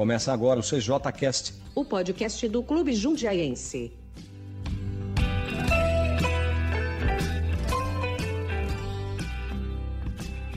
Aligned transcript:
Começa 0.00 0.32
agora 0.32 0.58
o 0.58 0.62
CJCast, 0.62 1.52
o 1.74 1.84
podcast 1.84 2.48
do 2.48 2.62
Clube 2.62 2.94
Jundiaense. 2.94 3.92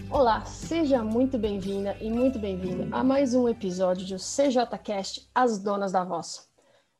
Olá, 0.09 0.45
seja 0.45 1.03
muito 1.03 1.37
bem-vinda 1.37 1.97
e 1.99 2.09
muito 2.09 2.39
bem-vindo 2.39 2.87
a 2.95 3.03
mais 3.03 3.35
um 3.35 3.49
episódio 3.49 4.07
do 4.07 4.15
CJCast 4.15 5.29
As 5.35 5.59
Donas 5.59 5.91
da 5.91 6.05
Voz. 6.05 6.49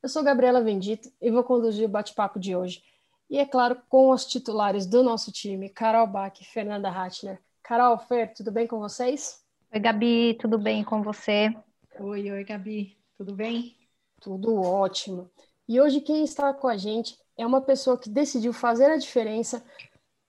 Eu 0.02 0.10
sou 0.10 0.22
Gabriela 0.22 0.62
Vendito 0.62 1.10
e 1.22 1.32
vou 1.32 1.46
conduzir 1.46 1.86
o 1.86 1.90
bate-papo 1.90 2.42
de 2.42 2.54
hoje. 2.58 2.84
E 3.30 3.40
é 3.40 3.46
claro, 3.46 3.78
com 3.88 4.10
os 4.10 4.26
titulares 4.26 4.86
do 4.86 5.02
nosso 5.02 5.32
time, 5.32 5.70
Carol 5.70 6.08
Bach 6.08 6.38
e 6.42 6.44
Fernanda 6.44 6.90
Ratner. 6.90 7.40
Carol, 7.64 7.98
Fer, 7.98 8.34
tudo 8.34 8.52
bem 8.52 8.68
com 8.68 8.80
vocês? 8.80 9.42
Oi, 9.74 9.80
Gabi, 9.80 10.38
tudo 10.42 10.60
bem 10.60 10.84
com 10.84 11.02
você? 11.02 11.56
Oi, 12.00 12.32
oi, 12.32 12.44
Gabi, 12.44 12.98
tudo 13.16 13.36
bem? 13.36 13.78
Tudo 14.20 14.60
ótimo. 14.60 15.30
E 15.68 15.80
hoje 15.80 16.02
quem 16.02 16.24
está 16.24 16.52
com 16.52 16.68
a 16.68 16.76
gente 16.76 17.16
é 17.38 17.46
uma 17.46 17.62
pessoa 17.62 18.00
que 18.00 18.10
decidiu 18.10 18.52
fazer 18.52 18.86
a 18.86 18.98
diferença 18.98 19.64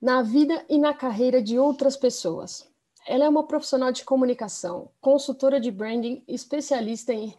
na 0.01 0.21
vida 0.21 0.63
e 0.69 0.77
na 0.77 0.93
carreira 0.93 1.43
de 1.43 1.59
outras 1.59 1.97
pessoas. 1.97 2.71
Ela 3.07 3.25
é 3.25 3.29
uma 3.29 3.47
profissional 3.47 3.91
de 3.93 4.05
comunicação, 4.05 4.91
consultora 5.01 5.59
de 5.59 5.71
branding, 5.71 6.23
especialista 6.29 7.15
em 7.15 7.35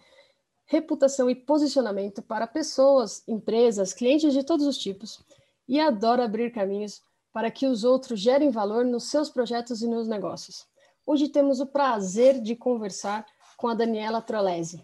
reputação 0.66 1.30
e 1.30 1.36
posicionamento 1.36 2.24
para 2.24 2.48
pessoas, 2.48 3.24
empresas, 3.28 3.94
clientes 3.94 4.34
de 4.34 4.44
todos 4.44 4.66
os 4.66 4.78
tipos 4.78 5.24
e 5.68 5.80
adora 5.80 6.26
abrir 6.26 6.52
caminhos 6.52 7.00
para 7.32 7.52
que 7.52 7.68
os 7.68 7.84
outros 7.84 8.20
gerem 8.20 8.50
valor 8.50 8.86
nos 8.86 9.04
seus 9.12 9.30
projetos 9.30 9.84
e 9.84 9.88
nos 9.88 10.08
negócios. 10.08 10.66
Hoje 11.06 11.30
temos 11.30 11.60
o 11.60 11.68
prazer 11.68 12.42
de 12.42 12.56
conversar 12.56 13.24
com 13.58 13.68
a 13.68 13.74
Daniela 13.74 14.22
Trolese. 14.22 14.84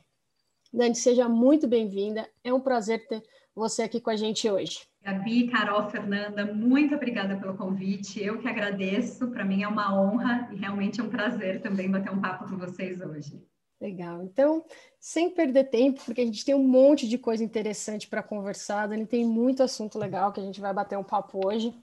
Dani, 0.73 0.95
seja 0.95 1.27
muito 1.27 1.67
bem-vinda. 1.67 2.27
É 2.43 2.53
um 2.53 2.61
prazer 2.61 3.05
ter 3.07 3.21
você 3.53 3.83
aqui 3.83 3.99
com 3.99 4.09
a 4.09 4.15
gente 4.15 4.49
hoje. 4.49 4.87
Gabi, 5.03 5.47
Carol, 5.47 5.89
Fernanda, 5.89 6.45
muito 6.45 6.95
obrigada 6.95 7.35
pelo 7.35 7.57
convite. 7.57 8.23
Eu 8.23 8.39
que 8.39 8.47
agradeço. 8.47 9.29
Para 9.31 9.43
mim 9.43 9.63
é 9.63 9.67
uma 9.67 9.99
honra 9.99 10.47
e 10.51 10.55
realmente 10.55 11.01
é 11.01 11.03
um 11.03 11.09
prazer 11.09 11.61
também 11.61 11.89
bater 11.89 12.11
um 12.11 12.21
papo 12.21 12.47
com 12.47 12.57
vocês 12.57 13.01
hoje. 13.01 13.43
Legal. 13.81 14.21
Então, 14.21 14.63
sem 14.99 15.31
perder 15.31 15.65
tempo, 15.65 16.01
porque 16.05 16.21
a 16.21 16.25
gente 16.25 16.45
tem 16.45 16.53
um 16.53 16.67
monte 16.67 17.07
de 17.09 17.17
coisa 17.17 17.43
interessante 17.43 18.07
para 18.07 18.21
conversar, 18.21 18.87
Dani, 18.87 19.07
tem 19.07 19.25
muito 19.25 19.63
assunto 19.63 19.97
legal 19.97 20.31
que 20.31 20.39
a 20.39 20.43
gente 20.43 20.61
vai 20.61 20.71
bater 20.71 20.97
um 20.99 21.03
papo 21.03 21.47
hoje. 21.47 21.73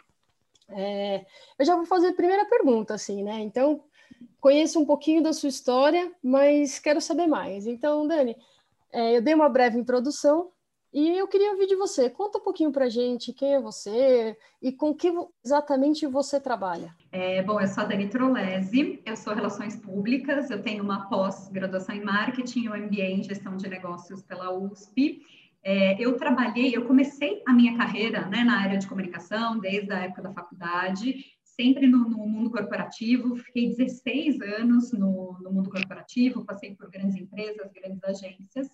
É, 0.69 1.27
eu 1.59 1.65
já 1.65 1.75
vou 1.75 1.87
fazer 1.87 2.09
a 2.09 2.15
primeira 2.15 2.45
pergunta, 2.45 2.95
assim, 2.95 3.25
né? 3.25 3.41
Então, 3.41 3.83
conheço 4.41 4.81
um 4.81 4.85
pouquinho 4.85 5.23
da 5.23 5.33
sua 5.33 5.49
história, 5.49 6.13
mas 6.23 6.79
quero 6.79 7.01
saber 7.01 7.27
mais. 7.27 7.67
Então, 7.67 8.07
Dani, 8.07 8.37
é, 8.93 9.17
eu 9.17 9.23
dei 9.23 9.35
uma 9.35 9.49
breve 9.49 9.79
introdução 9.79 10.51
e 10.93 11.19
eu 11.19 11.29
queria 11.29 11.53
ouvir 11.53 11.67
de 11.67 11.77
você. 11.77 12.09
Conta 12.09 12.39
um 12.39 12.43
pouquinho 12.43 12.73
para 12.73 12.89
gente 12.89 13.33
quem 13.33 13.55
é 13.55 13.61
você 13.61 14.37
e 14.63 14.73
com 14.73 14.95
que 14.95 15.13
exatamente 15.45 16.07
você 16.07 16.41
trabalha. 16.41 16.95
É, 17.13 17.43
bom, 17.43 17.61
eu 17.61 17.67
sou 17.67 17.85
a 17.85 17.87
Dani 17.87 18.09
Trolese, 18.09 19.01
eu 19.05 19.17
sou 19.17 19.35
Relações 19.35 19.77
Públicas, 19.77 20.51
eu 20.51 20.63
tenho 20.63 20.83
uma 20.83 21.09
pós-graduação 21.09 21.95
em 21.95 22.03
Marketing 22.03 22.69
um 22.69 22.77
MBA 22.77 23.03
em 23.03 23.23
Gestão 23.23 23.57
de 23.57 23.69
Negócios 23.69 24.23
pela 24.23 24.51
USP. 24.51 25.23
É, 25.63 26.01
eu 26.03 26.17
trabalhei, 26.17 26.75
eu 26.75 26.87
comecei 26.87 27.43
a 27.47 27.53
minha 27.53 27.77
carreira 27.77 28.27
né, 28.27 28.43
na 28.43 28.61
área 28.61 28.79
de 28.79 28.87
comunicação 28.87 29.59
desde 29.59 29.93
a 29.93 29.99
época 29.99 30.23
da 30.23 30.33
faculdade 30.33 31.38
sempre 31.59 31.89
no, 31.89 32.09
no, 32.09 32.25
mundo 32.25 32.51
corporativo, 32.53 33.35
fiquei 33.37 33.69
16 33.71 34.41
anos 34.41 34.93
no, 34.93 35.37
no, 35.43 35.51
mundo 35.51 35.69
corporativo, 35.69 36.45
passei 36.45 36.77
por 36.77 36.89
grandes 36.89 37.17
empresas, 37.17 37.73
grandes 37.73 38.05
agências, 38.05 38.69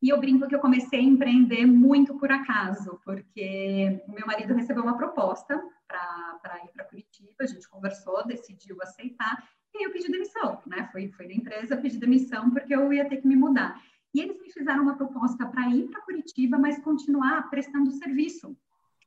e 0.00 0.10
eu 0.10 0.20
brinco 0.20 0.46
que 0.46 0.54
eu 0.54 0.60
comecei 0.60 1.00
a 1.00 1.02
empreender 1.02 1.66
muito 1.66 2.16
por 2.16 2.30
acaso, 2.30 3.00
porque 3.04 4.00
o 4.06 4.12
meu 4.12 4.24
marido 4.24 4.54
recebeu 4.54 4.84
uma 4.84 4.96
proposta 4.96 5.60
para 5.88 6.64
ir 6.64 6.70
para 6.72 6.84
Curitiba, 6.84 7.34
a 7.40 7.46
gente 7.46 7.68
conversou, 7.68 8.24
decidiu 8.24 8.76
aceitar, 8.82 9.42
e 9.74 9.78
aí 9.78 9.84
eu 9.84 9.92
pedi 9.92 10.08
demissão, 10.08 10.62
né? 10.64 10.88
Fui, 10.92 11.10
fui 11.10 11.26
da 11.26 11.34
empresa, 11.34 11.76
pedi 11.76 11.98
demissão 11.98 12.50
porque 12.50 12.74
eu 12.74 12.92
ia 12.92 13.08
ter 13.08 13.16
que 13.18 13.26
me 13.26 13.36
mudar. 13.36 13.82
E 14.14 14.20
eles 14.20 14.40
me 14.40 14.50
fizeram 14.50 14.84
uma 14.84 14.96
proposta 14.96 15.44
para 15.46 15.68
ir 15.68 15.88
para 15.88 16.00
Curitiba, 16.02 16.56
mas 16.56 16.78
continuar 16.78 17.50
prestando 17.50 17.90
serviço 17.90 18.56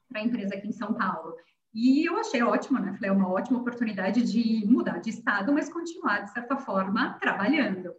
para 0.09 0.19
a 0.19 0.23
empresa 0.23 0.55
aqui 0.55 0.67
em 0.67 0.73
São 0.73 0.93
Paulo. 0.93 1.35
E 1.73 2.05
eu 2.05 2.17
achei 2.17 2.43
ótimo, 2.43 2.79
né? 2.79 2.93
Falei, 2.93 3.09
é 3.09 3.13
uma 3.13 3.29
ótima 3.29 3.59
oportunidade 3.59 4.23
de 4.23 4.65
mudar 4.65 4.99
de 4.99 5.09
estado, 5.09 5.53
mas 5.53 5.71
continuar, 5.71 6.21
de 6.21 6.31
certa 6.31 6.57
forma, 6.57 7.17
trabalhando. 7.19 7.93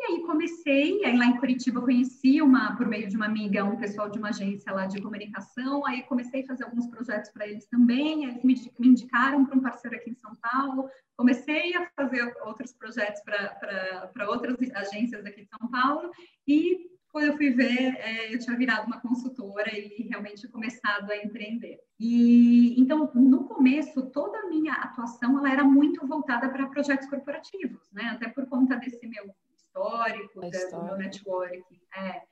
E 0.00 0.04
aí 0.04 0.22
comecei, 0.22 1.04
aí 1.04 1.16
lá 1.16 1.26
em 1.26 1.38
Curitiba 1.38 1.80
conheci 1.80 2.40
uma, 2.40 2.76
por 2.76 2.86
meio 2.86 3.08
de 3.08 3.16
uma 3.16 3.26
amiga, 3.26 3.64
um 3.64 3.76
pessoal 3.76 4.08
de 4.08 4.18
uma 4.18 4.28
agência 4.28 4.72
lá 4.72 4.86
de 4.86 5.02
comunicação, 5.02 5.84
aí 5.84 6.04
comecei 6.04 6.44
a 6.44 6.46
fazer 6.46 6.64
alguns 6.64 6.86
projetos 6.86 7.30
para 7.32 7.48
eles 7.48 7.66
também, 7.66 8.24
eles 8.24 8.44
me, 8.44 8.54
me 8.78 8.88
indicaram 8.88 9.44
para 9.44 9.58
um 9.58 9.60
parceiro 9.60 9.96
aqui 9.96 10.10
em 10.10 10.14
São 10.14 10.36
Paulo, 10.36 10.88
comecei 11.16 11.74
a 11.74 11.90
fazer 11.96 12.32
outros 12.44 12.72
projetos 12.72 13.20
para 13.22 14.30
outras 14.30 14.56
agências 14.72 15.26
aqui 15.26 15.42
de 15.42 15.48
São 15.48 15.68
Paulo, 15.68 16.12
e 16.46 16.97
quando 17.10 17.26
eu 17.26 17.36
fui 17.36 17.50
ver, 17.50 17.94
é, 17.96 18.34
eu 18.34 18.38
tinha 18.38 18.56
virado 18.56 18.86
uma 18.86 19.00
consultora 19.00 19.70
e 19.76 20.06
realmente 20.08 20.46
começado 20.48 21.10
a 21.10 21.16
empreender. 21.16 21.78
E 21.98 22.78
então, 22.80 23.10
no 23.14 23.44
começo, 23.44 24.10
toda 24.10 24.38
a 24.38 24.48
minha 24.48 24.74
atuação 24.74 25.38
ela 25.38 25.50
era 25.50 25.64
muito 25.64 26.06
voltada 26.06 26.48
para 26.48 26.68
projetos 26.68 27.08
corporativos, 27.08 27.90
né? 27.92 28.10
Até 28.12 28.28
por 28.28 28.46
conta 28.46 28.76
desse 28.76 29.06
meu 29.06 29.34
histórico, 29.56 30.40
do 30.40 30.84
meu 30.84 30.96
network. 30.96 31.80
É. 31.96 32.22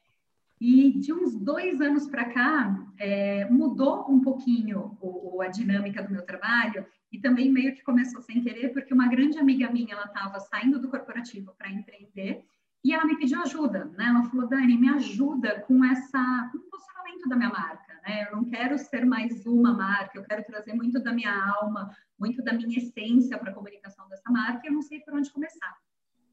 E 0.60 0.98
de 0.98 1.12
uns 1.12 1.36
dois 1.36 1.80
anos 1.80 2.08
para 2.08 2.26
cá, 2.26 2.86
é, 2.98 3.44
mudou 3.46 4.10
um 4.10 4.20
pouquinho 4.20 4.96
o, 5.00 5.42
a 5.42 5.48
dinâmica 5.48 6.02
do 6.02 6.10
meu 6.10 6.24
trabalho 6.24 6.86
e 7.12 7.18
também 7.18 7.50
meio 7.50 7.74
que 7.74 7.82
começou 7.82 8.22
sem 8.22 8.42
querer, 8.42 8.72
porque 8.72 8.92
uma 8.92 9.08
grande 9.08 9.38
amiga 9.38 9.70
minha, 9.70 9.94
ela 9.94 10.06
estava 10.06 10.40
saindo 10.40 10.80
do 10.80 10.88
corporativo 10.88 11.54
para 11.56 11.70
empreender 11.70 12.44
e 12.86 12.92
ela 12.92 13.04
me 13.04 13.18
pediu 13.18 13.42
ajuda, 13.42 13.86
né? 13.96 14.06
Ela 14.06 14.22
falou, 14.22 14.46
Dani, 14.46 14.78
me 14.78 14.88
ajuda 14.90 15.60
com 15.62 15.84
essa, 15.84 16.48
com 16.52 16.58
o 16.58 16.70
posicionamento 16.70 17.28
da 17.28 17.34
minha 17.34 17.50
marca, 17.50 18.00
né? 18.06 18.28
Eu 18.28 18.36
não 18.36 18.44
quero 18.44 18.78
ser 18.78 19.04
mais 19.04 19.44
uma 19.44 19.74
marca, 19.74 20.16
eu 20.16 20.22
quero 20.22 20.44
trazer 20.44 20.72
muito 20.72 21.02
da 21.02 21.12
minha 21.12 21.34
alma, 21.60 21.90
muito 22.16 22.44
da 22.44 22.52
minha 22.52 22.78
essência 22.78 23.36
para 23.38 23.50
a 23.50 23.54
comunicação 23.54 24.08
dessa 24.08 24.30
marca, 24.30 24.60
e 24.64 24.68
eu 24.68 24.72
não 24.72 24.82
sei 24.82 25.00
por 25.00 25.14
onde 25.14 25.32
começar. 25.32 25.76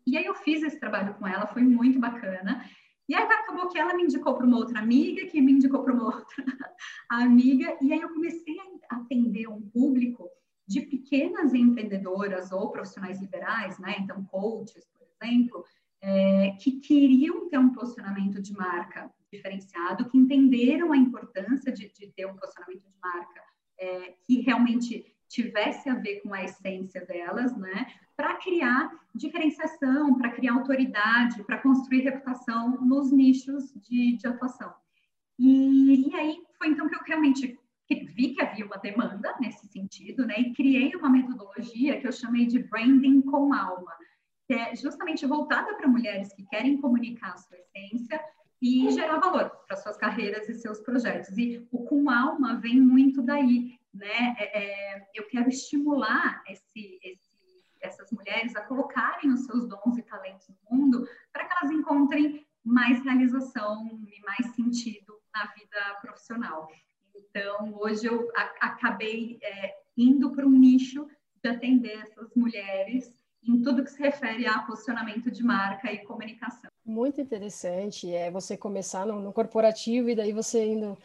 E 0.05 0.15
aí 0.15 0.25
eu 0.25 0.35
fiz 0.35 0.61
esse 0.61 0.79
trabalho 0.79 1.15
com 1.15 1.27
ela, 1.27 1.47
foi 1.47 1.63
muito 1.63 1.99
bacana. 1.99 2.63
E 3.09 3.15
aí 3.15 3.23
acabou 3.23 3.67
que 3.69 3.79
ela 3.79 3.95
me 3.95 4.03
indicou 4.03 4.35
para 4.35 4.45
uma 4.45 4.57
outra 4.57 4.77
amiga, 4.77 5.25
que 5.25 5.41
me 5.41 5.53
indicou 5.53 5.83
para 5.83 5.91
uma 5.91 6.05
outra 6.17 6.45
amiga, 7.09 7.75
e 7.81 7.91
aí 7.91 7.99
eu 7.99 8.13
comecei 8.13 8.57
a 8.91 8.97
atender 8.97 9.47
um 9.47 9.59
público 9.59 10.29
de 10.67 10.81
pequenas 10.81 11.51
empreendedoras 11.55 12.51
ou 12.51 12.69
profissionais 12.69 13.19
liberais, 13.19 13.79
né? 13.79 13.95
Então, 13.97 14.23
coaches, 14.25 14.85
por 14.85 15.01
exemplo, 15.19 15.65
é, 16.03 16.51
que 16.59 16.81
queriam 16.81 17.49
ter 17.49 17.57
um 17.57 17.69
posicionamento 17.69 18.41
de 18.41 18.51
marca 18.53 19.09
diferenciado, 19.31 20.05
que 20.09 20.17
entenderam 20.17 20.91
a 20.91 20.97
importância 20.97 21.71
de, 21.71 21.91
de 21.93 22.07
ter 22.07 22.25
um 22.25 22.35
posicionamento 22.35 22.83
de 22.83 22.99
marca 23.01 23.41
é, 23.79 24.13
que 24.25 24.41
realmente 24.41 25.05
tivesse 25.29 25.89
a 25.89 25.95
ver 25.95 26.19
com 26.19 26.33
a 26.33 26.43
essência 26.43 27.05
delas, 27.05 27.55
né? 27.57 27.87
Para 28.17 28.35
criar 28.35 28.91
diferenciação, 29.15 30.15
para 30.15 30.29
criar 30.29 30.53
autoridade, 30.53 31.41
para 31.45 31.57
construir 31.57 32.01
reputação 32.01 32.81
nos 32.81 33.11
nichos 33.11 33.73
de, 33.73 34.17
de 34.17 34.27
atuação. 34.27 34.73
E, 35.39 36.09
e, 36.09 36.15
aí 36.15 36.37
foi 36.57 36.67
então 36.67 36.87
que 36.87 36.95
eu 36.95 37.01
realmente 37.03 37.57
vi 37.89 38.33
que 38.33 38.41
havia 38.41 38.65
uma 38.65 38.77
demanda 38.77 39.35
nesse 39.39 39.67
sentido, 39.67 40.25
né? 40.27 40.35
E 40.37 40.53
criei 40.53 40.93
uma 40.95 41.09
metodologia 41.09 41.99
que 41.99 42.07
eu 42.07 42.11
chamei 42.11 42.45
de 42.45 42.59
branding 42.59 43.21
com 43.21 43.53
alma 43.53 43.93
que 44.53 44.59
é 44.59 44.75
justamente 44.75 45.25
voltada 45.25 45.73
para 45.75 45.87
mulheres 45.87 46.31
que 46.33 46.45
querem 46.45 46.79
comunicar 46.79 47.33
a 47.33 47.37
sua 47.37 47.57
essência 47.57 48.23
e 48.61 48.89
gerar 48.91 49.19
valor 49.19 49.49
para 49.67 49.75
suas 49.75 49.97
carreiras 49.97 50.47
e 50.47 50.53
seus 50.53 50.79
projetos. 50.79 51.35
E 51.37 51.67
o 51.71 51.83
com 51.83 52.09
alma 52.09 52.55
vem 52.55 52.79
muito 52.79 53.21
daí, 53.21 53.79
né? 53.93 54.35
É, 54.37 54.63
é, 54.63 55.09
eu 55.13 55.27
quero 55.27 55.49
estimular 55.49 56.43
esse, 56.47 56.99
esse, 57.03 57.31
essas 57.81 58.11
mulheres 58.11 58.55
a 58.55 58.61
colocarem 58.61 59.31
os 59.31 59.45
seus 59.45 59.67
dons 59.67 59.97
e 59.97 60.03
talentos 60.03 60.47
no 60.47 60.77
mundo 60.77 61.07
para 61.31 61.45
que 61.45 61.53
elas 61.59 61.71
encontrem 61.71 62.45
mais 62.63 63.03
realização 63.03 63.99
e 64.07 64.21
mais 64.21 64.55
sentido 64.55 65.19
na 65.33 65.45
vida 65.47 65.99
profissional. 66.01 66.69
Então, 67.15 67.73
hoje 67.75 68.05
eu 68.05 68.31
acabei 68.61 69.39
é, 69.41 69.75
indo 69.97 70.31
para 70.31 70.45
um 70.45 70.51
nicho 70.51 71.07
de 71.43 71.49
atender 71.49 71.99
essas 71.99 72.33
mulheres 72.35 73.11
em 73.47 73.61
tudo 73.61 73.83
que 73.83 73.91
se 73.91 74.01
refere 74.01 74.47
a 74.47 74.59
posicionamento 74.59 75.29
de 75.29 75.43
marca 75.43 75.91
e 75.91 75.99
comunicação. 76.05 76.69
Muito 76.85 77.21
interessante 77.21 78.13
é 78.13 78.29
você 78.29 78.57
começar 78.57 79.05
no, 79.05 79.19
no 79.19 79.33
corporativo 79.33 80.09
e 80.09 80.15
daí 80.15 80.33
você 80.33 80.65
indo 80.65 80.97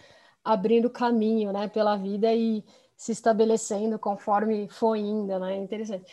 abrindo 0.44 0.88
caminho, 0.88 1.52
né, 1.52 1.68
pela 1.68 1.96
vida 1.96 2.32
e 2.32 2.64
se 2.96 3.12
estabelecendo 3.12 3.98
conforme 3.98 4.68
foi 4.68 5.00
indo, 5.00 5.38
né? 5.38 5.56
Interessante. 5.56 6.04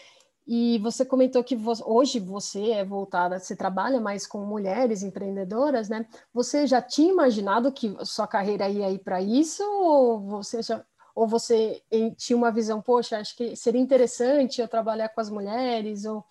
E 0.48 0.77
você 0.80 1.04
comentou 1.04 1.44
que 1.44 1.57
hoje 1.83 2.19
você 2.19 2.69
é 2.69 2.86
voltada, 2.86 3.39
você 3.39 3.56
trabalha 3.56 4.00
mais 4.00 4.27
com 4.27 4.45
mulheres 4.45 5.01
empreendedoras, 5.01 5.89
né? 5.89 6.06
Você 6.31 6.68
já 6.68 6.80
tinha 6.80 7.12
imaginado 7.12 7.72
que 7.72 7.95
sua 8.06 8.27
carreira 8.27 8.69
ia 8.69 8.92
ir 8.92 9.00
para 9.00 9.19
isso 9.19 9.63
ou 9.63 10.19
você 10.19 10.62
já 10.62 10.86
ou 11.15 11.25
você 11.25 11.81
tinha 12.17 12.35
uma 12.35 12.51
visão, 12.51 12.81
poxa, 12.81 13.17
acho 13.17 13.35
que 13.38 13.56
seria 13.56 13.79
interessante 13.79 14.59
eu 14.59 14.67
trabalhar 14.67 15.07
com 15.09 15.21
as 15.21 15.29
mulheres 15.29 16.03
ou 16.06 16.23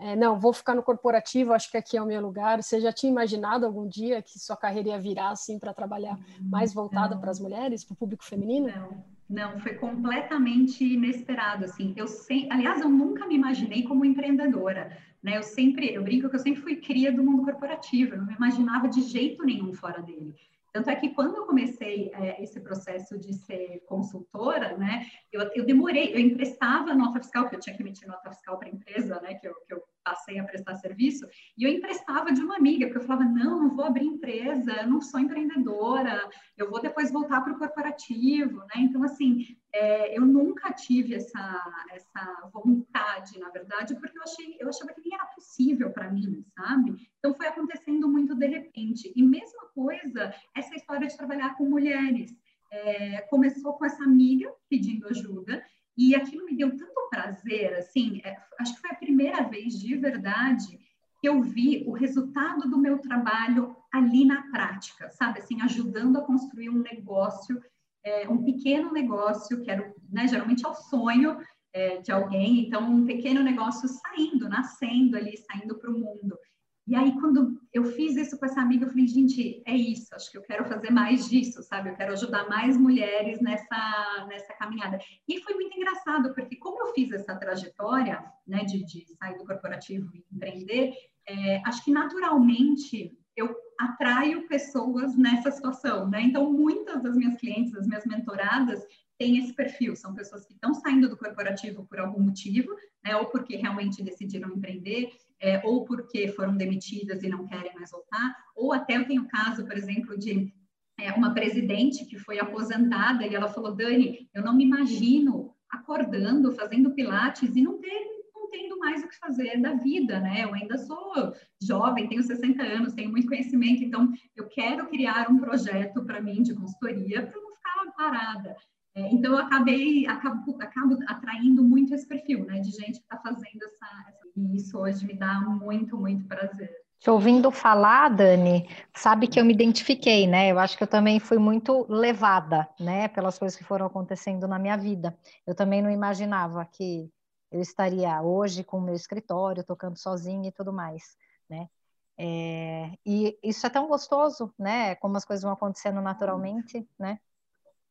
é, 0.00 0.14
não, 0.14 0.38
vou 0.38 0.52
ficar 0.52 0.76
no 0.76 0.82
corporativo, 0.82 1.52
acho 1.52 1.68
que 1.68 1.76
aqui 1.76 1.96
é 1.96 2.02
o 2.02 2.06
meu 2.06 2.20
lugar. 2.20 2.62
Você 2.62 2.80
já 2.80 2.92
tinha 2.92 3.10
imaginado 3.10 3.66
algum 3.66 3.86
dia 3.86 4.22
que 4.22 4.38
sua 4.38 4.56
carreira 4.56 4.90
ia 4.90 4.98
virar 4.98 5.30
assim 5.30 5.58
para 5.58 5.74
trabalhar 5.74 6.16
mais 6.40 6.72
voltada 6.72 7.16
para 7.16 7.32
as 7.32 7.40
mulheres, 7.40 7.82
para 7.84 7.94
o 7.94 7.96
público 7.96 8.24
feminino? 8.24 8.68
Não, 8.68 9.04
não, 9.28 9.58
foi 9.58 9.74
completamente 9.74 10.84
inesperado, 10.84 11.64
assim. 11.64 11.94
Eu 11.96 12.06
sei, 12.06 12.46
aliás, 12.48 12.80
eu 12.80 12.88
nunca 12.88 13.26
me 13.26 13.34
imaginei 13.34 13.82
como 13.82 14.04
empreendedora, 14.04 14.96
né? 15.20 15.36
Eu 15.36 15.42
sempre, 15.42 15.92
eu 15.92 16.04
brinco 16.04 16.30
que 16.30 16.36
eu 16.36 16.40
sempre 16.40 16.62
fui 16.62 16.76
cria 16.76 17.10
do 17.10 17.24
mundo 17.24 17.44
corporativo, 17.44 18.14
eu 18.14 18.18
não 18.18 18.26
me 18.26 18.34
imaginava 18.34 18.86
de 18.86 19.02
jeito 19.02 19.44
nenhum 19.44 19.72
fora 19.72 20.00
dele. 20.00 20.32
Tanto 20.78 20.90
é 20.90 20.94
que 20.94 21.08
quando 21.08 21.34
eu 21.34 21.44
comecei 21.44 22.08
é, 22.14 22.40
esse 22.40 22.60
processo 22.60 23.18
de 23.18 23.34
ser 23.34 23.82
consultora, 23.84 24.76
né, 24.76 25.04
eu, 25.32 25.40
eu, 25.52 25.66
demorei, 25.66 26.14
eu 26.14 26.20
emprestava 26.20 26.94
nota 26.94 27.18
fiscal, 27.18 27.42
porque 27.42 27.56
eu 27.56 27.60
tinha 27.60 27.76
que 27.76 27.82
emitir 27.82 28.06
nota 28.06 28.30
fiscal 28.30 28.56
para 28.56 28.68
a 28.68 28.70
empresa, 28.70 29.20
né, 29.20 29.34
que 29.34 29.48
eu, 29.48 29.54
que 29.66 29.74
eu 29.74 29.82
passei 30.08 30.38
a 30.38 30.44
prestar 30.44 30.74
serviço, 30.76 31.26
e 31.56 31.64
eu 31.64 31.70
emprestava 31.70 32.32
de 32.32 32.40
uma 32.40 32.56
amiga, 32.56 32.86
porque 32.86 32.98
eu 32.98 33.06
falava, 33.06 33.28
não, 33.28 33.62
não 33.62 33.70
vou 33.70 33.84
abrir 33.84 34.06
empresa, 34.06 34.86
não 34.86 35.00
sou 35.00 35.20
empreendedora, 35.20 36.28
eu 36.56 36.70
vou 36.70 36.80
depois 36.80 37.12
voltar 37.12 37.42
para 37.42 37.52
o 37.52 37.58
corporativo, 37.58 38.58
né? 38.60 38.76
Então, 38.76 39.02
assim, 39.02 39.44
é, 39.72 40.16
eu 40.16 40.24
nunca 40.24 40.72
tive 40.72 41.14
essa, 41.14 41.84
essa 41.90 42.50
vontade, 42.52 43.38
na 43.38 43.50
verdade, 43.50 43.94
porque 43.96 44.16
eu, 44.16 44.22
achei, 44.22 44.56
eu 44.58 44.68
achava 44.68 44.92
que 44.94 45.02
nem 45.02 45.14
era 45.14 45.26
possível 45.26 45.90
para 45.90 46.10
mim, 46.10 46.44
sabe? 46.56 46.94
Então, 47.18 47.34
foi 47.34 47.46
acontecendo 47.46 48.08
muito 48.08 48.34
de 48.34 48.46
repente. 48.46 49.12
E 49.14 49.22
mesma 49.22 49.66
coisa, 49.74 50.34
essa 50.56 50.74
história 50.74 51.06
de 51.06 51.16
trabalhar 51.16 51.54
com 51.56 51.68
mulheres. 51.68 52.34
É, 52.70 53.22
começou 53.30 53.72
com 53.78 53.86
essa 53.86 54.04
amiga 54.04 54.52
pedindo 54.68 55.08
ajuda, 55.08 55.64
e 55.98 56.14
aquilo 56.14 56.46
me 56.46 56.56
deu 56.56 56.76
tanto 56.76 56.98
prazer, 57.10 57.74
assim, 57.74 58.20
é, 58.24 58.36
acho 58.60 58.74
que 58.74 58.80
foi 58.80 58.90
a 58.90 58.94
primeira 58.94 59.42
vez 59.42 59.78
de 59.78 59.96
verdade 59.96 60.78
que 61.20 61.28
eu 61.28 61.42
vi 61.42 61.84
o 61.86 61.92
resultado 61.92 62.68
do 62.70 62.78
meu 62.78 62.98
trabalho 62.98 63.76
ali 63.92 64.24
na 64.24 64.42
prática, 64.50 65.10
sabe? 65.10 65.40
Assim, 65.40 65.60
ajudando 65.60 66.18
a 66.18 66.22
construir 66.22 66.70
um 66.70 66.80
negócio, 66.80 67.60
é, 68.04 68.28
um 68.28 68.44
pequeno 68.44 68.92
negócio, 68.92 69.60
que 69.62 69.70
era, 69.70 69.92
né, 70.08 70.28
geralmente 70.28 70.64
é 70.64 70.68
o 70.68 70.74
sonho 70.74 71.38
é, 71.72 71.98
de 71.98 72.12
alguém, 72.12 72.60
então 72.60 72.88
um 72.88 73.04
pequeno 73.04 73.42
negócio 73.42 73.88
saindo, 73.88 74.48
nascendo 74.48 75.16
ali, 75.16 75.36
saindo 75.36 75.74
para 75.76 75.90
o 75.90 75.98
mundo. 75.98 76.38
E 76.88 76.96
aí, 76.96 77.12
quando 77.20 77.60
eu 77.70 77.84
fiz 77.84 78.16
isso 78.16 78.38
com 78.38 78.46
essa 78.46 78.62
amiga, 78.62 78.86
eu 78.86 78.88
falei, 78.88 79.06
gente, 79.06 79.62
é 79.66 79.76
isso, 79.76 80.14
acho 80.14 80.30
que 80.30 80.38
eu 80.38 80.42
quero 80.42 80.64
fazer 80.64 80.90
mais 80.90 81.28
disso, 81.28 81.62
sabe? 81.62 81.90
Eu 81.90 81.94
quero 81.94 82.14
ajudar 82.14 82.48
mais 82.48 82.78
mulheres 82.78 83.42
nessa, 83.42 84.26
nessa 84.26 84.54
caminhada. 84.54 84.98
E 85.28 85.38
foi 85.42 85.52
muito 85.52 85.76
engraçado, 85.76 86.32
porque 86.32 86.56
como 86.56 86.80
eu 86.80 86.94
fiz 86.94 87.12
essa 87.12 87.36
trajetória, 87.36 88.24
né, 88.46 88.64
de, 88.64 88.82
de 88.86 89.04
sair 89.18 89.36
do 89.36 89.44
corporativo 89.44 90.10
e 90.14 90.24
empreender, 90.34 90.94
é, 91.28 91.60
acho 91.66 91.84
que 91.84 91.90
naturalmente 91.90 93.14
eu 93.36 93.54
atraio 93.78 94.48
pessoas 94.48 95.14
nessa 95.14 95.50
situação, 95.50 96.08
né? 96.08 96.22
Então, 96.22 96.50
muitas 96.50 97.02
das 97.02 97.14
minhas 97.14 97.36
clientes, 97.36 97.70
das 97.70 97.86
minhas 97.86 98.06
mentoradas, 98.06 98.82
têm 99.18 99.36
esse 99.36 99.52
perfil, 99.52 99.94
são 99.94 100.14
pessoas 100.14 100.46
que 100.46 100.54
estão 100.54 100.72
saindo 100.72 101.08
do 101.08 101.18
corporativo 101.18 101.84
por 101.86 102.00
algum 102.00 102.20
motivo, 102.20 102.74
né? 103.04 103.14
Ou 103.16 103.26
porque 103.26 103.56
realmente 103.56 104.02
decidiram 104.02 104.48
empreender, 104.50 105.12
é, 105.40 105.60
ou 105.64 105.84
porque 105.84 106.28
foram 106.28 106.56
demitidas 106.56 107.22
e 107.22 107.28
não 107.28 107.46
querem 107.46 107.74
mais 107.74 107.90
voltar, 107.90 108.36
ou 108.56 108.72
até 108.72 108.96
eu 108.96 109.06
tenho 109.06 109.28
caso, 109.28 109.64
por 109.64 109.76
exemplo, 109.76 110.18
de 110.18 110.52
é, 110.98 111.12
uma 111.12 111.32
presidente 111.32 112.04
que 112.04 112.18
foi 112.18 112.38
aposentada 112.38 113.26
e 113.26 113.34
ela 113.34 113.48
falou, 113.48 113.74
Dani, 113.74 114.28
eu 114.34 114.42
não 114.42 114.54
me 114.54 114.64
imagino 114.64 115.54
acordando, 115.70 116.52
fazendo 116.52 116.94
pilates 116.94 117.54
e 117.54 117.62
não 117.62 117.78
ter 117.78 118.18
tendo 118.50 118.78
mais 118.78 119.04
o 119.04 119.08
que 119.08 119.18
fazer 119.18 119.60
da 119.60 119.74
vida, 119.74 120.20
né? 120.20 120.44
Eu 120.44 120.54
ainda 120.54 120.78
sou 120.78 121.34
jovem, 121.62 122.08
tenho 122.08 122.22
60 122.22 122.62
anos, 122.62 122.94
tenho 122.94 123.10
muito 123.10 123.28
conhecimento, 123.28 123.84
então 123.84 124.12
eu 124.34 124.48
quero 124.48 124.88
criar 124.88 125.30
um 125.30 125.38
projeto 125.38 126.04
para 126.04 126.20
mim 126.20 126.42
de 126.42 126.54
consultoria 126.54 127.26
para 127.26 127.40
não 127.40 127.54
ficar 127.54 127.68
parada. 127.98 128.56
É, 128.94 129.12
então, 129.12 129.32
eu 129.32 129.38
acabei, 129.38 130.06
acabo, 130.06 130.56
acabo 130.60 130.98
atraindo 131.06 131.62
muito 131.62 131.94
esse 131.94 132.06
perfil, 132.06 132.44
né, 132.44 132.60
de 132.60 132.70
gente 132.70 132.98
que 132.98 133.04
está 133.04 133.18
fazendo 133.18 133.62
essa, 133.64 133.86
essa, 134.08 134.27
E 134.38 134.56
isso 134.56 134.78
hoje 134.78 135.04
me 135.04 135.14
dá 135.14 135.40
muito, 135.40 135.96
muito 135.96 136.24
prazer. 136.26 136.70
Te 137.00 137.10
ouvindo 137.10 137.50
falar, 137.50 138.08
Dani, 138.08 138.68
sabe 138.94 139.26
que 139.26 139.38
eu 139.40 139.44
me 139.44 139.52
identifiquei, 139.52 140.26
né? 140.26 140.50
Eu 140.50 140.58
acho 140.58 140.76
que 140.76 140.82
eu 140.82 140.88
também 140.88 141.18
fui 141.18 141.38
muito 141.38 141.86
levada, 141.88 142.68
né, 142.78 143.08
pelas 143.08 143.38
coisas 143.38 143.56
que 143.56 143.64
foram 143.64 143.86
acontecendo 143.86 144.46
na 144.46 144.58
minha 144.58 144.76
vida. 144.76 145.16
Eu 145.46 145.54
também 145.54 145.82
não 145.82 145.90
imaginava 145.90 146.64
que 146.64 147.10
eu 147.50 147.60
estaria 147.60 148.20
hoje 148.22 148.62
com 148.62 148.78
o 148.78 148.80
meu 148.80 148.94
escritório, 148.94 149.64
tocando 149.64 149.96
sozinha 149.96 150.48
e 150.48 150.52
tudo 150.52 150.72
mais, 150.72 151.16
né? 151.48 151.68
É, 152.16 152.92
e 153.06 153.38
isso 153.42 153.64
é 153.64 153.70
tão 153.70 153.86
gostoso, 153.88 154.52
né? 154.58 154.94
Como 154.96 155.16
as 155.16 155.24
coisas 155.24 155.42
vão 155.42 155.52
acontecendo 155.52 156.00
naturalmente, 156.00 156.86
né? 156.98 157.18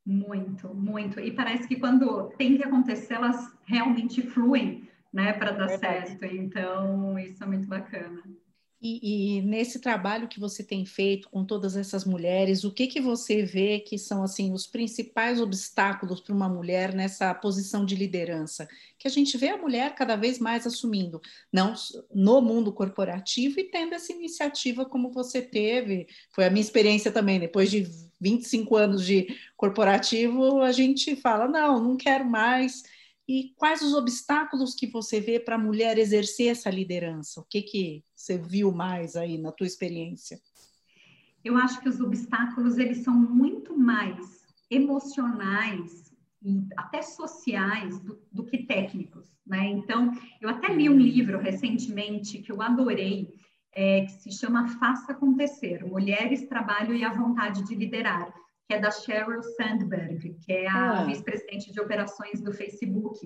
Muito, 0.05 0.73
muito. 0.73 1.19
E 1.19 1.31
parece 1.31 1.67
que 1.67 1.79
quando 1.79 2.29
tem 2.37 2.57
que 2.57 2.63
acontecer, 2.63 3.15
elas 3.15 3.53
realmente 3.65 4.21
fluem, 4.21 4.89
né, 5.17 5.33
para 5.33 5.51
dar 5.51 5.65
Verdade. 5.65 6.09
certo. 6.09 6.25
Então, 6.25 7.17
isso 7.17 7.43
é 7.43 7.47
muito 7.47 7.67
bacana. 7.67 8.21
E, 8.79 9.37
e, 9.37 9.41
nesse 9.41 9.79
trabalho 9.79 10.27
que 10.27 10.39
você 10.39 10.63
tem 10.63 10.85
feito 10.85 11.27
com 11.31 11.43
todas 11.43 11.75
essas 11.75 12.05
mulheres, 12.05 12.63
o 12.63 12.71
que 12.71 12.85
que 12.85 13.01
você 13.01 13.41
vê 13.41 13.79
que 13.79 13.97
são 13.97 14.21
assim 14.21 14.53
os 14.53 14.67
principais 14.67 15.41
obstáculos 15.41 16.21
para 16.21 16.35
uma 16.35 16.47
mulher 16.47 16.93
nessa 16.93 17.33
posição 17.33 17.83
de 17.83 17.95
liderança? 17.95 18.67
Que 18.99 19.07
a 19.07 19.11
gente 19.11 19.35
vê 19.35 19.49
a 19.49 19.57
mulher 19.57 19.95
cada 19.95 20.15
vez 20.15 20.37
mais 20.37 20.67
assumindo, 20.67 21.19
não 21.51 21.73
no 22.13 22.39
mundo 22.39 22.71
corporativo 22.71 23.59
e 23.59 23.63
tendo 23.63 23.95
essa 23.95 24.13
iniciativa 24.13 24.85
como 24.85 25.09
você 25.09 25.41
teve. 25.41 26.05
Foi 26.29 26.45
a 26.45 26.49
minha 26.51 26.61
experiência 26.61 27.11
também, 27.11 27.39
depois 27.39 27.71
de 27.71 27.87
25 28.21 28.75
anos 28.75 29.03
de 29.03 29.35
corporativo, 29.55 30.61
a 30.61 30.71
gente 30.71 31.15
fala: 31.15 31.47
não, 31.47 31.83
não 31.83 31.97
quero 31.97 32.25
mais. 32.25 32.83
E 33.27 33.53
quais 33.57 33.81
os 33.81 33.93
obstáculos 33.93 34.73
que 34.73 34.87
você 34.87 35.19
vê 35.19 35.37
para 35.39 35.55
a 35.55 35.59
mulher 35.59 35.97
exercer 35.97 36.47
essa 36.47 36.69
liderança? 36.69 37.41
O 37.41 37.43
que, 37.43 37.61
que 37.61 38.03
você 38.15 38.37
viu 38.37 38.71
mais 38.71 39.17
aí 39.17 39.37
na 39.37 39.51
tua 39.51 39.67
experiência? 39.67 40.39
Eu 41.43 41.57
acho 41.57 41.81
que 41.81 41.89
os 41.89 41.99
obstáculos 41.99 42.77
eles 42.77 43.03
são 43.03 43.13
muito 43.13 43.77
mais 43.77 44.45
emocionais 44.69 46.13
e 46.41 46.63
até 46.77 47.01
sociais 47.01 47.99
do, 47.99 48.19
do 48.31 48.45
que 48.45 48.59
técnicos, 48.59 49.27
né? 49.45 49.65
Então, 49.67 50.11
eu 50.39 50.49
até 50.49 50.73
li 50.73 50.89
um 50.89 50.97
livro 50.97 51.37
recentemente 51.37 52.39
que 52.39 52.51
eu 52.51 52.61
adorei, 52.61 53.33
é, 53.73 54.05
que 54.05 54.11
se 54.13 54.31
chama 54.31 54.67
Faça 54.79 55.11
Acontecer, 55.11 55.85
Mulheres, 55.85 56.47
Trabalho 56.47 56.95
e 56.95 57.03
a 57.03 57.13
Vontade 57.13 57.63
de 57.63 57.75
Liderar, 57.75 58.33
que 58.67 58.73
é 58.73 58.79
da 58.79 58.91
Sheryl 58.91 59.41
Sandberg, 59.41 60.35
que 60.45 60.51
é 60.51 60.67
a 60.67 61.01
ah. 61.01 61.03
vice-presidente 61.05 61.71
de 61.71 61.79
operações 61.79 62.41
do 62.41 62.51
Facebook, 62.51 63.17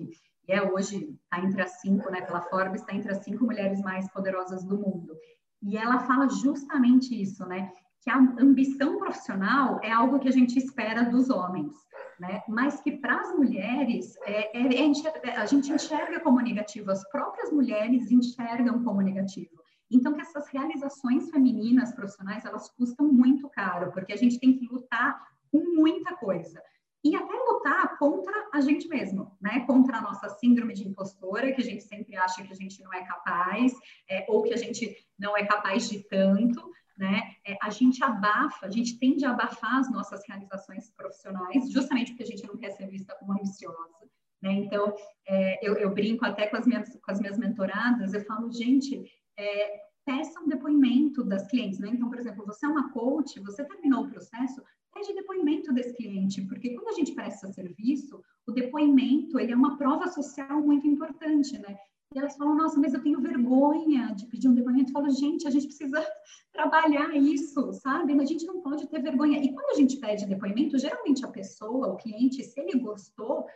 e 0.48 0.52
é 0.52 0.62
hoje, 0.62 1.18
está 1.24 1.44
entre 1.44 1.62
as 1.62 1.80
cinco, 1.80 2.10
né, 2.10 2.20
pela 2.20 2.40
Forbes, 2.42 2.80
está 2.80 2.94
entre 2.94 3.10
as 3.10 3.24
cinco 3.24 3.44
mulheres 3.44 3.80
mais 3.80 4.08
poderosas 4.12 4.64
do 4.64 4.78
mundo. 4.78 5.16
E 5.60 5.76
ela 5.76 6.00
fala 6.00 6.28
justamente 6.28 7.20
isso, 7.20 7.44
né, 7.46 7.72
que 8.02 8.10
a 8.10 8.18
ambição 8.18 8.98
profissional 8.98 9.80
é 9.82 9.90
algo 9.90 10.18
que 10.18 10.28
a 10.28 10.32
gente 10.32 10.58
espera 10.58 11.04
dos 11.04 11.30
homens, 11.30 11.72
né? 12.18 12.42
Mas 12.48 12.80
que 12.80 12.92
para 12.98 13.20
as 13.20 13.32
mulheres 13.36 14.16
é, 14.24 14.58
é, 14.58 14.84
é, 14.84 15.36
a 15.36 15.46
gente 15.46 15.70
enxerga 15.70 16.18
como 16.18 16.40
negativo, 16.40 16.90
as 16.90 17.08
próprias 17.10 17.52
mulheres 17.52 18.10
enxergam 18.10 18.82
como 18.82 19.00
negativo. 19.00 19.62
Então, 19.88 20.14
que 20.14 20.20
essas 20.20 20.48
realizações 20.48 21.30
femininas 21.30 21.94
profissionais, 21.94 22.44
elas 22.44 22.68
custam 22.70 23.06
muito 23.12 23.48
caro, 23.50 23.92
porque 23.92 24.12
a 24.12 24.16
gente 24.16 24.40
tem 24.40 24.56
que 24.56 24.66
lutar 24.66 25.20
com 25.52 25.60
muita 25.76 26.16
coisa. 26.16 26.60
E 27.04 27.16
até 27.16 27.34
lutar 27.34 27.98
contra 27.98 28.32
a 28.52 28.60
gente 28.60 28.88
mesmo, 28.88 29.36
né? 29.40 29.64
Contra 29.66 29.98
a 29.98 30.00
nossa 30.00 30.28
síndrome 30.30 30.72
de 30.72 30.86
impostora, 30.86 31.52
que 31.52 31.60
a 31.60 31.64
gente 31.64 31.82
sempre 31.82 32.16
acha 32.16 32.42
que 32.42 32.52
a 32.52 32.56
gente 32.56 32.80
não 32.82 32.92
é 32.92 33.04
capaz, 33.04 33.72
é, 34.08 34.24
ou 34.28 34.42
que 34.42 34.54
a 34.54 34.56
gente 34.56 34.96
não 35.18 35.36
é 35.36 35.44
capaz 35.44 35.88
de 35.88 35.98
tanto, 36.08 36.62
né? 36.96 37.34
É, 37.44 37.56
a 37.60 37.70
gente 37.70 38.02
abafa, 38.04 38.66
a 38.66 38.70
gente 38.70 38.98
tende 39.00 39.24
a 39.24 39.32
abafar 39.32 39.78
as 39.78 39.90
nossas 39.90 40.22
realizações 40.28 40.90
profissionais, 40.90 41.70
justamente 41.72 42.12
porque 42.12 42.22
a 42.22 42.26
gente 42.26 42.46
não 42.46 42.56
quer 42.56 42.70
ser 42.70 42.86
vista 42.86 43.16
como 43.16 43.32
ambiciosa. 43.32 44.08
Né? 44.40 44.52
Então, 44.54 44.94
é, 45.26 45.68
eu, 45.68 45.74
eu, 45.74 45.90
brinco 45.90 46.24
até 46.24 46.46
com 46.46 46.56
as, 46.56 46.66
minhas, 46.66 46.88
com 47.00 47.10
as 47.10 47.20
minhas 47.20 47.38
mentoradas, 47.38 48.12
eu 48.12 48.24
falo, 48.24 48.52
gente, 48.52 49.02
é, 49.36 49.80
peça 50.04 50.40
um 50.40 50.48
depoimento 50.48 51.22
das 51.24 51.46
clientes, 51.48 51.78
né? 51.78 51.90
Então, 51.92 52.08
por 52.08 52.18
exemplo, 52.18 52.44
você 52.44 52.66
é 52.66 52.68
uma 52.68 52.92
coach, 52.92 53.38
você 53.40 53.64
terminou 53.64 54.04
o 54.04 54.10
processo, 54.10 54.62
pede 54.92 55.14
depoimento 55.14 55.72
desse 55.72 55.94
cliente, 55.94 56.42
porque 56.42 56.74
quando 56.74 56.88
a 56.88 56.92
gente 56.92 57.12
presta 57.12 57.52
serviço, 57.52 58.22
o 58.46 58.52
depoimento, 58.52 59.38
ele 59.38 59.52
é 59.52 59.56
uma 59.56 59.76
prova 59.76 60.08
social 60.08 60.60
muito 60.60 60.86
importante, 60.86 61.58
né? 61.58 61.76
E 62.14 62.18
elas 62.18 62.36
falam, 62.36 62.54
nossa, 62.54 62.78
mas 62.78 62.92
eu 62.92 63.02
tenho 63.02 63.20
vergonha 63.20 64.14
de 64.14 64.26
pedir 64.26 64.48
um 64.48 64.54
depoimento. 64.54 64.90
Eu 64.90 64.92
falo, 64.92 65.10
gente, 65.10 65.46
a 65.46 65.50
gente 65.50 65.66
precisa 65.66 66.06
trabalhar 66.52 67.16
isso, 67.16 67.72
sabe? 67.72 68.12
A 68.12 68.24
gente 68.24 68.44
não 68.44 68.60
pode 68.60 68.86
ter 68.88 69.00
vergonha. 69.00 69.42
E 69.42 69.52
quando 69.52 69.70
a 69.70 69.80
gente 69.80 69.96
pede 69.96 70.26
depoimento, 70.26 70.78
geralmente 70.78 71.24
a 71.24 71.28
pessoa, 71.28 71.88
o 71.88 71.96
cliente, 71.96 72.44
se 72.44 72.60
ele 72.60 72.78
gostou, 72.78 73.46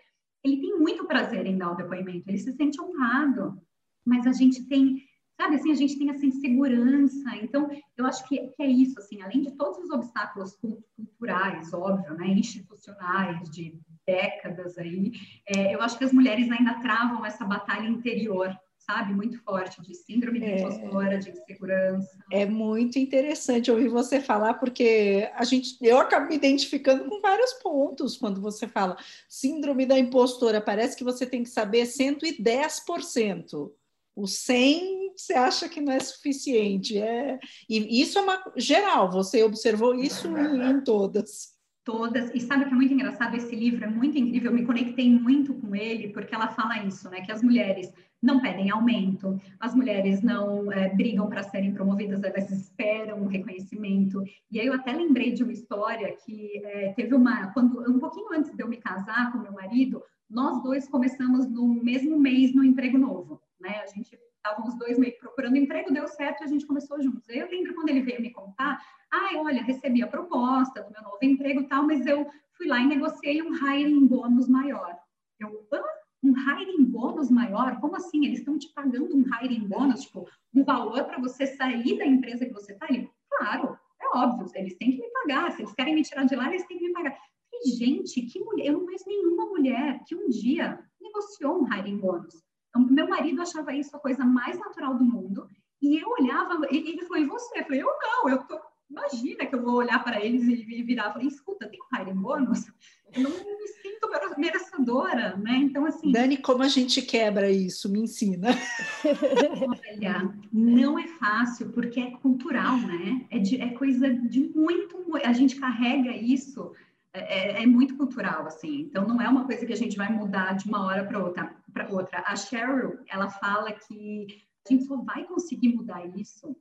ele 0.43 0.61
tem 0.61 0.79
muito 0.79 1.07
prazer 1.07 1.45
em 1.45 1.59
dar 1.59 1.73
o 1.73 1.77
depoimento, 1.77 2.29
ele 2.29 2.39
se 2.39 2.53
sente 2.53 2.81
honrado. 2.81 3.61
Mas 4.05 4.27
a 4.27 4.33
gente 4.33 4.67
tem, 4.67 5.03
sabe 5.37 5.57
assim, 5.57 5.71
a 5.71 5.75
gente 5.75 5.99
tem 5.99 6.11
essa 6.11 6.25
insegurança. 6.25 7.37
Então, 7.43 7.71
eu 7.97 8.07
acho 8.07 8.27
que, 8.27 8.39
que 8.39 8.63
é 8.63 8.67
isso, 8.67 8.99
assim, 8.99 9.21
além 9.23 9.43
de 9.43 9.53
todos 9.53 9.79
os 9.79 9.91
obstáculos 9.91 10.57
culturais, 10.97 11.73
óbvio, 11.73 12.15
né, 12.15 12.29
institucionais, 12.29 13.49
de 13.51 13.79
décadas 14.07 14.79
aí, 14.79 15.13
é, 15.47 15.75
eu 15.75 15.83
acho 15.83 15.99
que 15.99 16.05
as 16.05 16.13
mulheres 16.13 16.51
ainda 16.51 16.81
travam 16.81 17.25
essa 17.27 17.45
batalha 17.45 17.87
interior, 17.87 18.57
sabe, 18.79 19.13
muito 19.13 19.43
forte, 19.43 19.83
de 19.83 19.95
síndrome 19.95 20.39
de 20.39 20.47
é. 20.47 20.61
impostora, 20.61 21.19
de 21.19 21.31
insegurança. 21.31 22.17
É 22.33 22.47
muito 22.47 22.99
interessante 22.99 23.71
ouvir 23.71 23.89
você 23.89 24.21
falar, 24.21 24.55
porque 24.55 25.29
a 25.35 25.45
gente, 25.45 25.77
eu 25.83 25.99
acabo 25.99 26.29
me 26.29 26.37
identificando 26.37 27.05
com 27.05 27.21
vários 27.21 27.53
pontos 27.55 28.17
quando 28.17 28.41
você 28.41 28.67
fala 28.69 28.97
síndrome 29.29 29.85
da 29.85 29.99
impostora, 29.99 30.61
parece 30.61 30.97
que 30.97 31.05
você 31.05 31.27
tem 31.27 31.43
que 31.43 31.51
saber 31.51 31.83
110%. 31.83 33.73
O 34.15 34.27
100 34.27 35.06
você 35.17 35.35
acha 35.35 35.69
que 35.69 35.81
não 35.81 35.93
é 35.93 36.01
suficiente. 36.01 36.99
É, 36.99 37.39
e 37.69 38.01
isso 38.01 38.19
é 38.19 38.23
uma 38.23 38.43
geral, 38.57 39.11
você 39.11 39.43
observou 39.43 39.95
isso 39.95 40.29
em, 40.29 40.71
em 40.71 40.85
todas 40.85 41.57
todas. 41.87 42.35
E 42.35 42.41
sabe 42.41 42.65
que 42.65 42.73
é 42.73 42.75
muito 42.75 42.93
engraçado? 42.93 43.37
Esse 43.37 43.55
livro 43.55 43.85
é 43.85 43.89
muito 43.89 44.19
incrível. 44.19 44.51
Eu 44.51 44.57
me 44.57 44.67
conectei 44.67 45.09
muito 45.09 45.55
com 45.55 45.75
ele 45.75 46.09
porque 46.09 46.35
ela 46.35 46.49
fala 46.49 46.83
isso, 46.83 47.09
né? 47.09 47.21
Que 47.21 47.31
as 47.31 47.43
mulheres 47.43 47.93
não 48.21 48.41
pedem 48.41 48.71
aumento, 48.71 49.41
as 49.61 49.73
mulheres 49.73 50.21
não 50.21 50.73
é, 50.73 50.89
brigam 50.89 51.29
para 51.29 51.45
serem 51.45 51.73
promovidas, 51.73 52.25
elas 52.25 52.51
esperam 52.51 53.23
um 53.23 53.29
reconhecimento. 53.29 54.23
E 54.51 54.59
aí 54.59 54.67
eu 54.67 54.73
até 54.73 54.91
lembrei 54.93 55.33
de 55.33 55.45
uma 55.45 55.53
história 55.53 56.13
que 56.25 56.61
é, 56.65 56.93
teve 56.95 57.15
uma 57.15 57.53
quando 57.53 57.81
um 57.89 58.01
pouquinho 58.01 58.33
antes 58.33 58.53
de 58.53 58.61
eu 58.61 58.69
me 58.69 58.79
casar 58.79 59.31
com 59.31 59.39
meu 59.39 59.53
marido, 59.53 60.03
nós 60.29 60.61
dois 60.65 60.89
começamos 60.89 61.49
no 61.49 61.69
mesmo 61.69 62.19
mês 62.19 62.53
no 62.53 62.65
emprego 62.65 62.99
novo, 62.99 63.41
né? 63.61 63.81
A 63.85 63.87
gente 63.87 64.19
estavam 64.47 64.67
os 64.67 64.75
dois 64.77 64.99
meio 64.99 65.19
procurando 65.19 65.57
emprego, 65.57 65.93
deu 65.93 66.07
certo 66.07 66.41
e 66.41 66.45
a 66.45 66.47
gente 66.47 66.67
começou 66.67 67.01
juntos. 67.03 67.29
Eu 67.29 67.49
lembro 67.49 67.75
quando 67.75 67.89
ele 67.89 68.03
veio 68.03 68.23
me 68.23 68.31
contar, 68.31 68.81
ai, 69.13 69.37
olha, 69.37 69.63
recebi 69.63 70.03
a 70.03 70.07
proposta 70.07 70.83
do 70.83 70.93
meu 70.93 71.03
novo 71.03 71.19
emprego 71.23 71.61
e 71.61 71.69
tal, 71.69 71.85
mas 71.85 72.07
eu 72.07 72.27
fui 72.57 72.69
lá 72.69 72.81
e 72.81 72.87
negociei 72.87 73.43
um 73.43 73.55
hiring 73.55 74.07
bônus 74.07 74.49
maior. 74.49 74.97
Eu, 75.41 75.67
ah, 75.73 75.85
um 76.23 76.33
hiring 76.33 76.85
bônus 76.85 77.31
maior? 77.31 77.81
Como 77.81 77.97
assim? 77.97 78.25
Eles 78.25 78.39
estão 78.39 78.59
te 78.59 78.73
pagando 78.73 79.17
um 79.17 79.25
hiring 79.25 79.67
bônus, 79.67 80.03
tipo, 80.03 80.29
um 80.55 80.65
valor 80.65 81.05
para 81.05 81.19
você 81.19 81.47
sair 81.47 81.99
da 81.99 82.07
empresa 82.07 82.47
que 82.47 82.53
você 82.53 82.73
está? 82.73 82.87
Ele, 82.89 83.11
claro, 83.31 83.77
é 84.01 84.17
óbvio, 84.17 84.47
eles 84.55 84.77
têm 84.77 84.93
que 84.93 85.03
me 85.03 85.11
pagar, 85.11 85.53
se 85.53 85.63
eles 85.63 85.75
querem 85.75 85.95
me 85.95 86.03
tirar 86.03 86.25
de 86.25 86.37
lá, 86.37 86.49
eles 86.49 86.67
têm 86.67 86.79
que 86.79 86.87
me 86.87 86.93
pagar. 86.93 87.17
E, 87.53 87.71
gente, 87.71 88.21
que 88.23 88.41
mulher, 88.41 88.67
eu 88.67 88.75
não 88.75 88.85
conheço 88.85 89.09
nenhuma 89.09 89.47
mulher 89.47 90.03
que 90.07 90.15
um 90.15 90.29
dia 90.29 90.79
negociou 91.01 91.63
um 91.63 91.73
hiring 91.73 91.99
bônus. 91.99 92.46
Então, 92.77 92.95
meu 92.95 93.09
marido 93.09 93.43
achava 93.43 93.73
isso 93.73 93.97
a 93.97 94.01
coisa 94.01 94.25
mais 94.25 94.59
natural 94.59 94.95
do 94.95 95.05
mundo. 95.05 95.49
E 95.81 95.99
eu 95.99 96.09
olhava, 96.09 96.67
e 96.71 96.77
ele 96.77 97.03
falou, 97.03 97.23
e 97.23 97.27
você? 97.27 97.61
Eu 97.61 97.65
falei, 97.65 97.83
eu 97.83 97.87
não, 97.87 98.29
eu 98.29 98.39
tô, 98.45 98.59
imagina 98.91 99.47
que 99.47 99.55
eu 99.55 99.63
vou 99.63 99.75
olhar 99.75 100.03
para 100.03 100.25
eles 100.25 100.43
e, 100.45 100.83
virar, 100.83 101.13
falei, 101.13 101.29
escuta, 101.29 101.69
tem 101.69 101.81
um 101.81 101.97
hiring 101.97 102.21
bônus? 102.21 102.67
Eu 103.15 103.23
não 103.23 103.31
me 103.31 103.69
sinto 103.83 104.09
merecedora, 104.37 105.37
né? 105.37 105.57
Então, 105.57 105.87
assim... 105.87 106.11
Dani, 106.13 106.37
como 106.37 106.63
a 106.63 106.69
gente 106.69 107.01
quebra 107.03 107.51
isso? 107.51 107.91
Me 107.91 108.01
ensina. 108.01 108.49
Olha, 109.95 110.35
não 110.53 110.99
é 110.99 111.07
fácil, 111.07 111.71
porque 111.71 112.01
é 112.01 112.11
cultural, 112.11 112.77
né? 112.79 113.27
É, 113.31 113.39
de, 113.39 113.61
é 113.61 113.71
coisa 113.71 114.13
de 114.13 114.41
muito... 114.55 114.97
A 115.25 115.33
gente 115.33 115.57
carrega 115.57 116.11
isso 116.11 116.73
é, 117.17 117.61
é, 117.61 117.63
é, 117.63 117.67
muito 117.67 117.97
cultural, 117.97 118.47
assim. 118.47 118.81
Então, 118.81 119.07
não 119.07 119.21
é 119.21 119.29
uma 119.29 119.47
coisa 119.47 119.65
que 119.65 119.73
a 119.73 119.77
gente 119.77 119.97
vai 119.97 120.13
mudar 120.13 120.55
de 120.55 120.69
uma 120.69 120.85
hora 120.85 121.05
para 121.05 121.23
outra. 121.23 121.55
Para 121.77 121.93
outra. 121.93 122.25
A 122.27 122.35
Cheryl, 122.35 123.01
ela 123.07 123.29
fala 123.29 123.71
que 123.71 124.27
a 124.67 124.73
gente 124.73 124.85
só 124.85 124.97
vai 124.97 125.25
conseguir 125.25 125.77
mudar 125.77 126.07
isso 126.17 126.57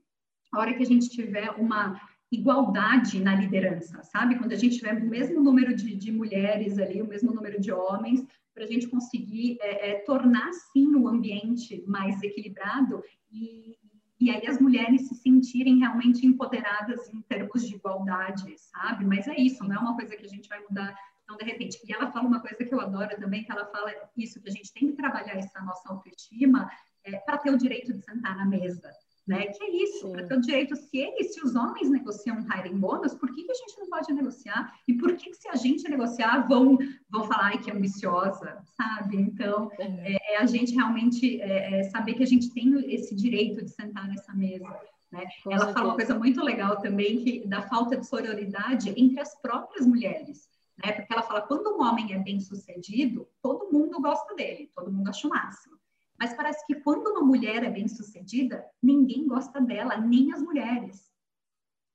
a 0.51 0.59
hora 0.59 0.73
que 0.73 0.83
a 0.83 0.85
gente 0.85 1.07
tiver 1.09 1.51
uma 1.51 1.97
igualdade 2.29 3.21
na 3.21 3.33
liderança, 3.33 4.03
sabe? 4.03 4.37
Quando 4.37 4.51
a 4.51 4.57
gente 4.57 4.75
tiver 4.75 4.93
o 4.93 5.05
mesmo 5.05 5.41
número 5.41 5.73
de, 5.73 5.95
de 5.95 6.11
mulheres 6.11 6.77
ali, 6.77 7.01
o 7.01 7.07
mesmo 7.07 7.33
número 7.33 7.61
de 7.61 7.71
homens, 7.71 8.27
para 8.53 8.65
a 8.65 8.67
gente 8.67 8.89
conseguir 8.89 9.57
é, 9.61 9.91
é, 9.91 9.93
tornar, 9.99 10.51
sim, 10.51 10.93
o 10.95 11.07
ambiente 11.07 11.81
mais 11.87 12.21
equilibrado 12.21 13.01
e, 13.31 13.77
e 14.19 14.29
aí 14.29 14.45
as 14.47 14.59
mulheres 14.59 15.07
se 15.07 15.15
sentirem 15.15 15.79
realmente 15.79 16.27
empoderadas 16.27 17.07
em 17.13 17.21
termos 17.21 17.65
de 17.65 17.75
igualdade, 17.75 18.53
sabe? 18.57 19.05
Mas 19.05 19.29
é 19.29 19.39
isso, 19.39 19.63
não 19.63 19.75
é 19.77 19.79
uma 19.79 19.95
coisa 19.95 20.13
que 20.17 20.25
a 20.25 20.29
gente 20.29 20.49
vai 20.49 20.59
mudar 20.59 20.93
então, 21.25 21.37
de 21.37 21.43
repente. 21.43 21.79
E 21.83 21.91
ela 21.91 22.11
fala 22.11 22.27
uma 22.27 22.39
coisa 22.39 22.63
que 22.63 22.73
eu 22.73 22.79
adoro 22.79 23.15
também, 23.17 23.43
que 23.43 23.51
ela 23.51 23.65
fala 23.65 23.91
isso, 24.15 24.39
que 24.39 24.47
a 24.47 24.51
gente 24.51 24.71
tem 24.71 24.87
que 24.87 24.93
trabalhar 24.95 25.35
essa 25.35 25.59
nossa 25.61 25.89
autoestima 25.89 26.69
é, 27.03 27.17
para 27.17 27.39
ter 27.39 27.51
o 27.51 27.57
direito 27.57 27.91
de 27.91 28.01
sentar 28.01 28.37
na 28.37 28.45
mesa, 28.45 28.91
né? 29.27 29.47
Que 29.47 29.63
é 29.63 29.83
isso, 29.83 30.11
para 30.11 30.27
ter 30.27 30.37
o 30.37 30.41
direito, 30.41 30.75
se 30.75 30.97
eles, 30.97 31.33
se 31.33 31.43
os 31.43 31.55
homens 31.55 31.89
negociam 31.89 32.37
um 32.37 32.47
hiring 32.47 32.77
bônus, 32.77 33.15
por 33.15 33.33
que, 33.33 33.43
que 33.43 33.51
a 33.51 33.55
gente 33.55 33.77
não 33.79 33.89
pode 33.89 34.13
negociar? 34.13 34.71
E 34.87 34.93
por 34.93 35.15
que, 35.15 35.31
que 35.31 35.37
se 35.37 35.47
a 35.47 35.55
gente 35.55 35.89
negociar, 35.89 36.47
vão, 36.47 36.77
vão 37.09 37.23
falar 37.23 37.57
que 37.57 37.71
é 37.71 37.73
ambiciosa, 37.73 38.63
sabe? 38.77 39.17
Então, 39.17 39.71
é, 39.79 40.35
é 40.35 40.37
a 40.37 40.45
gente 40.45 40.75
realmente 40.75 41.41
é, 41.41 41.79
é, 41.79 41.83
saber 41.85 42.13
que 42.13 42.23
a 42.23 42.27
gente 42.27 42.53
tem 42.53 42.71
esse 42.93 43.15
direito 43.15 43.63
de 43.63 43.71
sentar 43.71 44.07
nessa 44.07 44.31
mesa. 44.33 44.67
Né? 45.11 45.23
Ela 45.49 45.73
fala 45.73 45.87
uma 45.87 45.95
coisa 45.95 46.13
muito 46.13 46.43
legal 46.43 46.77
também, 46.77 47.23
que 47.23 47.47
da 47.47 47.63
falta 47.63 47.97
de 47.97 48.05
sororidade 48.05 48.93
entre 48.95 49.19
as 49.19 49.33
próprias 49.41 49.87
mulheres. 49.87 50.54
Né? 50.83 50.91
Porque 50.91 51.13
ela 51.13 51.23
fala, 51.23 51.41
quando 51.41 51.75
um 51.75 51.81
homem 51.81 52.13
é 52.13 52.19
bem 52.19 52.39
sucedido, 52.39 53.27
todo 53.41 53.71
mundo 53.71 54.01
gosta 54.01 54.35
dele, 54.35 54.71
todo 54.75 54.91
mundo 54.91 55.09
acha 55.09 55.27
o 55.27 55.29
máximo. 55.29 55.75
Mas 56.17 56.33
parece 56.33 56.65
que 56.65 56.75
quando 56.75 57.07
uma 57.07 57.21
mulher 57.21 57.63
é 57.63 57.69
bem 57.69 57.87
sucedida, 57.87 58.65
ninguém 58.81 59.27
gosta 59.27 59.59
dela, 59.59 59.97
nem 59.97 60.31
as 60.33 60.41
mulheres. 60.41 61.11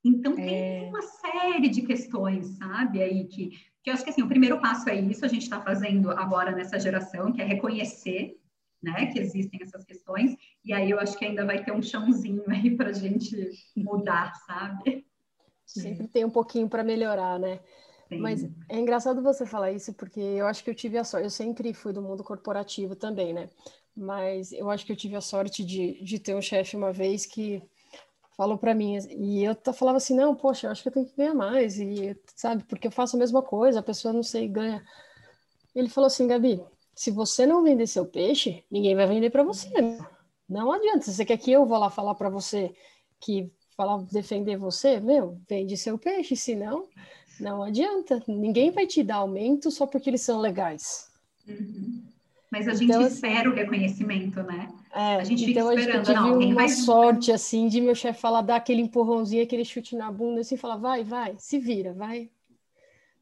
Então 0.04 0.34
tem 0.34 0.84
é... 0.84 0.88
uma 0.88 1.02
série 1.02 1.68
de 1.68 1.82
questões, 1.82 2.58
sabe, 2.58 3.02
aí 3.02 3.26
que, 3.26 3.50
que 3.82 3.90
eu 3.90 3.94
acho 3.94 4.04
que 4.04 4.10
assim, 4.10 4.22
o 4.22 4.28
primeiro 4.28 4.60
passo 4.60 4.88
é 4.88 4.94
isso, 4.94 5.24
a 5.24 5.28
gente 5.28 5.42
está 5.42 5.60
fazendo 5.60 6.10
agora 6.10 6.52
nessa 6.52 6.78
geração, 6.78 7.32
que 7.32 7.40
é 7.40 7.44
reconhecer 7.44 8.40
né, 8.82 9.06
que 9.06 9.18
existem 9.18 9.60
essas 9.62 9.84
questões, 9.84 10.34
e 10.64 10.72
aí 10.72 10.90
eu 10.90 10.98
acho 10.98 11.18
que 11.18 11.24
ainda 11.24 11.44
vai 11.44 11.62
ter 11.62 11.72
um 11.72 11.82
chãozinho 11.82 12.44
aí 12.48 12.74
para 12.76 12.90
a 12.90 12.94
gente 12.94 13.50
mudar, 13.76 14.34
sabe? 14.46 15.06
Sempre 15.66 16.08
tem 16.08 16.24
um 16.24 16.30
pouquinho 16.30 16.68
para 16.68 16.82
melhorar, 16.82 17.38
né? 17.38 17.60
Sim. 18.10 18.18
Mas 18.18 18.44
é 18.68 18.78
engraçado 18.78 19.22
você 19.22 19.46
falar 19.46 19.72
isso, 19.72 19.94
porque 19.94 20.20
eu 20.20 20.46
acho 20.46 20.62
que 20.62 20.68
eu 20.68 20.74
tive 20.74 20.98
a 20.98 21.04
sorte, 21.04 21.24
eu 21.24 21.30
sempre 21.30 21.72
fui 21.72 21.94
do 21.94 22.02
mundo 22.02 22.22
corporativo 22.22 22.94
também, 22.94 23.32
né? 23.32 23.48
mas 23.96 24.52
eu 24.52 24.70
acho 24.70 24.86
que 24.86 24.92
eu 24.92 24.96
tive 24.96 25.16
a 25.16 25.20
sorte 25.20 25.64
de, 25.64 26.02
de 26.02 26.18
ter 26.18 26.34
um 26.34 26.42
chefe 26.42 26.76
uma 26.76 26.92
vez 26.92 27.26
que 27.26 27.62
falou 28.36 28.56
para 28.56 28.74
mim, 28.74 28.96
e 29.10 29.44
eu 29.44 29.54
falava 29.74 29.98
assim, 29.98 30.14
não, 30.14 30.34
poxa, 30.34 30.66
eu 30.66 30.70
acho 30.70 30.82
que 30.82 30.88
eu 30.88 30.92
tenho 30.92 31.06
que 31.06 31.16
ganhar 31.16 31.34
mais, 31.34 31.78
e 31.78 32.16
sabe, 32.34 32.64
porque 32.64 32.86
eu 32.86 32.92
faço 32.92 33.16
a 33.16 33.18
mesma 33.18 33.42
coisa, 33.42 33.80
a 33.80 33.82
pessoa 33.82 34.14
não 34.14 34.22
sei, 34.22 34.48
ganha. 34.48 34.82
Ele 35.74 35.90
falou 35.90 36.06
assim, 36.06 36.26
Gabi, 36.26 36.62
se 36.94 37.10
você 37.10 37.44
não 37.44 37.62
vender 37.62 37.86
seu 37.86 38.06
peixe, 38.06 38.64
ninguém 38.70 38.96
vai 38.96 39.06
vender 39.06 39.28
para 39.28 39.42
você. 39.42 39.68
Não 40.48 40.72
adianta, 40.72 41.02
se 41.02 41.12
você 41.12 41.24
quer 41.24 41.36
que 41.36 41.52
eu 41.52 41.66
vá 41.66 41.76
lá 41.76 41.90
falar 41.90 42.14
para 42.14 42.30
você 42.30 42.74
que 43.20 43.52
falar 43.76 43.98
defender 44.10 44.56
você, 44.56 44.98
meu, 45.00 45.38
vende 45.46 45.76
seu 45.76 45.98
peixe, 45.98 46.34
senão 46.34 46.80
não 46.80 46.88
adianta. 47.46 48.22
Ninguém 48.26 48.70
vai 48.70 48.86
te 48.86 49.02
dar 49.02 49.16
aumento 49.16 49.70
só 49.70 49.86
porque 49.86 50.10
eles 50.10 50.22
são 50.22 50.40
legais. 50.40 51.10
Uhum. 51.48 52.02
Mas 52.50 52.66
a 52.66 52.72
gente 52.72 52.84
então, 52.84 53.02
assim, 53.02 53.14
espera 53.14 53.48
o 53.48 53.54
reconhecimento, 53.54 54.42
né? 54.42 54.72
É, 54.92 55.16
a 55.16 55.24
gente 55.24 55.48
então, 55.48 55.68
fica 55.68 55.80
esperando, 55.80 56.08
eu 56.08 56.38
tive 56.38 56.52
uma 56.52 56.68
sorte, 56.68 57.30
assim, 57.30 57.68
de 57.68 57.80
meu 57.80 57.94
chefe 57.94 58.20
falar, 58.20 58.42
dar 58.42 58.56
aquele 58.56 58.82
empurrãozinho, 58.82 59.44
aquele 59.44 59.64
chute 59.64 59.94
na 59.94 60.10
bunda, 60.10 60.40
assim, 60.40 60.56
falar, 60.56 60.76
vai, 60.76 61.04
vai, 61.04 61.36
se 61.38 61.60
vira, 61.60 61.92
vai, 61.92 62.28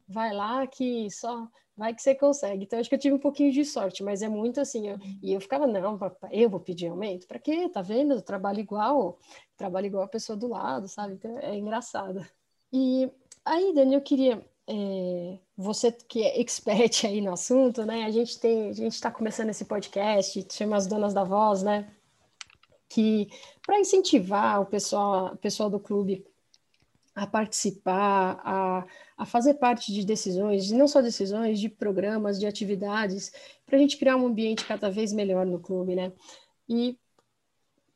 vai 0.07 0.33
lá 0.33 0.65
que 0.65 1.07
só, 1.11 1.47
vai 1.77 1.93
que 1.93 2.01
você 2.01 2.15
consegue. 2.15 2.63
Então, 2.63 2.79
acho 2.79 2.89
que 2.89 2.95
eu 2.95 2.99
tive 2.99 3.13
um 3.13 3.19
pouquinho 3.19 3.51
de 3.51 3.63
sorte, 3.63 4.03
mas 4.03 4.23
é 4.23 4.27
muito 4.27 4.59
assim, 4.59 4.89
eu, 4.89 4.97
e 5.21 5.31
eu 5.31 5.39
ficava, 5.39 5.67
não, 5.67 5.95
papai, 5.95 6.31
eu 6.33 6.49
vou 6.49 6.59
pedir 6.59 6.87
aumento? 6.87 7.27
Para 7.27 7.37
quê? 7.37 7.69
Tá 7.69 7.83
vendo? 7.83 8.15
Eu 8.15 8.23
trabalho 8.23 8.59
igual, 8.59 9.19
trabalho 9.55 9.85
igual 9.85 10.03
a 10.03 10.07
pessoa 10.07 10.35
do 10.35 10.47
lado, 10.47 10.87
sabe? 10.87 11.13
Então, 11.13 11.37
é 11.37 11.55
engraçado. 11.55 12.25
E 12.73 13.07
aí, 13.45 13.73
Dani, 13.73 13.95
eu 13.95 14.01
queria 14.01 14.43
é, 14.67 15.39
você 15.57 15.91
que 15.91 16.23
é 16.23 16.39
expert 16.39 17.05
aí 17.07 17.21
no 17.21 17.33
assunto, 17.33 17.85
né? 17.85 18.05
A 18.05 18.11
gente 18.11 18.39
tem, 18.39 18.69
a 18.69 18.73
gente 18.73 18.93
está 18.93 19.11
começando 19.11 19.49
esse 19.49 19.65
podcast, 19.65 20.45
chama 20.51 20.77
as 20.77 20.87
donas 20.87 21.13
da 21.13 21.23
voz, 21.23 21.63
né? 21.63 21.91
Que 22.87 23.27
para 23.65 23.79
incentivar 23.79 24.61
o 24.61 24.65
pessoal, 24.65 25.33
o 25.33 25.37
pessoal 25.37 25.69
do 25.69 25.79
clube 25.79 26.25
a 27.15 27.27
participar, 27.27 28.39
a, 28.43 28.85
a 29.17 29.25
fazer 29.25 29.55
parte 29.55 29.91
de 29.93 30.05
decisões, 30.05 30.71
não 30.71 30.87
só 30.87 31.01
decisões, 31.01 31.59
de 31.59 31.67
programas, 31.67 32.39
de 32.39 32.47
atividades, 32.47 33.31
para 33.65 33.75
a 33.77 33.79
gente 33.79 33.97
criar 33.97 34.15
um 34.15 34.27
ambiente 34.27 34.65
cada 34.65 34.89
vez 34.89 35.11
melhor 35.11 35.45
no 35.45 35.59
clube, 35.59 35.95
né? 35.95 36.13
E 36.67 36.97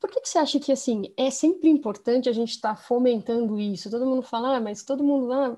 por 0.03 0.11
que, 0.11 0.19
que 0.19 0.27
você 0.27 0.37
acha 0.37 0.59
que 0.59 0.69
assim 0.69 1.13
é 1.15 1.31
sempre 1.31 1.69
importante 1.69 2.27
a 2.27 2.33
gente 2.33 2.49
estar 2.49 2.75
tá 2.75 2.81
fomentando 2.81 3.57
isso? 3.57 3.89
Todo 3.89 4.05
mundo 4.05 4.21
fala, 4.21 4.57
ah, 4.57 4.59
mas 4.59 4.83
todo 4.83 5.01
mundo 5.01 5.27
lá, 5.27 5.53
ah, 5.53 5.57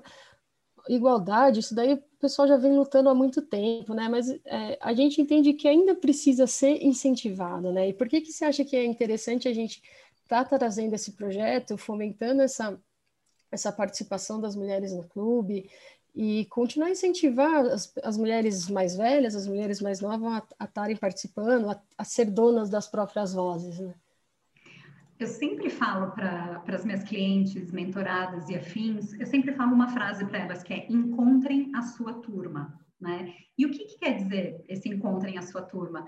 igualdade, 0.88 1.58
isso 1.58 1.74
daí 1.74 1.94
o 1.94 2.02
pessoal 2.20 2.46
já 2.46 2.56
vem 2.56 2.76
lutando 2.76 3.08
há 3.08 3.14
muito 3.14 3.42
tempo, 3.42 3.92
né? 3.92 4.08
Mas 4.08 4.30
é, 4.44 4.78
a 4.80 4.94
gente 4.94 5.20
entende 5.20 5.52
que 5.52 5.66
ainda 5.66 5.96
precisa 5.96 6.46
ser 6.46 6.80
incentivado, 6.80 7.72
né? 7.72 7.88
E 7.88 7.92
por 7.92 8.08
que, 8.08 8.20
que 8.20 8.30
você 8.32 8.44
acha 8.44 8.64
que 8.64 8.76
é 8.76 8.84
interessante 8.84 9.48
a 9.48 9.52
gente 9.52 9.82
estar 10.22 10.44
tá 10.44 10.56
trazendo 10.56 10.94
esse 10.94 11.10
projeto, 11.14 11.76
fomentando 11.76 12.40
essa, 12.40 12.80
essa 13.50 13.72
participação 13.72 14.40
das 14.40 14.54
mulheres 14.54 14.92
no 14.92 15.02
clube 15.08 15.68
e 16.14 16.44
continuar 16.46 16.86
a 16.86 16.92
incentivar 16.92 17.66
as, 17.66 17.92
as 18.00 18.16
mulheres 18.16 18.68
mais 18.70 18.94
velhas, 18.94 19.34
as 19.34 19.48
mulheres 19.48 19.80
mais 19.80 20.00
novas 20.00 20.44
a 20.56 20.64
estarem 20.66 20.96
participando, 20.96 21.68
a, 21.68 21.82
a 21.98 22.04
ser 22.04 22.26
donas 22.26 22.70
das 22.70 22.86
próprias 22.86 23.34
vozes, 23.34 23.80
né? 23.80 23.92
Eu 25.18 25.26
sempre 25.26 25.70
falo 25.70 26.10
para 26.12 26.62
as 26.68 26.84
minhas 26.84 27.02
clientes, 27.02 27.72
mentoradas 27.72 28.50
e 28.50 28.54
afins, 28.54 29.14
eu 29.18 29.26
sempre 29.26 29.54
falo 29.54 29.72
uma 29.72 29.88
frase 29.88 30.26
para 30.26 30.40
elas 30.40 30.62
que 30.62 30.74
é 30.74 30.86
encontrem 30.90 31.72
a 31.74 31.80
sua 31.80 32.12
turma, 32.20 32.78
né? 33.00 33.32
E 33.56 33.64
o 33.64 33.70
que, 33.70 33.86
que 33.86 33.98
quer 33.98 34.16
dizer 34.16 34.62
esse 34.68 34.90
encontrem 34.90 35.38
a 35.38 35.42
sua 35.42 35.62
turma? 35.62 36.06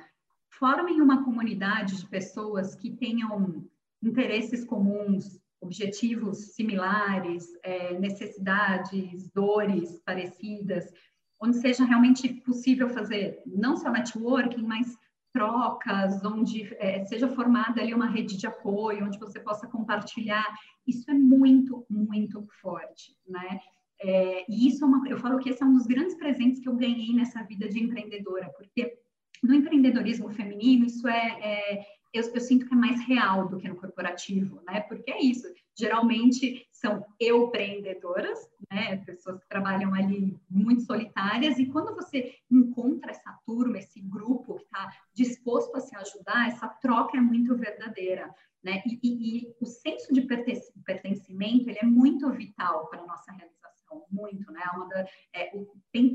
Formem 0.50 1.00
uma 1.00 1.24
comunidade 1.24 1.96
de 1.96 2.06
pessoas 2.06 2.74
que 2.74 2.96
tenham 2.96 3.64
interesses 4.02 4.62
comuns, 4.64 5.40
objetivos 5.58 6.54
similares, 6.54 7.46
é, 7.62 7.98
necessidades, 7.98 9.30
dores 9.30 9.98
parecidas, 10.04 10.92
onde 11.40 11.56
seja 11.56 11.84
realmente 11.84 12.28
possível 12.42 12.90
fazer 12.90 13.42
não 13.46 13.74
só 13.74 13.90
networking, 13.90 14.62
mas 14.62 14.98
trocas, 15.38 16.24
onde 16.24 16.68
é, 16.80 17.04
seja 17.04 17.28
formada 17.28 17.80
ali 17.80 17.94
uma 17.94 18.10
rede 18.10 18.36
de 18.36 18.46
apoio, 18.46 19.06
onde 19.06 19.20
você 19.20 19.38
possa 19.38 19.68
compartilhar, 19.68 20.44
isso 20.84 21.08
é 21.08 21.14
muito, 21.14 21.86
muito 21.88 22.42
forte, 22.60 23.16
né? 23.26 23.60
É, 24.00 24.44
e 24.48 24.66
isso 24.66 24.84
é 24.84 24.86
uma, 24.86 25.08
eu 25.08 25.16
falo 25.18 25.38
que 25.38 25.50
esse 25.50 25.62
é 25.62 25.66
um 25.66 25.74
dos 25.74 25.86
grandes 25.86 26.16
presentes 26.16 26.60
que 26.60 26.68
eu 26.68 26.74
ganhei 26.74 27.12
nessa 27.12 27.42
vida 27.44 27.68
de 27.68 27.80
empreendedora, 27.80 28.48
porque 28.56 28.98
no 29.42 29.54
empreendedorismo 29.54 30.28
feminino 30.30 30.86
isso 30.86 31.06
é, 31.06 31.38
é 31.40 31.86
eu, 32.12 32.24
eu, 32.34 32.40
sinto 32.40 32.66
que 32.66 32.74
é 32.74 32.76
mais 32.76 33.00
real 33.06 33.48
do 33.48 33.58
que 33.58 33.68
no 33.68 33.76
corporativo, 33.76 34.60
né? 34.66 34.80
Porque 34.80 35.10
é 35.10 35.22
isso. 35.22 35.46
Geralmente 35.78 36.66
são 36.80 37.04
empreendedoras, 37.20 38.48
né? 38.70 38.98
Pessoas 38.98 39.40
que 39.40 39.48
trabalham 39.48 39.92
ali 39.94 40.38
muito 40.48 40.82
solitárias, 40.82 41.58
e 41.58 41.66
quando 41.66 41.94
você 41.94 42.36
encontra 42.48 43.10
essa 43.10 43.36
turma, 43.44 43.78
esse 43.78 44.00
grupo 44.00 44.54
que 44.54 44.62
está 44.62 44.92
disposto 45.12 45.76
a 45.76 45.80
se 45.80 45.96
ajudar, 45.96 46.48
essa 46.48 46.68
troca 46.68 47.16
é 47.16 47.20
muito 47.20 47.56
verdadeira, 47.56 48.32
né? 48.62 48.80
E, 48.86 49.00
e, 49.02 49.38
e 49.38 49.54
o 49.60 49.66
senso 49.66 50.14
de 50.14 50.22
pertencimento 50.22 51.68
ele 51.68 51.78
é 51.80 51.86
muito 51.86 52.30
vital 52.30 52.86
para 52.86 53.02
a 53.02 53.06
nossa 53.06 53.32
realização, 53.32 54.04
muito, 54.10 54.50
né? 54.52 54.62
Uma 54.76 54.88
da, 54.88 55.06
é, 55.32 55.50
o, 55.54 55.62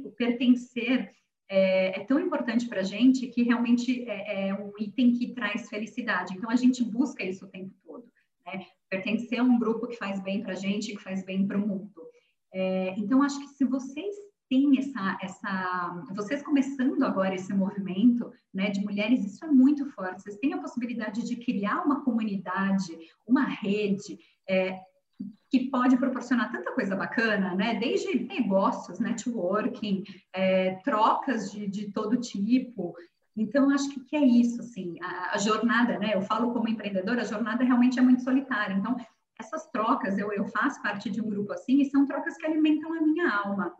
o 0.07 0.11
pertencer 0.11 1.13
é, 1.49 1.99
é 1.99 2.05
tão 2.05 2.21
importante 2.21 2.69
para 2.69 2.79
a 2.79 2.85
gente 2.85 3.27
que 3.27 3.43
realmente 3.43 4.09
é, 4.09 4.47
é, 4.47 4.53
um 4.53 4.71
item 4.79 5.11
que 5.11 5.33
traz 5.33 5.67
felicidade. 5.67 6.33
Então, 6.33 6.49
a 6.49 6.55
gente 6.55 6.81
busca 6.85 7.21
isso 7.21 7.45
o 7.45 7.49
tempo 7.49 7.75
todo, 7.85 8.09
né? 8.45 8.65
Pertencer 8.93 9.39
a 9.39 9.43
um 9.43 9.57
grupo 9.57 9.87
que 9.87 9.97
faz 9.97 10.19
bem 10.19 10.43
para 10.43 10.53
a 10.53 10.55
gente, 10.55 10.95
que 10.95 11.01
faz 11.01 11.25
bem 11.25 11.47
para 11.47 11.57
o 11.57 11.67
mundo. 11.67 11.91
É, 12.53 12.93
então, 12.95 13.23
acho 13.23 13.39
que 13.39 13.47
se 13.47 13.65
vocês 13.65 14.15
têm 14.47 14.77
essa, 14.77 15.17
essa... 15.19 16.05
Vocês 16.15 16.43
começando 16.43 17.01
agora 17.03 17.33
esse 17.33 17.51
movimento 17.55 18.31
né, 18.53 18.69
de 18.69 18.81
mulheres, 18.81 19.25
isso 19.25 19.43
é 19.43 19.47
muito 19.47 19.89
forte. 19.93 20.21
Vocês 20.21 20.37
têm 20.37 20.53
a 20.53 20.61
possibilidade 20.61 21.25
de 21.27 21.37
criar 21.37 21.81
uma 21.83 22.03
comunidade, 22.03 22.95
uma 23.27 23.45
rede, 23.45 24.19
é, 24.47 24.79
que 25.49 25.71
pode 25.71 25.97
proporcionar 25.97 26.51
tanta 26.51 26.71
coisa 26.71 26.95
bacana, 26.95 27.55
né? 27.55 27.75
Desde 27.75 28.19
negócios, 28.25 28.99
networking, 28.99 30.03
é, 30.33 30.75
trocas 30.83 31.51
de, 31.51 31.67
de 31.67 31.91
todo 31.91 32.19
tipo. 32.19 32.95
Então, 33.35 33.69
acho 33.71 33.89
que, 33.89 33.99
que 34.01 34.15
é 34.15 34.23
isso, 34.23 34.61
assim, 34.61 34.97
a, 35.01 35.33
a, 35.33 35.37
jornada, 35.37 35.97
né? 35.97 36.11
Eu 36.13 36.21
falo 36.21 36.53
como 36.53 36.69
empreendedora, 36.69 37.21
a 37.21 37.25
jornada 37.25 37.63
realmente 37.63 37.97
é 37.97 38.01
muito 38.01 38.23
solitária. 38.23 38.75
Então, 38.75 38.95
essas 39.39 39.65
trocas, 39.71 40.17
eu, 40.17 40.31
eu 40.31 40.45
faço 40.45 40.81
parte 40.81 41.09
de 41.09 41.19
um 41.19 41.29
grupo 41.29 41.51
assim, 41.51 41.81
e 41.81 41.89
são 41.89 42.05
trocas 42.05 42.37
que 42.37 42.45
alimentam 42.45 42.93
a 42.93 43.01
minha 43.01 43.29
alma. 43.29 43.73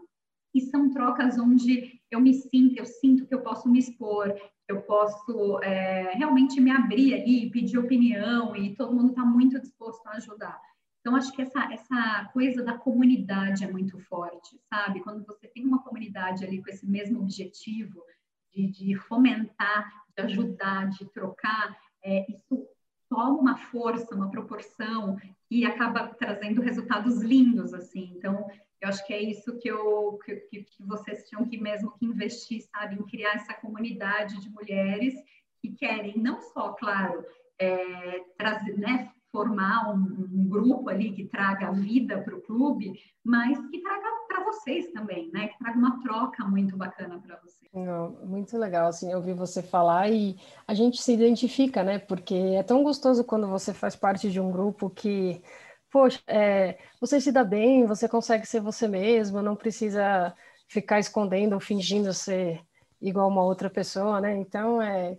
E 0.54 0.62
são 0.62 0.92
trocas 0.92 1.38
onde 1.38 2.00
eu 2.10 2.20
me 2.20 2.34
sinto, 2.34 2.78
eu 2.78 2.86
sinto 2.86 3.26
que 3.28 3.34
eu 3.34 3.42
posso 3.42 3.70
me 3.70 3.80
expor, 3.80 4.34
eu 4.68 4.82
posso 4.82 5.60
é, 5.62 6.14
realmente 6.16 6.60
me 6.60 6.72
abrir 6.72 7.14
ali, 7.14 7.50
pedir 7.52 7.78
opinião, 7.78 8.56
e 8.56 8.76
todo 8.76 8.94
mundo 8.94 9.10
está 9.10 9.24
muito 9.24 9.60
disposto 9.60 10.06
a 10.08 10.14
ajudar. 10.14 10.60
Então, 11.02 11.16
acho 11.16 11.34
que 11.34 11.42
essa, 11.42 11.72
essa 11.72 12.30
coisa 12.32 12.64
da 12.64 12.78
comunidade 12.78 13.64
é 13.64 13.72
muito 13.72 14.00
forte, 14.00 14.58
sabe? 14.70 15.02
Quando 15.02 15.26
você 15.26 15.48
tem 15.48 15.66
uma 15.66 15.84
comunidade 15.84 16.46
ali 16.46 16.64
com 16.64 16.70
esse 16.70 16.88
mesmo 16.88 17.20
objetivo 17.20 18.02
de, 18.54 18.68
de 18.68 18.96
fomentar, 18.96 19.92
de 20.16 20.24
ajudar, 20.24 20.90
de 20.90 21.06
trocar, 21.12 21.78
é, 22.04 22.26
isso 22.30 22.68
toma 23.10 23.40
uma 23.40 23.58
força, 23.58 24.16
uma 24.16 24.30
proporção 24.30 25.18
e 25.50 25.66
acaba 25.66 26.08
trazendo 26.08 26.62
resultados 26.62 27.22
lindos, 27.22 27.74
assim. 27.74 28.12
Então, 28.16 28.48
eu 28.82 28.90
acho 28.90 29.06
que 29.06 29.14
é 29.14 29.22
isso 29.22 29.58
que, 29.60 29.70
eu, 29.70 30.20
que, 30.26 30.64
que 30.64 30.84
vocês 30.84 31.28
tinham 31.30 31.48
que 31.48 31.58
mesmo 31.58 31.92
que 31.92 32.06
investir, 32.06 32.64
sabe? 32.64 32.96
Em 32.96 33.06
criar 33.06 33.36
essa 33.36 33.54
comunidade 33.54 34.42
de 34.42 34.50
mulheres 34.50 35.14
que 35.62 35.72
querem 35.72 36.18
não 36.18 36.42
só, 36.42 36.74
claro, 36.74 37.24
é, 37.60 38.20
trazer, 38.38 38.78
né, 38.78 39.12
formar 39.34 39.92
um, 39.92 40.28
um, 40.32 40.48
grupo 40.48 40.88
ali 40.90 41.12
que 41.12 41.26
traga 41.26 41.72
vida 41.72 42.22
para 42.22 42.36
o 42.36 42.42
clube, 42.42 42.94
mas 43.24 43.58
que 43.72 43.82
traga 43.82 44.08
para 44.28 44.44
vocês 44.44 44.92
também, 44.92 45.32
né? 45.34 45.48
Que 45.48 45.58
traga 45.58 45.76
uma 45.76 46.00
troca 46.04 46.46
muito 46.46 46.78
bacana 46.78 47.20
para 47.20 47.40
vocês. 47.42 47.72
muito 48.24 48.56
legal, 48.60 48.88
assim, 48.90 49.12
ouvir 49.12 49.34
você 49.34 49.64
falar 49.64 50.12
e 50.12 50.38
a 50.68 50.76
gente 50.76 51.02
se 51.02 51.12
identifica, 51.12 51.84
né? 51.84 51.98
Porque 51.98 52.36
é 52.36 52.62
tão 52.62 52.84
gostoso 52.84 53.24
quando 53.24 53.48
você 53.48 53.74
faz 53.74 53.96
parte 53.96 54.30
de 54.30 54.40
um 54.40 54.52
grupo 54.52 54.88
que, 54.88 55.42
poxa, 55.92 56.22
é, 56.28 56.78
você 57.02 57.20
se 57.20 57.32
dá 57.32 57.44
bem, 57.44 57.88
você 57.88 58.08
consegue 58.08 58.46
ser 58.46 58.62
você 58.62 58.88
mesmo, 58.88 59.42
não 59.42 59.56
precisa 59.56 60.32
ficar 60.68 61.00
escondendo 61.00 61.54
ou 61.54 61.60
fingindo 61.60 62.14
ser 62.14 62.62
igual 63.02 63.30
uma 63.30 63.44
outra 63.44 63.68
pessoa, 63.68 64.22
né? 64.22 64.38
Então, 64.38 64.80
é, 64.80 65.18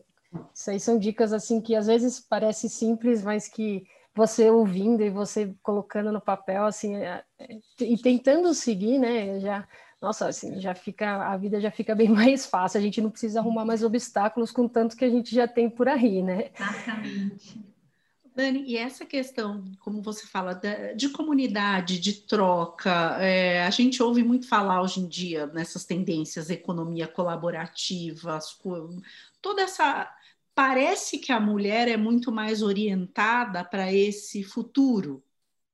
isso 0.55 0.71
aí 0.71 0.79
são 0.79 0.97
dicas 1.01 1.33
assim 1.33 1.61
que 1.61 1.75
às 1.75 1.89
vezes 1.89 2.21
parece 2.21 2.69
simples, 2.69 3.25
mas 3.25 3.49
que 3.49 3.85
você 4.15 4.49
ouvindo 4.51 5.03
e 5.03 5.11
você 5.11 5.55
colocando 5.63 6.13
no 6.13 6.21
papel, 6.21 6.65
assim, 6.65 6.97
é, 6.97 7.25
é, 7.39 7.59
e 7.81 7.99
tentando 7.99 8.55
seguir, 8.55 8.99
né? 8.99 9.41
Já, 9.41 9.67
nossa, 10.01 10.29
assim, 10.29 10.61
já 10.61 10.75
fica, 10.75 11.29
a 11.29 11.37
vida 11.37 11.61
já 11.61 11.71
fica 11.71 11.95
bem 11.97 12.09
mais 12.09 12.47
fácil. 12.47 12.79
A 12.79 12.83
gente 12.83 13.01
não 13.01 13.11
precisa 13.11 13.41
arrumar 13.41 13.65
mais 13.65 13.83
obstáculos 13.83 14.51
com 14.51 14.69
tanto 14.69 14.97
que 14.97 15.05
a 15.05 15.11
gente 15.11 15.35
já 15.35 15.49
tem 15.49 15.69
por 15.69 15.89
aí, 15.89 16.23
né? 16.23 16.51
Exatamente. 16.55 17.75
Dani, 18.35 18.65
e 18.67 18.77
essa 18.77 19.07
questão, 19.07 19.65
como 19.79 20.03
você 20.03 20.27
fala, 20.27 20.61
de 20.97 21.09
comunidade, 21.11 22.01
de 22.01 22.15
troca, 22.15 23.17
é, 23.21 23.65
a 23.65 23.71
gente 23.71 24.03
ouve 24.03 24.25
muito 24.25 24.49
falar 24.49 24.83
hoje 24.83 24.99
em 24.99 25.07
dia 25.07 25.47
nessas 25.47 25.85
tendências, 25.85 26.51
economia 26.51 27.07
colaborativa, 27.07 28.41
toda 29.41 29.63
essa 29.63 30.13
parece 30.55 31.19
que 31.19 31.33
a 31.33 31.41
mulher 31.41 31.89
é 31.89 31.97
muito 31.97 32.31
mais 32.31 32.63
orientada 32.63 33.65
para 33.65 33.93
esse 33.93 34.43
futuro 34.43 35.23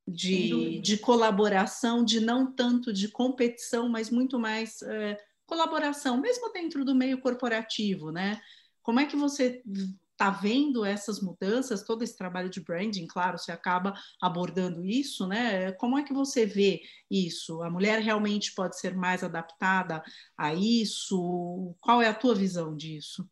de, 0.07 0.79
de 0.79 0.97
colaboração, 0.97 2.03
de 2.03 2.19
não 2.19 2.51
tanto 2.51 2.91
de 2.91 3.07
competição, 3.07 3.87
mas 3.87 4.09
muito 4.09 4.39
mais 4.39 4.81
é, 4.81 5.17
colaboração, 5.45 6.19
mesmo 6.19 6.51
dentro 6.51 6.83
do 6.83 6.95
meio 6.95 7.21
corporativo, 7.21 8.11
né? 8.11 8.41
Como 8.81 8.99
é 8.99 9.05
que 9.05 9.15
você 9.15 9.61
está 10.11 10.29
vendo 10.29 10.85
essas 10.85 11.19
mudanças, 11.21 11.83
todo 11.83 12.03
esse 12.03 12.17
trabalho 12.17 12.49
de 12.49 12.61
branding, 12.61 13.07
claro, 13.07 13.37
você 13.37 13.51
acaba 13.51 13.93
abordando 14.21 14.85
isso, 14.85 15.27
né? 15.27 15.71
Como 15.73 15.97
é 15.97 16.03
que 16.03 16.13
você 16.13 16.45
vê 16.45 16.81
isso? 17.09 17.61
A 17.63 17.69
mulher 17.69 17.99
realmente 17.99 18.53
pode 18.53 18.79
ser 18.79 18.95
mais 18.95 19.23
adaptada 19.23 20.03
a 20.37 20.53
isso? 20.53 21.75
Qual 21.79 22.01
é 22.01 22.07
a 22.07 22.13
tua 22.13 22.35
visão 22.35 22.75
disso? 22.75 23.27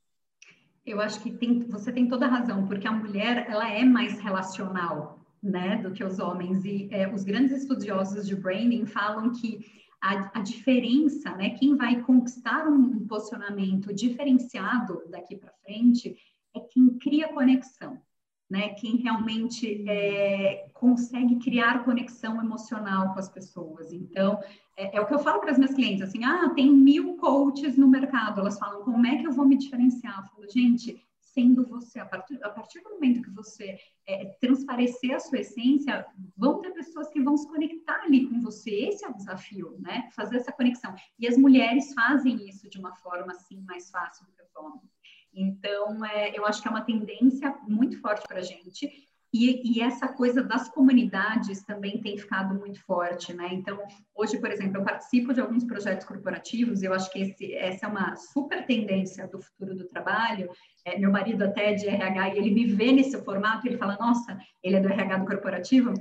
Eu 0.85 0.99
acho 0.99 1.21
que 1.21 1.31
tem, 1.31 1.59
você 1.59 1.91
tem 1.91 2.07
toda 2.07 2.25
a 2.25 2.29
razão, 2.29 2.65
porque 2.65 2.87
a 2.87 2.91
mulher 2.91 3.45
ela 3.49 3.69
é 3.69 3.83
mais 3.83 4.19
relacional, 4.19 5.19
né, 5.41 5.77
do 5.77 5.91
que 5.91 6.03
os 6.03 6.19
homens. 6.19 6.65
E 6.65 6.87
é, 6.91 7.11
os 7.13 7.23
grandes 7.23 7.51
estudiosos 7.61 8.27
de 8.27 8.35
branding 8.35 8.85
falam 8.85 9.31
que 9.31 9.65
a, 10.01 10.39
a, 10.39 10.41
diferença, 10.41 11.35
né, 11.35 11.51
quem 11.51 11.75
vai 11.75 12.01
conquistar 12.01 12.67
um 12.67 13.05
posicionamento 13.05 13.93
diferenciado 13.93 15.03
daqui 15.09 15.35
para 15.35 15.53
frente 15.63 16.15
é 16.55 16.59
quem 16.59 16.97
cria 16.97 17.33
conexão 17.33 18.01
né? 18.49 18.69
Quem 18.69 18.97
realmente 18.97 19.87
é, 19.87 20.67
consegue 20.73 21.37
criar 21.37 21.83
conexão 21.83 22.41
emocional 22.41 23.13
com 23.13 23.19
as 23.19 23.29
pessoas. 23.29 23.93
Então, 23.93 24.39
é, 24.75 24.97
é 24.97 25.01
o 25.01 25.05
que 25.05 25.13
eu 25.13 25.19
falo 25.19 25.39
para 25.39 25.51
as 25.51 25.57
minhas 25.57 25.75
clientes, 25.75 26.01
assim, 26.01 26.23
ah, 26.23 26.49
tem 26.55 26.71
mil 26.71 27.17
coaches 27.17 27.77
no 27.77 27.87
mercado. 27.87 28.39
Elas 28.39 28.57
falam, 28.57 28.83
como 28.83 29.05
é 29.05 29.17
que 29.17 29.27
eu 29.27 29.31
vou 29.31 29.45
me 29.45 29.57
diferenciar? 29.57 30.19
Eu 30.19 30.29
falo, 30.29 30.49
gente, 30.49 30.99
sendo 31.33 31.65
você. 31.65 31.99
A 31.99 32.05
partir, 32.05 32.43
a 32.43 32.49
partir 32.49 32.81
do 32.81 32.89
momento 32.89 33.21
que 33.21 33.29
você 33.29 33.77
é, 34.07 34.25
transparecer 34.41 35.15
a 35.15 35.19
sua 35.19 35.39
essência, 35.39 36.05
vão 36.35 36.59
ter 36.61 36.71
pessoas 36.71 37.09
que 37.09 37.21
vão 37.21 37.37
se 37.37 37.47
conectar 37.47 38.01
ali 38.03 38.27
com 38.27 38.41
você. 38.41 38.71
Esse 38.71 39.05
é 39.05 39.09
o 39.09 39.15
desafio, 39.15 39.77
né? 39.79 40.09
Fazer 40.15 40.37
essa 40.37 40.51
conexão. 40.51 40.95
E 41.17 41.27
as 41.27 41.37
mulheres 41.37 41.93
fazem 41.93 42.47
isso 42.47 42.69
de 42.69 42.79
uma 42.79 42.95
forma 42.95 43.31
assim 43.31 43.61
mais 43.61 43.89
fácil 43.89 44.25
do 44.25 44.31
que 44.31 44.43
os 44.43 44.55
homens. 44.55 44.89
Então, 45.33 46.03
é, 46.05 46.37
eu 46.37 46.45
acho 46.45 46.61
que 46.61 46.67
é 46.67 46.71
uma 46.71 46.81
tendência 46.81 47.55
muito 47.67 47.99
forte 47.99 48.27
para 48.27 48.39
a 48.39 48.43
gente. 48.43 48.89
E, 49.31 49.77
e, 49.77 49.81
essa 49.81 50.07
coisa 50.07 50.41
das 50.43 50.69
comunidades 50.69 51.63
também 51.63 52.01
tem 52.01 52.17
ficado 52.17 52.55
muito 52.55 52.83
forte, 52.83 53.31
né? 53.31 53.47
Então, 53.51 53.79
hoje, 54.15 54.39
por 54.39 54.49
exemplo, 54.51 54.77
eu 54.77 54.83
participo 54.83 55.33
de 55.33 55.39
alguns 55.39 55.63
projetos 55.63 56.07
corporativos, 56.07 56.81
eu 56.81 56.91
acho 56.93 57.11
que 57.11 57.19
esse, 57.19 57.53
essa 57.53 57.85
é 57.85 57.89
uma 57.89 58.15
super 58.15 58.65
tendência 58.65 59.27
do 59.27 59.39
futuro 59.39 59.75
do 59.75 59.87
trabalho. 59.87 60.49
É, 60.83 60.97
meu 60.97 61.11
marido 61.11 61.43
até 61.43 61.71
é 61.71 61.75
de 61.75 61.87
RH, 61.87 62.29
e 62.29 62.37
ele 62.39 62.51
me 62.51 62.65
vê 62.65 62.91
nesse 62.91 63.23
formato, 63.23 63.67
ele 63.67 63.77
fala, 63.77 63.97
nossa, 63.99 64.35
ele 64.63 64.77
é 64.77 64.81
do 64.81 64.89
RH 64.89 65.17
do 65.17 65.27
corporativo, 65.27 65.93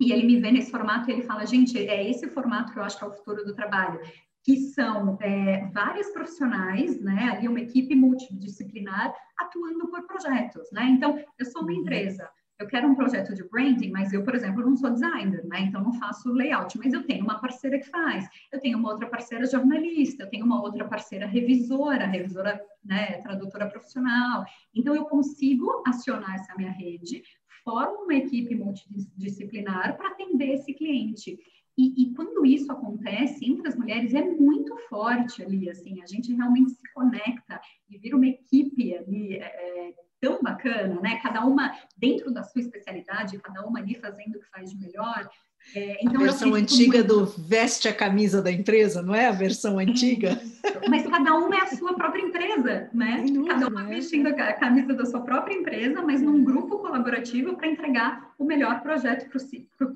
e 0.00 0.12
ele 0.12 0.24
me 0.24 0.38
vê 0.40 0.52
nesse 0.52 0.70
formato 0.70 1.10
e 1.10 1.12
ele 1.12 1.22
fala, 1.22 1.44
gente, 1.44 1.76
é 1.76 2.08
esse 2.08 2.28
formato 2.28 2.72
que 2.72 2.78
eu 2.78 2.84
acho 2.84 2.96
que 2.96 3.02
é 3.02 3.08
o 3.08 3.12
futuro 3.12 3.44
do 3.44 3.54
trabalho 3.54 4.00
que 4.48 4.56
são 4.60 5.18
é, 5.20 5.66
várias 5.74 6.08
profissionais, 6.10 6.98
né, 7.02 7.34
ali 7.36 7.46
uma 7.46 7.60
equipe 7.60 7.94
multidisciplinar 7.94 9.14
atuando 9.38 9.88
por 9.88 10.06
projetos, 10.06 10.72
né? 10.72 10.84
Então, 10.88 11.22
eu 11.38 11.44
sou 11.44 11.60
uma 11.60 11.70
uhum. 11.70 11.80
empresa, 11.80 12.26
eu 12.58 12.66
quero 12.66 12.88
um 12.88 12.94
projeto 12.94 13.34
de 13.34 13.46
branding, 13.46 13.90
mas 13.90 14.10
eu, 14.10 14.24
por 14.24 14.34
exemplo, 14.34 14.64
não 14.64 14.74
sou 14.74 14.88
designer, 14.88 15.46
né? 15.46 15.60
Então 15.60 15.82
não 15.82 15.92
faço 15.92 16.32
layout, 16.32 16.78
mas 16.78 16.94
eu 16.94 17.04
tenho 17.04 17.24
uma 17.24 17.38
parceira 17.38 17.78
que 17.78 17.90
faz, 17.90 18.26
eu 18.50 18.58
tenho 18.58 18.78
uma 18.78 18.90
outra 18.90 19.06
parceira 19.06 19.44
jornalista, 19.44 20.22
eu 20.22 20.30
tenho 20.30 20.46
uma 20.46 20.62
outra 20.62 20.88
parceira 20.88 21.26
revisora, 21.26 22.06
revisora, 22.06 22.58
né, 22.82 23.20
tradutora 23.20 23.68
profissional. 23.68 24.46
Então 24.74 24.96
eu 24.96 25.04
consigo 25.04 25.82
acionar 25.86 26.36
essa 26.36 26.54
minha 26.56 26.72
rede, 26.72 27.22
formo 27.62 28.04
uma 28.04 28.14
equipe 28.14 28.54
multidisciplinar 28.54 29.94
para 29.98 30.08
atender 30.08 30.54
esse 30.54 30.72
cliente. 30.72 31.38
E, 31.78 32.02
e, 32.02 32.14
quando 32.14 32.44
isso 32.44 32.72
acontece 32.72 33.48
entre 33.48 33.68
as 33.68 33.76
mulheres 33.76 34.12
é 34.12 34.20
muito 34.20 34.76
forte 34.88 35.44
ali, 35.44 35.70
assim, 35.70 36.02
a 36.02 36.06
gente 36.06 36.34
realmente 36.34 36.72
se 36.72 36.92
conecta 36.92 37.60
e 37.88 37.96
vira 37.96 38.16
uma 38.16 38.26
equipe 38.26 38.96
ali 38.96 39.34
é, 39.36 39.94
tão 40.20 40.42
bacana, 40.42 41.00
né? 41.00 41.20
Cada 41.22 41.46
uma 41.46 41.72
dentro 41.96 42.32
da 42.32 42.42
sua 42.42 42.62
especialidade, 42.62 43.38
cada 43.38 43.64
uma 43.64 43.78
ali 43.78 43.94
fazendo 43.94 44.34
o 44.34 44.40
que 44.40 44.50
faz 44.50 44.72
de 44.72 44.76
melhor. 44.76 45.30
É, 45.72 45.98
então, 46.02 46.20
a 46.20 46.24
versão 46.24 46.54
antiga 46.54 46.98
muito... 46.98 47.14
do 47.14 47.26
veste 47.26 47.86
a 47.86 47.94
camisa 47.94 48.42
da 48.42 48.50
empresa, 48.50 49.00
não 49.00 49.14
é 49.14 49.26
a 49.26 49.32
versão 49.32 49.78
antiga? 49.78 50.40
Mas 50.88 51.06
cada 51.06 51.34
uma 51.34 51.56
é 51.56 51.60
a 51.60 51.66
sua 51.66 51.94
própria 51.94 52.22
empresa, 52.22 52.90
né? 52.92 53.24
cada 53.46 53.68
uma 53.68 53.82
é. 53.84 53.94
vestindo 53.94 54.28
a 54.28 54.52
camisa 54.54 54.94
da 54.94 55.04
sua 55.04 55.20
própria 55.20 55.54
empresa, 55.54 56.02
mas 56.02 56.22
num 56.22 56.42
grupo 56.42 56.78
colaborativo 56.78 57.56
para 57.56 57.68
entregar 57.68 58.32
o 58.38 58.44
melhor 58.44 58.80
projeto 58.80 59.28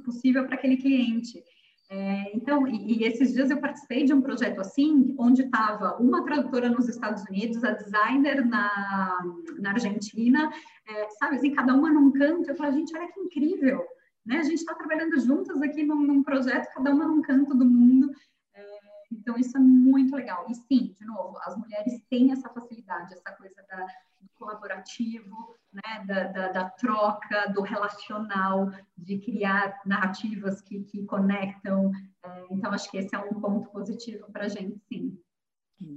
possível 0.05 0.45
para 0.45 0.55
aquele 0.55 0.77
cliente. 0.77 1.43
É, 1.95 2.35
então, 2.35 2.67
e, 2.67 3.01
e, 3.01 3.05
esses 3.05 3.35
dias 3.35 3.51
eu 3.51 3.61
participei 3.61 4.03
de 4.05 4.15
um 4.15 4.23
projeto 4.23 4.63
assim, 4.63 5.15
onde 5.19 5.43
estava 5.43 5.99
uma 5.99 6.25
tradutora 6.25 6.71
nos 6.71 6.89
Estados 6.89 7.23
Unidos, 7.25 7.63
a 7.63 7.73
designer 7.73 8.47
na, 8.47 9.19
na 9.59 9.73
Argentina, 9.73 10.51
é, 10.89 11.11
sabe, 11.11 11.37
assim, 11.37 11.53
cada 11.53 11.75
uma 11.75 11.91
num 11.91 12.11
canto. 12.11 12.49
Eu 12.49 12.57
falei, 12.57 12.73
gente, 12.73 12.97
olha 12.97 13.13
que 13.13 13.21
incrível, 13.21 13.87
né? 14.25 14.39
A 14.39 14.43
gente 14.43 14.61
está 14.61 14.75
trabalhando 14.75 15.21
juntas 15.21 15.61
aqui 15.61 15.85
num, 15.85 16.01
num, 16.01 16.23
projeto, 16.23 16.73
cada 16.73 16.95
uma 16.95 17.05
num 17.05 17.21
canto 17.21 17.55
do 17.55 17.67
mundo. 17.67 18.11
É, 18.55 18.79
então, 19.13 19.37
isso 19.37 19.55
é 19.55 19.61
muito 19.61 20.17
legal. 20.17 20.47
E 20.49 20.55
sim, 20.55 20.97
de 20.99 21.05
novo, 21.05 21.37
as 21.43 21.55
mulheres 21.59 22.01
têm 22.09 22.33
essa 22.33 22.49
facilidade, 22.49 23.13
essa 23.13 23.37
coisa 23.37 23.63
da, 23.69 23.85
do 24.19 24.31
colaborativo, 24.39 25.55
né, 25.73 26.05
da, 26.07 26.25
da, 26.25 26.49
da, 26.53 26.71
troca, 26.71 27.49
do 27.53 27.63
relacional, 27.63 28.71
de 28.97 29.19
criar 29.19 29.81
narrativas 29.87 30.61
que, 30.61 30.83
que 30.85 31.05
conectam. 31.05 31.91
É, 32.25 32.47
então, 32.51 32.73
acho 32.73 32.91
que 32.91 32.99
esse 32.99 33.15
é 33.15 33.19
um 33.19 33.41
ponto 33.41 33.71
positivo 33.71 34.31
para 34.31 34.45
a 34.45 34.49
gente, 34.49 34.79
sim. 34.89 35.19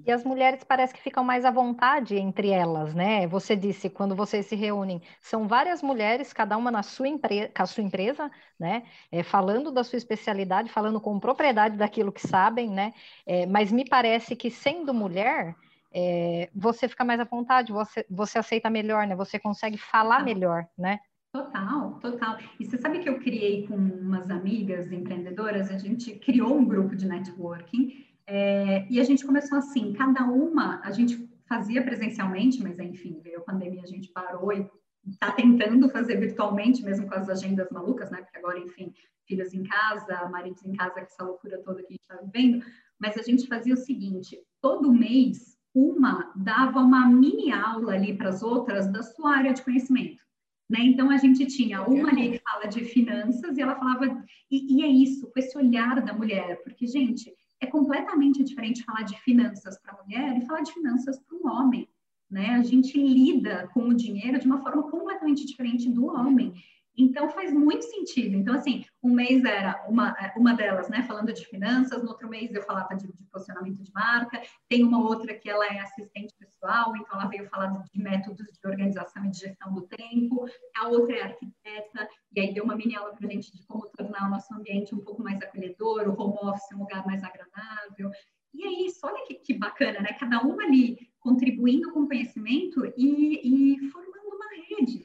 E 0.06 0.12
as 0.12 0.24
mulheres 0.24 0.64
parece 0.64 0.94
que 0.94 1.02
ficam 1.02 1.24
mais 1.24 1.46
à 1.46 1.52
vontade 1.52 2.16
entre 2.16 2.50
elas, 2.50 2.94
né? 2.94 3.28
Você 3.28 3.56
disse, 3.56 3.90
quando 3.90 4.16
vocês 4.16 4.46
se 4.46 4.56
reúnem, 4.56 5.02
são 5.22 5.48
várias 5.48 5.82
mulheres, 5.82 6.34
cada 6.34 6.58
uma 6.58 6.72
na 6.72 6.82
sua 6.82 7.08
empresa, 7.08 7.52
com 7.56 7.64
a 7.64 7.66
sua 7.66 7.84
empresa, 7.84 8.32
né? 8.60 8.84
É, 9.12 9.24
falando 9.24 9.72
da 9.72 9.84
sua 9.84 9.98
especialidade, 9.98 10.72
falando 10.72 11.00
com 11.00 11.20
propriedade 11.20 11.78
daquilo 11.78 12.12
que 12.12 12.26
sabem, 12.28 12.70
né? 12.70 12.94
É, 13.26 13.46
mas 13.46 13.72
me 13.72 13.86
parece 13.86 14.36
que 14.36 14.50
sendo 14.50 14.94
mulher, 14.94 15.56
é, 15.98 16.50
você 16.54 16.90
fica 16.90 17.06
mais 17.06 17.22
à 17.22 17.24
vontade, 17.24 17.72
você, 17.72 18.06
você 18.10 18.38
aceita 18.38 18.70
melhor, 18.70 19.08
né? 19.08 19.16
Você 19.16 19.40
consegue 19.40 19.78
falar 19.78 20.26
melhor, 20.26 20.68
né? 20.78 21.00
Total, 21.32 21.94
total. 22.02 22.38
E 22.60 22.66
você 22.66 22.78
sabe 22.78 23.00
que 23.00 23.08
eu 23.08 23.18
criei 23.18 23.66
com 23.66 23.76
umas 23.76 24.30
amigas 24.30 24.92
empreendedoras, 24.92 25.72
a 25.72 25.78
gente 25.78 26.16
criou 26.20 26.58
um 26.58 26.66
grupo 26.66 26.98
de 26.98 27.08
networking 27.08 28.06
é, 28.28 28.86
e 28.90 29.00
a 29.00 29.06
gente 29.06 29.26
começou 29.26 29.58
assim, 29.58 29.94
cada 29.94 30.26
uma, 30.26 30.82
a 30.84 30.92
gente 30.92 31.30
fazia 31.48 31.82
presencialmente, 31.82 32.62
mas 32.62 32.78
enfim, 32.78 33.22
veio 33.24 33.40
a 33.40 33.44
pandemia, 33.44 33.84
a 33.84 33.88
gente 33.88 34.10
parou 34.10 34.52
e 34.52 34.70
está 35.08 35.32
tentando 35.32 35.90
fazer 35.90 36.18
virtualmente, 36.18 36.84
mesmo 36.84 37.08
com 37.08 37.16
as 37.16 37.30
agendas 37.30 37.70
malucas, 37.72 38.12
né? 38.12 38.22
Porque 38.22 38.38
agora, 38.38 38.60
enfim, 38.60 38.94
filhos 39.26 39.54
em 39.54 39.64
casa, 39.64 40.28
maridos 40.28 40.66
em 40.66 40.74
casa, 40.74 41.00
essa 41.00 41.24
loucura 41.24 41.62
toda 41.64 41.84
que 41.84 41.88
a 41.88 41.92
gente 41.92 42.02
está 42.02 42.16
vivendo. 42.16 42.66
Mas 43.00 43.18
a 43.18 43.22
gente 43.22 43.48
fazia 43.48 43.74
o 43.74 43.78
seguinte: 43.78 44.38
todo 44.62 44.92
mês 44.92 45.55
uma 45.76 46.32
dava 46.36 46.80
uma 46.80 47.06
mini 47.08 47.52
aula 47.52 47.94
ali 47.94 48.18
para 48.18 48.30
as 48.30 48.42
outras 48.42 48.88
da 48.92 49.04
sua 49.04 49.36
área 49.36 49.54
de 49.54 49.62
conhecimento. 49.62 50.24
Né? 50.70 50.80
Então 50.82 51.12
a 51.12 51.18
gente 51.18 51.46
tinha 51.46 51.84
uma 51.84 52.10
ali 52.10 52.32
que 52.32 52.40
fala 52.40 52.66
de 52.66 52.84
finanças 52.86 53.58
e 53.58 53.62
ela 53.62 53.76
falava, 53.76 54.24
e, 54.50 54.78
e 54.78 54.84
é 54.84 54.88
isso, 54.88 55.30
com 55.32 55.40
esse 55.40 55.56
olhar 55.58 56.02
da 56.02 56.14
mulher, 56.14 56.64
porque, 56.64 56.88
gente, 56.88 57.32
é 57.60 57.68
completamente 57.68 58.44
diferente 58.44 58.84
falar 58.84 59.04
de 59.04 59.20
finanças 59.22 59.78
para 59.80 59.94
a 59.94 60.04
mulher 60.04 60.38
e 60.38 60.46
falar 60.46 60.62
de 60.62 60.74
finanças 60.74 61.20
para 61.20 61.38
um 61.38 61.48
homem. 61.48 61.88
Né? 62.30 62.56
A 62.56 62.64
gente 62.64 62.98
lida 62.98 63.70
com 63.74 63.82
o 63.82 63.94
dinheiro 63.94 64.40
de 64.40 64.46
uma 64.48 64.62
forma 64.62 64.90
completamente 64.90 65.46
diferente 65.46 65.90
do 65.90 66.08
homem. 66.08 66.54
Então 66.98 67.30
faz 67.30 67.52
muito 67.52 67.84
sentido. 67.84 68.36
Então, 68.36 68.56
assim, 68.56 68.86
um 69.04 69.14
mês 69.14 69.44
era 69.44 69.86
uma, 69.88 70.16
uma 70.36 70.54
delas, 70.54 70.90
né, 70.90 71.04
falando 71.04 71.34
de 71.34 71.46
finanças, 71.46 72.02
no 72.02 72.10
outro 72.10 72.30
mês 72.30 72.54
eu 72.54 72.64
falava 72.64 72.96
de, 72.96 73.08
de, 73.08 73.26
posicionamento 73.32 73.84
de 73.84 73.92
marca, 73.92 74.42
tem 74.70 74.84
uma 74.84 75.00
outra 75.00 75.34
que 75.34 75.50
ela 75.50 75.66
é 75.66 75.80
assistente 75.80 76.34
pessoal, 76.40 76.96
então 76.96 77.20
ela 77.20 77.30
veio 77.30 77.48
falar 77.50 77.68
de, 77.68 78.02
métodos 78.02 78.46
de 78.46 78.68
organização 78.68 79.26
e 79.26 79.30
de 79.30 79.40
gestão 79.40 79.74
do 79.74 79.82
tempo, 79.82 80.46
a 80.76 80.88
outra 80.88 81.16
é 81.18 81.22
arquiteta, 81.24 82.08
e 82.34 82.40
aí 82.40 82.54
deu 82.54 82.64
uma 82.64 82.76
mini 82.76 82.96
aula 82.96 83.14
para 83.14 83.28
a 83.28 83.30
gente 83.30 83.52
de 83.52 83.66
como 83.66 83.90
tornar 83.98 84.28
o 84.28 84.32
nosso 84.32 84.54
ambiente 84.54 84.96
um 84.96 85.00
pouco 85.00 85.22
mais 85.22 85.42
acolhedor, 85.42 86.08
o 86.08 86.22
home 86.22 86.38
office 86.42 86.72
um 86.74 86.80
lugar 86.80 87.06
mais 87.06 87.24
agradável. 87.24 88.12
E 88.54 88.64
é 88.64 88.88
isso, 88.88 89.00
olha 89.04 89.26
que, 89.26 89.36
que 89.36 89.54
bacana, 89.54 90.00
né? 90.00 90.14
Cada 90.18 90.40
uma 90.42 90.64
ali 90.64 90.98
contribuindo 91.20 91.92
com 91.92 92.08
conhecimento 92.08 92.86
e, 92.96 93.76
e 93.76 93.90
formando 93.90 94.15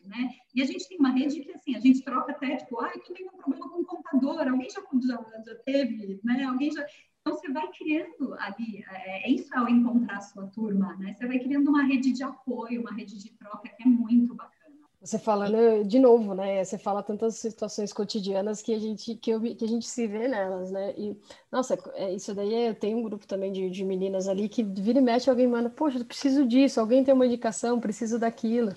né? 0.06 0.34
E 0.54 0.62
a 0.62 0.66
gente 0.66 0.88
tem 0.88 0.98
uma 0.98 1.10
rede 1.10 1.40
que, 1.40 1.52
assim, 1.52 1.76
a 1.76 1.80
gente 1.80 2.02
troca 2.02 2.32
até, 2.32 2.56
tipo, 2.56 2.80
ah, 2.80 2.92
eu 2.94 3.14
tenho 3.14 3.28
um 3.28 3.36
problema 3.36 3.68
com 3.68 3.80
o 3.80 3.84
computador, 3.84 4.48
alguém 4.48 4.68
já, 4.68 4.80
já, 5.06 5.42
já 5.42 5.54
teve, 5.64 6.20
né? 6.24 6.44
Alguém 6.44 6.70
já... 6.70 6.84
Então, 7.20 7.34
você 7.34 7.52
vai 7.52 7.70
criando 7.72 8.34
ali, 8.38 8.82
é, 8.90 9.28
é, 9.28 9.30
isso 9.30 9.54
é 9.54 9.60
o 9.60 9.68
encontrar 9.68 10.16
a 10.16 10.20
sua 10.22 10.46
turma, 10.46 10.96
né? 10.96 11.14
Você 11.14 11.26
vai 11.26 11.38
criando 11.38 11.68
uma 11.68 11.84
rede 11.84 12.12
de 12.12 12.22
apoio, 12.22 12.80
uma 12.80 12.92
rede 12.92 13.18
de 13.18 13.30
troca 13.32 13.68
que 13.68 13.82
é 13.82 13.86
muito 13.86 14.34
bacana. 14.34 14.60
Você 15.02 15.18
fala, 15.18 15.48
né, 15.48 15.82
de 15.82 15.98
novo, 15.98 16.34
né? 16.34 16.62
Você 16.62 16.76
fala 16.76 17.02
tantas 17.02 17.36
situações 17.36 17.90
cotidianas 17.90 18.60
que 18.60 18.74
a 18.74 18.78
gente 18.78 19.14
que, 19.16 19.30
eu, 19.30 19.40
que 19.40 19.64
a 19.64 19.68
gente 19.68 19.88
se 19.88 20.06
vê 20.06 20.28
nelas, 20.28 20.70
né? 20.70 20.92
E 20.94 21.18
nossa, 21.50 21.78
é, 21.94 22.12
isso 22.14 22.34
daí 22.34 22.52
é, 22.52 22.68
eu 22.68 22.74
tenho 22.74 22.98
um 22.98 23.02
grupo 23.02 23.26
também 23.26 23.50
de, 23.50 23.70
de 23.70 23.82
meninas 23.82 24.28
ali 24.28 24.46
que 24.46 24.62
vira 24.62 24.98
e 24.98 25.02
mexe 25.02 25.30
alguém 25.30 25.48
manda, 25.48 25.70
poxa, 25.70 25.98
eu 25.98 26.04
preciso 26.04 26.46
disso, 26.46 26.78
alguém 26.80 27.02
tem 27.02 27.14
uma 27.14 27.24
indicação, 27.24 27.80
preciso 27.80 28.18
daquilo. 28.18 28.74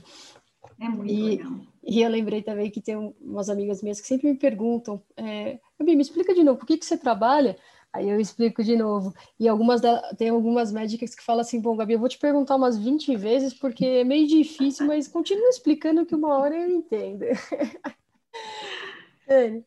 É 0.83 0.89
muito 0.89 1.11
e, 1.11 1.23
legal. 1.23 1.53
E 1.81 2.01
eu 2.01 2.09
lembrei 2.09 2.41
também 2.41 2.69
que 2.69 2.81
tem 2.81 2.95
umas 3.21 3.49
amigas 3.49 3.81
minhas 3.81 4.01
que 4.01 4.07
sempre 4.07 4.27
me 4.27 4.35
perguntam, 4.35 5.01
é, 5.15 5.59
me 5.79 6.01
explica 6.01 6.33
de 6.33 6.43
novo, 6.43 6.59
por 6.59 6.65
que, 6.65 6.77
que 6.77 6.85
você 6.85 6.97
trabalha? 6.97 7.57
Aí 7.93 8.09
eu 8.09 8.19
explico 8.19 8.63
de 8.63 8.75
novo. 8.75 9.13
E 9.39 9.47
algumas 9.47 9.81
tem 10.17 10.29
algumas 10.29 10.71
médicas 10.71 11.13
que 11.13 11.23
falam 11.23 11.41
assim, 11.41 11.61
bom, 11.61 11.75
Gabi, 11.75 11.93
eu 11.93 11.99
vou 11.99 12.09
te 12.09 12.17
perguntar 12.17 12.55
umas 12.55 12.77
20 12.77 13.15
vezes 13.15 13.53
porque 13.53 13.85
é 13.85 14.03
meio 14.03 14.27
difícil, 14.27 14.87
mas 14.87 15.07
continua 15.07 15.47
explicando 15.49 16.05
que 16.05 16.15
uma 16.15 16.37
hora 16.37 16.55
eu 16.55 16.69
entendo. 16.69 17.23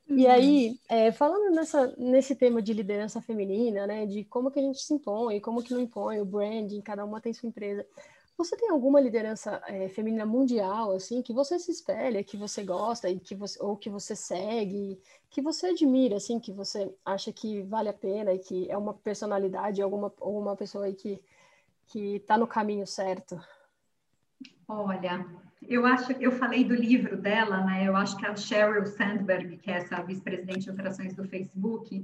e 0.08 0.26
aí, 0.26 0.78
é, 0.88 1.12
falando 1.12 1.54
nessa, 1.54 1.94
nesse 1.96 2.34
tema 2.34 2.60
de 2.60 2.74
liderança 2.74 3.22
feminina, 3.22 3.86
né, 3.86 4.04
de 4.04 4.24
como 4.24 4.50
que 4.50 4.58
a 4.58 4.62
gente 4.62 4.82
se 4.82 4.92
impõe, 4.92 5.40
como 5.40 5.62
que 5.62 5.72
não 5.72 5.80
impõe, 5.80 6.20
o 6.20 6.26
branding, 6.26 6.80
cada 6.80 7.04
uma 7.04 7.20
tem 7.20 7.32
sua 7.32 7.48
empresa. 7.48 7.86
Você 8.36 8.56
tem 8.56 8.68
alguma 8.68 9.00
liderança 9.00 9.62
é, 9.66 9.88
feminina 9.88 10.26
mundial, 10.26 10.92
assim, 10.92 11.22
que 11.22 11.32
você 11.32 11.58
se 11.58 11.70
espelha, 11.70 12.22
que 12.22 12.36
você 12.36 12.62
gosta 12.62 13.08
e 13.08 13.18
que 13.18 13.34
você, 13.34 13.62
ou 13.62 13.76
que 13.76 13.88
você 13.88 14.14
segue, 14.14 15.00
que 15.30 15.40
você 15.40 15.68
admira, 15.68 16.16
assim, 16.16 16.38
que 16.38 16.52
você 16.52 16.94
acha 17.04 17.32
que 17.32 17.62
vale 17.62 17.88
a 17.88 17.94
pena 17.94 18.34
e 18.34 18.38
que 18.38 18.70
é 18.70 18.76
uma 18.76 18.92
personalidade, 18.92 19.80
alguma 19.80 20.12
ou 20.20 20.38
uma 20.38 20.54
pessoa 20.54 20.84
aí 20.84 20.94
que 20.94 21.22
que 21.86 22.16
está 22.16 22.36
no 22.36 22.46
caminho 22.46 22.86
certo? 22.86 23.40
Olha, 24.68 25.24
eu 25.68 25.86
acho, 25.86 26.12
eu 26.12 26.32
falei 26.32 26.64
do 26.64 26.74
livro 26.74 27.16
dela, 27.16 27.64
né? 27.64 27.86
Eu 27.86 27.96
acho 27.96 28.16
que 28.16 28.26
a 28.26 28.34
Sheryl 28.34 28.86
Sandberg, 28.86 29.56
que 29.58 29.70
é 29.70 29.74
essa 29.74 30.02
vice-presidente 30.02 30.60
de 30.60 30.70
operações 30.70 31.14
do 31.14 31.24
Facebook, 31.24 32.02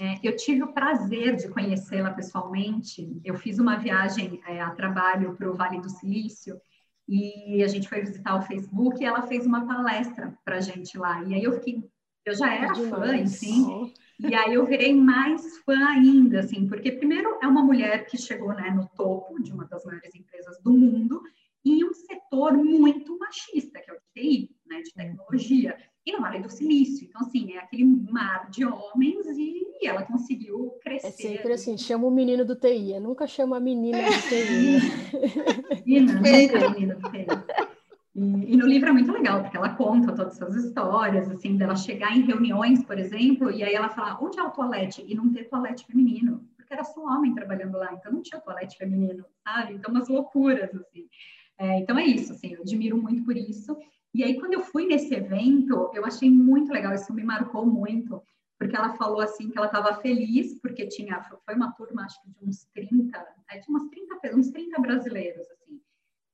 é, 0.00 0.18
eu 0.22 0.36
tive 0.36 0.62
o 0.62 0.72
prazer 0.72 1.36
de 1.36 1.48
conhecê-la 1.48 2.10
pessoalmente. 2.10 3.20
Eu 3.24 3.36
fiz 3.36 3.58
uma 3.58 3.76
viagem 3.76 4.40
é, 4.46 4.60
a 4.60 4.70
trabalho 4.70 5.34
para 5.34 5.50
o 5.50 5.54
Vale 5.54 5.80
do 5.80 5.88
Silício 5.88 6.60
e 7.08 7.62
a 7.62 7.68
gente 7.68 7.88
foi 7.88 8.00
visitar 8.00 8.36
o 8.36 8.42
Facebook 8.42 9.02
e 9.02 9.04
ela 9.04 9.22
fez 9.22 9.44
uma 9.44 9.66
palestra 9.66 10.32
para 10.44 10.56
a 10.56 10.60
gente 10.60 10.96
lá. 10.96 11.22
E 11.24 11.34
aí 11.34 11.42
eu 11.42 11.52
fiquei, 11.54 11.84
eu 12.24 12.34
já 12.34 12.54
era 12.54 12.74
fã, 12.74 13.16
enfim. 13.16 13.92
E 14.20 14.34
aí 14.34 14.54
eu 14.54 14.66
virei 14.66 14.94
mais 14.94 15.58
fã 15.58 15.88
ainda, 15.88 16.40
assim, 16.40 16.68
porque 16.68 16.92
primeiro 16.92 17.38
é 17.42 17.46
uma 17.46 17.62
mulher 17.62 18.06
que 18.06 18.18
chegou 18.18 18.54
né, 18.54 18.70
no 18.70 18.86
topo 18.94 19.42
de 19.42 19.50
uma 19.50 19.64
das 19.64 19.84
maiores 19.84 20.14
empresas 20.14 20.60
do 20.62 20.72
mundo 20.72 21.22
e 21.64 21.84
um 21.84 21.92
setor 21.92 22.52
muito 22.52 23.18
machista, 23.18 23.80
que 23.80 23.90
é 23.90 23.94
o 23.94 23.96
de 23.96 24.22
TI, 24.22 24.50
né, 24.66 24.80
de 24.80 24.92
tecnologia, 24.92 25.76
e 26.04 26.12
no 26.12 26.20
Vale 26.20 26.40
do 26.40 26.50
Silício. 26.50 27.06
Então, 27.06 27.22
assim, 27.22 27.52
é 27.52 27.58
aquele 27.58 27.84
mar 27.84 28.48
de 28.50 28.64
homens 28.64 29.26
e, 29.26 29.64
e 29.80 29.86
ela 29.86 30.02
conseguiu 30.02 30.78
crescer. 30.82 31.36
É 31.36 31.39
sempre 31.50 31.54
assim, 31.54 31.78
chama 31.78 32.06
o 32.06 32.10
menino 32.10 32.44
do 32.44 32.54
TI, 32.54 32.92
eu 32.94 33.00
nunca 33.00 33.26
chamo 33.26 33.54
a 33.54 33.60
menina 33.60 33.98
do 33.98 34.28
TI. 34.28 35.84
menina, 35.86 36.12
nunca 36.14 36.28
é 36.28 36.68
menina 36.70 36.94
do 36.94 37.10
TI. 37.10 37.26
E, 38.14 38.52
e, 38.52 38.56
no 38.56 38.66
livro 38.66 38.88
é 38.88 38.92
muito 38.92 39.12
legal, 39.12 39.42
porque 39.42 39.56
ela 39.56 39.74
conta 39.74 40.12
todas 40.12 40.40
essas 40.40 40.64
histórias, 40.64 41.30
assim, 41.30 41.56
dela 41.56 41.76
chegar 41.76 42.16
em 42.16 42.22
reuniões, 42.22 42.84
por 42.84 42.98
exemplo, 42.98 43.50
e 43.50 43.62
aí 43.62 43.72
ela 43.72 43.88
fala, 43.88 44.18
onde 44.20 44.38
é 44.38 44.42
o 44.42 44.50
toalete? 44.50 45.04
E 45.06 45.14
não 45.14 45.32
ter 45.32 45.44
toalete 45.44 45.86
feminino, 45.86 46.44
porque 46.56 46.72
era 46.72 46.84
só 46.84 47.00
homem 47.02 47.34
trabalhando 47.34 47.78
lá, 47.78 47.92
então 47.92 48.12
não 48.12 48.20
tinha 48.20 48.40
toalete 48.40 48.76
feminino, 48.76 49.24
sabe? 49.44 49.74
Então, 49.74 49.92
umas 49.92 50.08
loucuras, 50.08 50.74
assim. 50.74 51.08
É, 51.58 51.78
então 51.78 51.98
é 51.98 52.04
isso, 52.04 52.32
assim, 52.32 52.54
eu 52.54 52.62
admiro 52.62 53.00
muito 53.00 53.24
por 53.24 53.36
isso. 53.36 53.76
E 54.12 54.24
aí, 54.24 54.38
quando 54.38 54.54
eu 54.54 54.60
fui 54.60 54.86
nesse 54.86 55.14
evento, 55.14 55.90
eu 55.94 56.04
achei 56.04 56.28
muito 56.28 56.72
legal, 56.72 56.92
isso 56.92 57.14
me 57.14 57.22
marcou 57.22 57.64
muito, 57.64 58.20
porque 58.60 58.76
ela 58.76 58.92
falou 58.98 59.22
assim 59.22 59.48
que 59.48 59.56
ela 59.56 59.68
estava 59.68 60.02
feliz, 60.02 60.60
porque 60.60 60.86
tinha, 60.86 61.22
foi 61.46 61.54
uma 61.54 61.72
turma, 61.72 62.04
acho 62.04 62.20
que 62.20 62.28
de 62.28 62.44
uns 62.46 62.66
30, 62.74 63.26
é, 63.48 63.58
de 63.58 63.66
umas 63.70 63.88
30, 63.88 64.36
uns 64.36 64.50
30 64.50 64.78
brasileiros, 64.82 65.46
assim. 65.50 65.80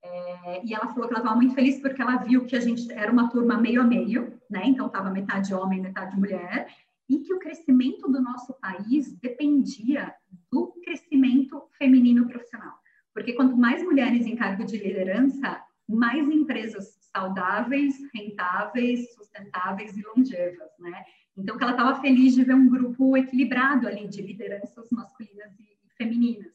É, 0.03 0.67
e 0.67 0.75
ela 0.75 0.89
falou 0.89 1.07
que 1.07 1.15
ela 1.15 1.23
estava 1.23 1.37
muito 1.37 1.55
feliz 1.55 1.81
porque 1.81 2.03
ela 2.03 2.17
viu 2.17 2.45
que 2.45 2.57
a 2.57 2.61
gente 2.61 2.93
era 2.93 3.13
uma 3.13 3.31
turma 3.31 3.57
meio 3.57 3.81
a 3.81 3.85
meio, 3.85 4.41
né? 4.51 4.63
Então 4.65 4.89
estava 4.89 5.09
metade 5.09 5.55
homem, 5.55 5.81
metade 5.81 6.19
mulher, 6.19 6.67
e 7.09 7.21
que 7.21 7.33
o 7.33 7.39
crescimento 7.39 8.11
do 8.11 8.21
nosso 8.21 8.53
país 8.55 9.17
dependia 9.21 10.13
do 10.51 10.73
crescimento 10.83 11.63
feminino 11.79 12.27
profissional. 12.27 12.75
Porque 13.15 13.35
quanto 13.35 13.57
mais 13.57 13.85
mulheres 13.85 14.27
em 14.27 14.35
cargo 14.35 14.65
de 14.65 14.77
liderança, 14.77 15.63
mais 15.89 16.29
empresas 16.29 16.99
saudáveis, 17.15 17.95
rentáveis, 18.13 19.15
sustentáveis 19.15 19.97
e 19.97 20.03
longevas, 20.03 20.71
né? 20.81 21.05
Então, 21.37 21.57
que 21.57 21.63
ela 21.63 21.73
estava 21.73 22.01
feliz 22.01 22.35
de 22.35 22.45
ver 22.45 22.55
um 22.55 22.69
grupo 22.69 23.17
equilibrado 23.17 23.87
ali 23.87 24.09
de 24.09 24.23
lideranças 24.23 24.89
masculinas 24.91 25.53
e 25.61 25.77
femininas. 25.97 26.53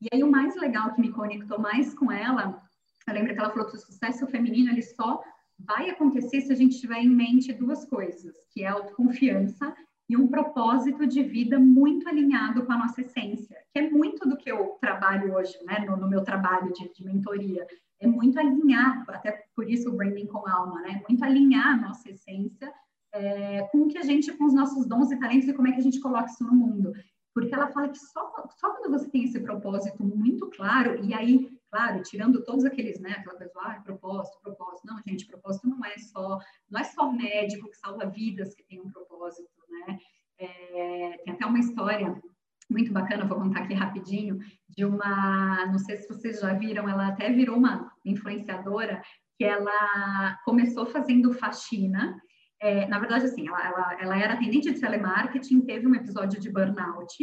E 0.00 0.08
aí, 0.12 0.22
o 0.22 0.30
mais 0.30 0.54
legal 0.56 0.94
que 0.94 1.00
me 1.00 1.10
conectou 1.10 1.58
mais 1.58 1.94
com 1.94 2.10
ela, 2.12 2.62
eu 3.06 3.14
lembro 3.14 3.32
que 3.32 3.40
ela 3.40 3.50
falou 3.50 3.68
que 3.68 3.76
o 3.76 3.80
sucesso 3.80 4.26
feminino 4.26 4.70
ele 4.70 4.82
só 4.82 5.22
vai 5.58 5.90
acontecer 5.90 6.40
se 6.40 6.52
a 6.52 6.56
gente 6.56 6.80
tiver 6.80 6.98
em 6.98 7.08
mente 7.08 7.52
duas 7.52 7.84
coisas, 7.84 8.34
que 8.50 8.64
é 8.64 8.68
autoconfiança 8.68 9.74
e 10.08 10.16
um 10.16 10.28
propósito 10.28 11.06
de 11.06 11.22
vida 11.22 11.58
muito 11.58 12.08
alinhado 12.08 12.66
com 12.66 12.72
a 12.72 12.78
nossa 12.78 13.00
essência, 13.00 13.56
que 13.72 13.78
é 13.78 13.90
muito 13.90 14.28
do 14.28 14.36
que 14.36 14.50
eu 14.50 14.76
trabalho 14.80 15.34
hoje, 15.34 15.56
né, 15.64 15.84
no, 15.86 15.96
no 15.96 16.08
meu 16.08 16.22
trabalho 16.22 16.72
de, 16.72 16.92
de, 16.92 17.04
mentoria, 17.04 17.66
é 18.00 18.06
muito 18.06 18.38
alinhar, 18.38 19.04
até 19.08 19.46
por 19.54 19.70
isso 19.70 19.88
o 19.88 19.96
branding 19.96 20.26
com 20.26 20.46
alma, 20.46 20.82
né, 20.82 21.02
muito 21.08 21.24
alinhar 21.24 21.68
a 21.68 21.76
nossa 21.76 22.10
essência 22.10 22.72
é, 23.12 23.62
com 23.70 23.88
que 23.88 23.98
a 23.98 24.02
gente, 24.02 24.32
com 24.32 24.44
os 24.44 24.54
nossos 24.54 24.86
dons 24.86 25.10
e 25.10 25.18
talentos 25.18 25.48
e 25.48 25.54
como 25.54 25.68
é 25.68 25.72
que 25.72 25.80
a 25.80 25.82
gente 25.82 26.00
coloca 26.00 26.30
isso 26.30 26.44
no 26.44 26.54
mundo. 26.54 26.92
Porque 27.34 27.54
ela 27.54 27.68
fala 27.68 27.88
que 27.88 27.98
só, 27.98 28.32
só 28.58 28.74
quando 28.74 28.90
você 28.90 29.08
tem 29.08 29.24
esse 29.24 29.40
propósito 29.40 30.04
muito 30.04 30.50
claro, 30.50 31.02
e 31.02 31.14
aí 31.14 31.50
claro, 31.72 32.02
tirando 32.02 32.44
todos 32.44 32.66
aqueles, 32.66 33.00
né, 33.00 33.12
aquela 33.12 33.34
coisa, 33.34 33.52
ah, 33.56 33.80
propósito, 33.82 34.38
propósito. 34.42 34.86
Não, 34.86 35.00
gente, 35.06 35.26
propósito 35.26 35.66
não 35.66 35.82
é 35.86 35.96
só, 35.96 36.38
não 36.70 36.78
é 36.78 36.84
só 36.84 37.10
médico 37.10 37.70
que 37.70 37.78
salva 37.78 38.04
vidas 38.04 38.54
que 38.54 38.62
tem 38.64 38.78
um 38.78 38.90
propósito, 38.90 39.48
né? 39.70 39.98
É, 40.38 41.18
tem 41.24 41.32
até 41.32 41.46
uma 41.46 41.58
história 41.58 42.20
muito 42.70 42.92
bacana, 42.92 43.24
vou 43.24 43.38
contar 43.38 43.60
aqui 43.60 43.72
rapidinho, 43.72 44.38
de 44.68 44.84
uma, 44.84 45.64
não 45.66 45.78
sei 45.78 45.96
se 45.96 46.08
vocês 46.08 46.40
já 46.40 46.52
viram, 46.52 46.86
ela 46.86 47.08
até 47.08 47.32
virou 47.32 47.56
uma 47.56 47.90
influenciadora, 48.04 49.02
que 49.38 49.44
ela 49.44 50.38
começou 50.44 50.84
fazendo 50.84 51.32
faxina, 51.32 52.20
é, 52.62 52.86
na 52.86 53.00
verdade, 53.00 53.24
assim, 53.24 53.48
ela, 53.48 53.66
ela, 53.66 53.96
ela 54.00 54.18
era 54.18 54.34
atendente 54.34 54.72
de 54.72 54.80
telemarketing, 54.80 55.62
teve 55.62 55.86
um 55.86 55.94
episódio 55.96 56.40
de 56.40 56.48
burnout, 56.48 57.16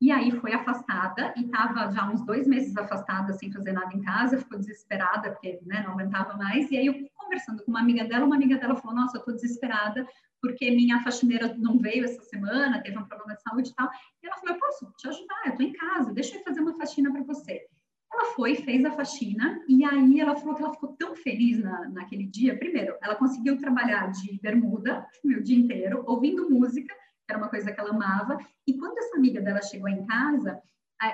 e 0.00 0.12
aí 0.12 0.30
foi 0.32 0.52
afastada 0.52 1.34
e 1.36 1.46
estava 1.46 1.90
já 1.90 2.08
uns 2.08 2.24
dois 2.24 2.46
meses 2.46 2.76
afastada, 2.76 3.32
sem 3.32 3.50
fazer 3.50 3.72
nada 3.72 3.92
em 3.92 4.00
casa, 4.02 4.38
ficou 4.38 4.58
desesperada, 4.58 5.32
porque 5.32 5.58
né, 5.66 5.82
não 5.84 5.94
aguentava 5.94 6.36
mais. 6.36 6.70
E 6.70 6.76
aí 6.76 6.86
eu 6.86 6.94
conversando 7.16 7.64
com 7.64 7.72
uma 7.72 7.80
amiga 7.80 8.04
dela, 8.04 8.24
uma 8.24 8.36
amiga 8.36 8.56
dela 8.56 8.76
falou: 8.76 8.96
Nossa, 8.96 9.16
eu 9.16 9.20
estou 9.20 9.34
desesperada 9.34 10.06
porque 10.40 10.70
minha 10.70 11.00
faxineira 11.00 11.56
não 11.58 11.78
veio 11.78 12.04
essa 12.04 12.22
semana, 12.22 12.82
teve 12.82 12.98
um 12.98 13.04
problema 13.04 13.34
de 13.34 13.42
saúde 13.42 13.70
e 13.70 13.74
tal. 13.74 13.88
E 14.22 14.26
ela 14.26 14.36
falou: 14.36 14.54
Eu 14.54 14.60
posso 14.60 14.92
te 14.96 15.08
ajudar, 15.08 15.42
eu 15.46 15.52
estou 15.52 15.66
em 15.66 15.72
casa, 15.72 16.12
deixa 16.12 16.36
eu 16.36 16.44
fazer 16.44 16.60
uma 16.60 16.76
faxina 16.76 17.10
para 17.10 17.22
você. 17.22 17.66
Ela 18.14 18.26
foi, 18.36 18.54
fez 18.54 18.84
a 18.84 18.92
faxina, 18.92 19.60
e 19.68 19.84
aí 19.84 20.20
ela 20.20 20.36
falou 20.36 20.54
que 20.54 20.62
ela 20.62 20.72
ficou 20.72 20.90
tão 20.96 21.16
feliz 21.16 21.58
na, 21.58 21.88
naquele 21.88 22.24
dia. 22.24 22.56
Primeiro, 22.56 22.96
ela 23.02 23.16
conseguiu 23.16 23.58
trabalhar 23.58 24.12
de 24.12 24.38
bermuda 24.40 25.04
o 25.24 25.42
dia 25.42 25.58
inteiro, 25.58 26.04
ouvindo 26.06 26.48
música, 26.48 26.94
era 27.28 27.38
uma 27.38 27.48
coisa 27.48 27.72
que 27.72 27.80
ela 27.80 27.90
amava. 27.90 28.38
E 28.66 28.78
quando 28.78 28.98
essa 28.98 29.16
amiga 29.16 29.40
dela 29.40 29.60
chegou 29.62 29.88
em 29.88 30.06
casa, 30.06 30.62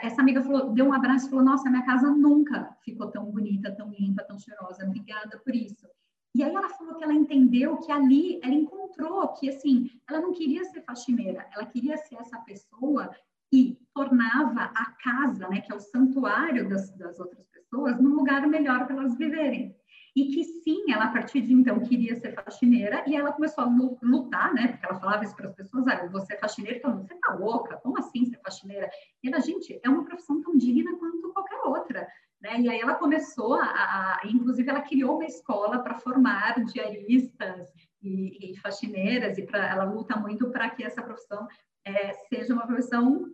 essa 0.02 0.20
amiga 0.20 0.42
falou, 0.42 0.74
deu 0.74 0.84
um 0.84 0.92
abraço 0.92 1.26
e 1.26 1.30
falou: 1.30 1.44
Nossa, 1.44 1.70
minha 1.70 1.86
casa 1.86 2.10
nunca 2.10 2.76
ficou 2.84 3.10
tão 3.10 3.24
bonita, 3.24 3.74
tão 3.74 3.90
limpa, 3.90 4.22
tão 4.24 4.38
cheirosa. 4.38 4.84
Obrigada 4.84 5.38
por 5.38 5.54
isso. 5.54 5.88
E 6.34 6.42
aí 6.42 6.54
ela 6.54 6.68
falou 6.68 6.96
que 6.96 7.02
ela 7.02 7.14
entendeu 7.14 7.78
que 7.78 7.90
ali 7.90 8.38
ela 8.42 8.54
encontrou 8.54 9.26
que 9.28 9.48
assim, 9.48 9.90
ela 10.08 10.20
não 10.20 10.32
queria 10.32 10.64
ser 10.64 10.82
faxineira, 10.82 11.48
ela 11.52 11.66
queria 11.66 11.96
ser 11.96 12.16
essa 12.16 12.38
pessoa 12.40 13.10
que 13.50 13.76
tornava 14.00 14.62
a 14.74 14.86
casa, 15.02 15.48
né, 15.48 15.60
que 15.60 15.70
é 15.70 15.74
o 15.74 15.80
santuário 15.80 16.68
das, 16.68 16.90
das 16.96 17.20
outras 17.20 17.46
pessoas, 17.48 18.00
num 18.00 18.14
lugar 18.14 18.46
melhor 18.46 18.86
para 18.86 18.96
elas 18.96 19.16
viverem 19.16 19.76
e 20.16 20.24
que 20.32 20.42
sim, 20.42 20.90
ela 20.90 21.04
a 21.04 21.12
partir 21.12 21.40
de 21.42 21.52
então 21.52 21.78
queria 21.80 22.16
ser 22.16 22.34
faxineira 22.34 23.04
e 23.06 23.14
ela 23.14 23.32
começou 23.32 23.62
a 23.62 23.68
lutar, 24.02 24.52
né? 24.52 24.68
Porque 24.68 24.84
ela 24.84 24.98
falava 24.98 25.24
isso 25.24 25.36
para 25.36 25.46
as 25.46 25.54
pessoas, 25.54 25.86
ah, 25.86 26.08
você 26.10 26.34
é 26.34 26.38
faxineira, 26.38 26.78
então 26.78 26.96
você 26.96 27.14
tá 27.14 27.34
louca, 27.34 27.76
como 27.76 27.96
assim 27.98 28.24
ser 28.24 28.40
faxineira? 28.42 28.90
E 29.22 29.28
ela, 29.28 29.40
gente, 29.40 29.78
é 29.82 29.88
uma 29.88 30.04
profissão 30.04 30.42
tão 30.42 30.56
digna 30.56 30.96
quanto 30.98 31.32
qualquer 31.32 31.60
outra, 31.64 32.08
né? 32.40 32.60
E 32.60 32.68
aí 32.68 32.80
ela 32.80 32.94
começou 32.94 33.54
a, 33.54 33.64
a 33.64 34.20
inclusive 34.24 34.68
ela 34.68 34.82
criou 34.82 35.14
uma 35.14 35.26
escola 35.26 35.78
para 35.78 35.98
formar 36.00 36.64
diaristas 36.64 37.68
e, 38.02 38.50
e 38.50 38.56
faxineiras 38.56 39.38
e 39.38 39.42
para 39.42 39.64
ela 39.70 39.84
luta 39.84 40.16
muito 40.16 40.50
para 40.50 40.70
que 40.70 40.82
essa 40.82 41.02
profissão 41.02 41.46
é, 41.84 42.12
seja 42.28 42.52
uma 42.52 42.66
profissão 42.66 43.30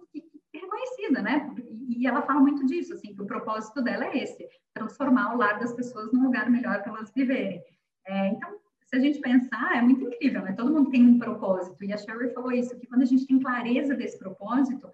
reconhecida, 0.56 1.22
né? 1.22 1.54
E 1.88 2.06
ela 2.06 2.22
fala 2.22 2.40
muito 2.40 2.66
disso, 2.66 2.92
assim, 2.92 3.14
que 3.14 3.22
o 3.22 3.26
propósito 3.26 3.82
dela 3.82 4.06
é 4.06 4.18
esse, 4.18 4.48
transformar 4.74 5.34
o 5.34 5.38
lar 5.38 5.58
das 5.58 5.72
pessoas 5.72 6.12
num 6.12 6.24
lugar 6.24 6.50
melhor 6.50 6.82
para 6.82 6.92
elas 6.92 7.12
viverem. 7.14 7.62
É, 8.06 8.28
então, 8.28 8.58
se 8.86 8.96
a 8.96 9.00
gente 9.00 9.20
pensar, 9.20 9.76
é 9.76 9.82
muito 9.82 10.04
incrível, 10.04 10.42
né? 10.42 10.52
Todo 10.52 10.72
mundo 10.72 10.90
tem 10.90 11.04
um 11.04 11.18
propósito, 11.18 11.82
e 11.84 11.92
a 11.92 11.96
Sherry 11.96 12.32
falou 12.32 12.52
isso, 12.52 12.78
que 12.78 12.86
quando 12.86 13.02
a 13.02 13.06
gente 13.06 13.26
tem 13.26 13.38
clareza 13.38 13.94
desse 13.94 14.18
propósito, 14.18 14.88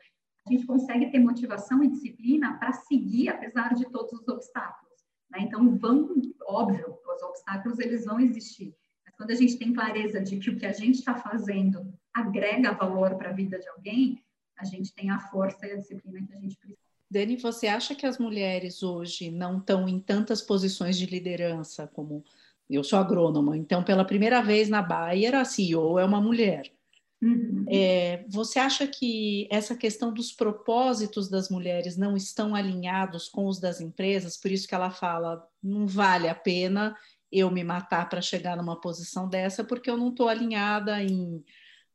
a 0.46 0.52
gente 0.52 0.66
consegue 0.66 1.10
ter 1.10 1.18
motivação 1.18 1.82
e 1.84 1.88
disciplina 1.88 2.58
para 2.58 2.72
seguir, 2.72 3.28
apesar 3.28 3.74
de 3.74 3.84
todos 3.90 4.12
os 4.12 4.26
obstáculos. 4.28 4.92
Né? 5.30 5.40
Então, 5.42 5.76
vão, 5.76 6.08
óbvio, 6.46 6.96
os 7.06 7.22
obstáculos 7.22 7.78
eles 7.78 8.04
vão 8.04 8.18
existir, 8.18 8.74
mas 9.04 9.14
quando 9.16 9.30
a 9.30 9.34
gente 9.34 9.58
tem 9.58 9.72
clareza 9.72 10.20
de 10.20 10.38
que 10.38 10.50
o 10.50 10.56
que 10.56 10.66
a 10.66 10.72
gente 10.72 10.96
está 10.96 11.14
fazendo 11.14 11.92
agrega 12.14 12.72
valor 12.72 13.16
para 13.16 13.30
a 13.30 13.32
vida 13.32 13.58
de 13.58 13.68
alguém, 13.68 14.22
a 14.58 14.64
gente 14.64 14.92
tem 14.92 15.10
a 15.10 15.18
força 15.18 15.66
e 15.66 15.72
a 15.72 15.76
disciplina 15.76 16.26
que 16.26 16.34
a 16.34 16.40
gente 16.40 16.56
precisa. 16.56 16.78
Dani, 17.10 17.36
você 17.36 17.66
acha 17.66 17.94
que 17.94 18.06
as 18.06 18.16
mulheres 18.16 18.82
hoje 18.82 19.30
não 19.30 19.58
estão 19.58 19.86
em 19.86 20.00
tantas 20.00 20.40
posições 20.40 20.96
de 20.96 21.04
liderança 21.04 21.86
como 21.86 22.24
eu 22.70 22.82
sou 22.82 22.98
agrônoma, 22.98 23.54
então 23.54 23.84
pela 23.84 24.04
primeira 24.04 24.40
vez 24.40 24.70
na 24.70 24.80
Bayer 24.80 25.34
a 25.34 25.44
CEO 25.44 25.98
é 25.98 26.04
uma 26.06 26.22
mulher. 26.22 26.72
Uhum. 27.20 27.66
É, 27.68 28.24
você 28.28 28.58
acha 28.58 28.86
que 28.86 29.46
essa 29.50 29.76
questão 29.76 30.12
dos 30.12 30.32
propósitos 30.32 31.28
das 31.28 31.50
mulheres 31.50 31.96
não 31.98 32.16
estão 32.16 32.54
alinhados 32.54 33.28
com 33.28 33.46
os 33.46 33.60
das 33.60 33.80
empresas? 33.80 34.36
Por 34.36 34.50
isso 34.50 34.66
que 34.66 34.74
ela 34.74 34.90
fala, 34.90 35.46
não 35.62 35.86
vale 35.86 36.28
a 36.28 36.34
pena 36.34 36.96
eu 37.30 37.50
me 37.50 37.62
matar 37.62 38.08
para 38.08 38.20
chegar 38.20 38.56
numa 38.56 38.80
posição 38.80 39.28
dessa, 39.28 39.62
porque 39.62 39.90
eu 39.90 39.96
não 39.96 40.08
estou 40.08 40.28
alinhada 40.28 41.02
em 41.02 41.44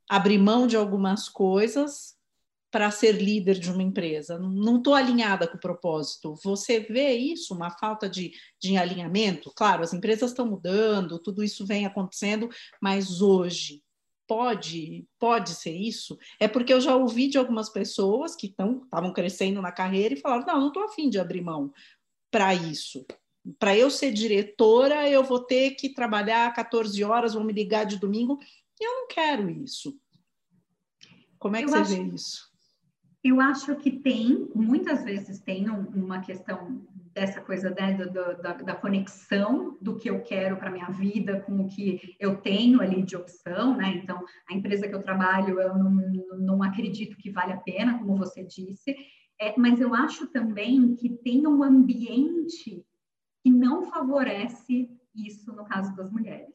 abrir 0.08 0.38
mão 0.38 0.66
de 0.66 0.76
algumas 0.76 1.28
coisas 1.28 2.17
para 2.70 2.90
ser 2.90 3.12
líder 3.12 3.58
de 3.58 3.70
uma 3.70 3.82
empresa, 3.82 4.38
não 4.38 4.76
estou 4.76 4.94
alinhada 4.94 5.48
com 5.48 5.56
o 5.56 5.60
propósito. 5.60 6.34
Você 6.44 6.80
vê 6.80 7.12
isso, 7.12 7.54
uma 7.54 7.70
falta 7.70 8.08
de, 8.08 8.32
de 8.60 8.76
alinhamento? 8.76 9.50
Claro, 9.56 9.82
as 9.82 9.94
empresas 9.94 10.30
estão 10.30 10.46
mudando, 10.46 11.18
tudo 11.18 11.42
isso 11.42 11.66
vem 11.66 11.86
acontecendo, 11.86 12.48
mas 12.80 13.22
hoje 13.22 13.82
pode 14.26 15.06
pode 15.18 15.54
ser 15.54 15.74
isso? 15.74 16.18
É 16.38 16.46
porque 16.46 16.72
eu 16.72 16.80
já 16.80 16.94
ouvi 16.94 17.28
de 17.28 17.38
algumas 17.38 17.70
pessoas 17.70 18.36
que 18.36 18.48
estavam 18.48 19.12
crescendo 19.14 19.62
na 19.62 19.72
carreira 19.72 20.14
e 20.14 20.20
falaram: 20.20 20.46
não, 20.46 20.60
não 20.60 20.68
estou 20.68 20.84
afim 20.84 21.08
de 21.08 21.18
abrir 21.18 21.40
mão 21.40 21.72
para 22.30 22.54
isso. 22.54 23.06
Para 23.58 23.74
eu 23.74 23.90
ser 23.90 24.12
diretora, 24.12 25.08
eu 25.08 25.24
vou 25.24 25.40
ter 25.40 25.70
que 25.70 25.94
trabalhar 25.94 26.52
14 26.52 27.02
horas, 27.02 27.32
vou 27.32 27.42
me 27.42 27.52
ligar 27.52 27.84
de 27.84 27.98
domingo. 27.98 28.38
E 28.78 28.84
eu 28.84 28.92
não 29.00 29.08
quero 29.08 29.48
isso. 29.48 29.98
Como 31.38 31.56
é 31.56 31.60
que 31.60 31.64
eu 31.64 31.70
você 31.70 31.78
acho... 31.78 31.94
vê 31.94 32.02
isso? 32.14 32.47
Eu 33.28 33.42
acho 33.42 33.76
que 33.76 33.90
tem, 33.90 34.48
muitas 34.54 35.04
vezes 35.04 35.38
tem 35.38 35.68
um, 35.68 35.82
uma 35.88 36.20
questão 36.20 36.82
dessa 37.12 37.42
coisa 37.42 37.68
né, 37.68 37.92
do, 37.92 38.10
da, 38.10 38.52
da, 38.54 38.74
conexão 38.74 39.76
do 39.82 39.96
que 39.96 40.08
eu 40.08 40.22
quero 40.22 40.56
para 40.56 40.70
minha 40.70 40.88
vida 40.88 41.40
com 41.40 41.60
o 41.60 41.68
que 41.68 42.16
eu 42.18 42.38
tenho 42.40 42.80
ali 42.80 43.02
de 43.02 43.16
opção, 43.16 43.76
né? 43.76 44.00
Então, 44.02 44.24
a 44.48 44.54
empresa 44.54 44.88
que 44.88 44.94
eu 44.94 45.02
trabalho, 45.02 45.60
eu 45.60 45.76
não, 45.76 45.90
não 46.38 46.62
acredito 46.62 47.18
que 47.18 47.30
vale 47.30 47.52
a 47.52 47.58
pena, 47.58 47.98
como 47.98 48.16
você 48.16 48.42
disse, 48.42 48.96
é, 49.38 49.54
mas 49.58 49.78
eu 49.78 49.94
acho 49.94 50.28
também 50.28 50.96
que 50.96 51.10
tem 51.10 51.46
um 51.46 51.62
ambiente 51.62 52.82
que 53.42 53.50
não 53.50 53.82
favorece 53.82 54.88
isso 55.14 55.52
no 55.54 55.66
caso 55.66 55.94
das 55.94 56.10
mulheres. 56.10 56.54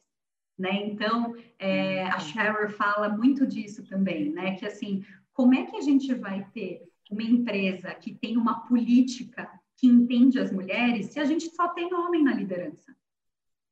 Né? 0.58 0.86
Então, 0.86 1.36
é, 1.56 2.04
a 2.06 2.18
Sheryl 2.18 2.68
fala 2.70 3.08
muito 3.10 3.46
disso 3.46 3.86
também, 3.86 4.32
né? 4.32 4.56
Que 4.56 4.66
assim, 4.66 5.04
como 5.34 5.54
é 5.54 5.64
que 5.66 5.76
a 5.76 5.80
gente 5.82 6.14
vai 6.14 6.48
ter 6.54 6.82
uma 7.10 7.22
empresa 7.22 7.94
que 7.94 8.14
tem 8.14 8.36
uma 8.36 8.60
política 8.66 9.50
que 9.76 9.86
entende 9.86 10.38
as 10.38 10.50
mulheres 10.50 11.06
se 11.06 11.20
a 11.20 11.24
gente 11.24 11.50
só 11.50 11.68
tem 11.68 11.92
homem 11.92 12.22
na 12.22 12.32
liderança? 12.32 12.96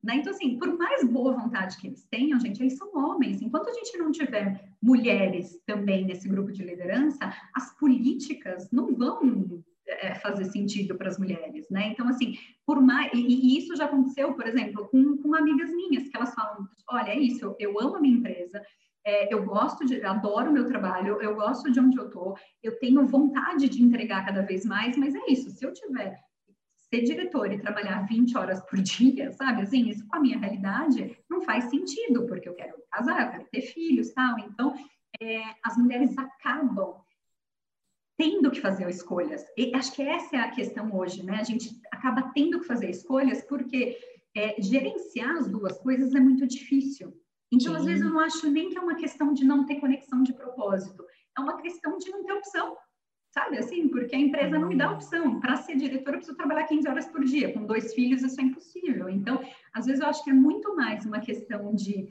Né? 0.02 0.16
Então, 0.16 0.32
assim, 0.32 0.58
por 0.58 0.76
mais 0.76 1.04
boa 1.04 1.32
vontade 1.32 1.78
que 1.78 1.86
eles 1.86 2.04
tenham, 2.10 2.38
gente, 2.40 2.60
eles 2.60 2.76
são 2.76 2.92
homens. 2.94 3.40
Enquanto 3.40 3.68
a 3.68 3.72
gente 3.72 3.96
não 3.96 4.10
tiver 4.10 4.74
mulheres 4.82 5.58
também 5.64 6.04
nesse 6.04 6.28
grupo 6.28 6.50
de 6.50 6.64
liderança, 6.64 7.32
as 7.54 7.72
políticas 7.78 8.68
não 8.72 8.96
vão 8.96 9.62
é, 9.86 10.16
fazer 10.16 10.46
sentido 10.46 10.96
para 10.96 11.08
as 11.08 11.18
mulheres, 11.18 11.68
né? 11.70 11.88
Então, 11.88 12.08
assim, 12.08 12.36
por 12.66 12.80
mais. 12.80 13.12
E, 13.14 13.18
e, 13.18 13.58
isso 13.58 13.76
já 13.76 13.84
aconteceu, 13.84 14.34
por 14.34 14.46
exemplo, 14.46 14.88
com, 14.88 15.16
com 15.18 15.34
amigas 15.36 15.70
minhas, 15.70 16.08
que 16.08 16.16
elas 16.16 16.34
falam: 16.34 16.68
olha, 16.90 17.10
é 17.10 17.18
isso, 17.18 17.44
eu, 17.44 17.56
eu 17.60 17.80
amo 17.80 17.96
a 17.96 18.00
minha 18.00 18.16
empresa, 18.16 18.60
é, 19.04 19.32
eu 19.32 19.44
gosto 19.44 19.84
de, 19.84 20.02
adoro 20.04 20.50
o 20.50 20.52
meu 20.52 20.66
trabalho, 20.66 21.20
eu 21.20 21.34
gosto 21.34 21.70
de 21.70 21.80
onde 21.80 21.98
eu 21.98 22.10
tô, 22.10 22.36
eu 22.62 22.78
tenho 22.78 23.06
vontade 23.06 23.68
de 23.68 23.82
entregar 23.82 24.24
cada 24.24 24.42
vez 24.42 24.64
mais, 24.64 24.96
mas 24.96 25.14
é 25.14 25.22
isso, 25.28 25.50
se 25.50 25.64
eu 25.64 25.72
tiver 25.72 26.20
ser 26.92 27.02
diretor 27.02 27.50
e 27.50 27.58
trabalhar 27.58 28.06
20 28.06 28.36
horas 28.36 28.60
por 28.60 28.78
dia, 28.82 29.32
sabe? 29.32 29.62
Assim, 29.62 29.88
isso 29.88 30.06
com 30.06 30.16
a 30.16 30.20
minha 30.20 30.38
realidade 30.38 31.16
não 31.28 31.40
faz 31.40 31.64
sentido, 31.64 32.26
porque 32.26 32.48
eu 32.48 32.54
quero 32.54 32.74
casar, 32.90 33.22
eu 33.22 33.30
quero 33.30 33.44
ter 33.50 33.62
filhos, 33.62 34.12
tal. 34.12 34.38
Então, 34.38 34.74
é, 35.20 35.42
as 35.64 35.76
mulheres 35.78 36.16
acabam 36.18 37.00
tendo 38.18 38.50
que 38.50 38.60
fazer 38.60 38.88
escolhas. 38.90 39.42
E 39.56 39.74
acho 39.74 39.92
que 39.94 40.02
essa 40.02 40.36
é 40.36 40.40
a 40.40 40.50
questão 40.50 40.94
hoje, 40.94 41.24
né? 41.24 41.38
A 41.40 41.44
gente 41.44 41.80
acaba 41.90 42.30
tendo 42.34 42.60
que 42.60 42.66
fazer 42.66 42.90
escolhas 42.90 43.42
porque 43.42 43.98
é, 44.36 44.60
gerenciar 44.60 45.36
as 45.36 45.48
duas 45.48 45.78
coisas 45.78 46.14
é 46.14 46.20
muito 46.20 46.46
difícil. 46.46 47.12
Então, 47.52 47.74
Sim. 47.74 47.78
às 47.78 47.84
vezes, 47.84 48.02
eu 48.02 48.10
não 48.10 48.20
acho 48.20 48.50
nem 48.50 48.70
que 48.70 48.78
é 48.78 48.80
uma 48.80 48.94
questão 48.94 49.34
de 49.34 49.44
não 49.44 49.66
ter 49.66 49.78
conexão 49.78 50.22
de 50.22 50.32
propósito, 50.32 51.04
é 51.36 51.40
uma 51.40 51.60
questão 51.60 51.98
de 51.98 52.10
não 52.10 52.24
ter 52.24 52.32
opção, 52.32 52.76
sabe? 53.30 53.58
Assim, 53.58 53.88
porque 53.88 54.16
a 54.16 54.18
empresa 54.18 54.58
não 54.58 54.68
me 54.68 54.76
dá 54.76 54.90
opção. 54.90 55.38
Para 55.38 55.56
ser 55.56 55.76
diretora, 55.76 56.16
eu 56.16 56.20
preciso 56.20 56.36
trabalhar 56.36 56.64
15 56.64 56.88
horas 56.88 57.06
por 57.06 57.22
dia. 57.24 57.52
Com 57.52 57.66
dois 57.66 57.92
filhos, 57.94 58.22
isso 58.22 58.40
é 58.40 58.44
impossível. 58.44 59.08
Então, 59.08 59.38
às 59.74 59.84
vezes, 59.84 60.00
eu 60.00 60.08
acho 60.08 60.24
que 60.24 60.30
é 60.30 60.34
muito 60.34 60.74
mais 60.74 61.04
uma 61.04 61.20
questão 61.20 61.74
de 61.74 62.08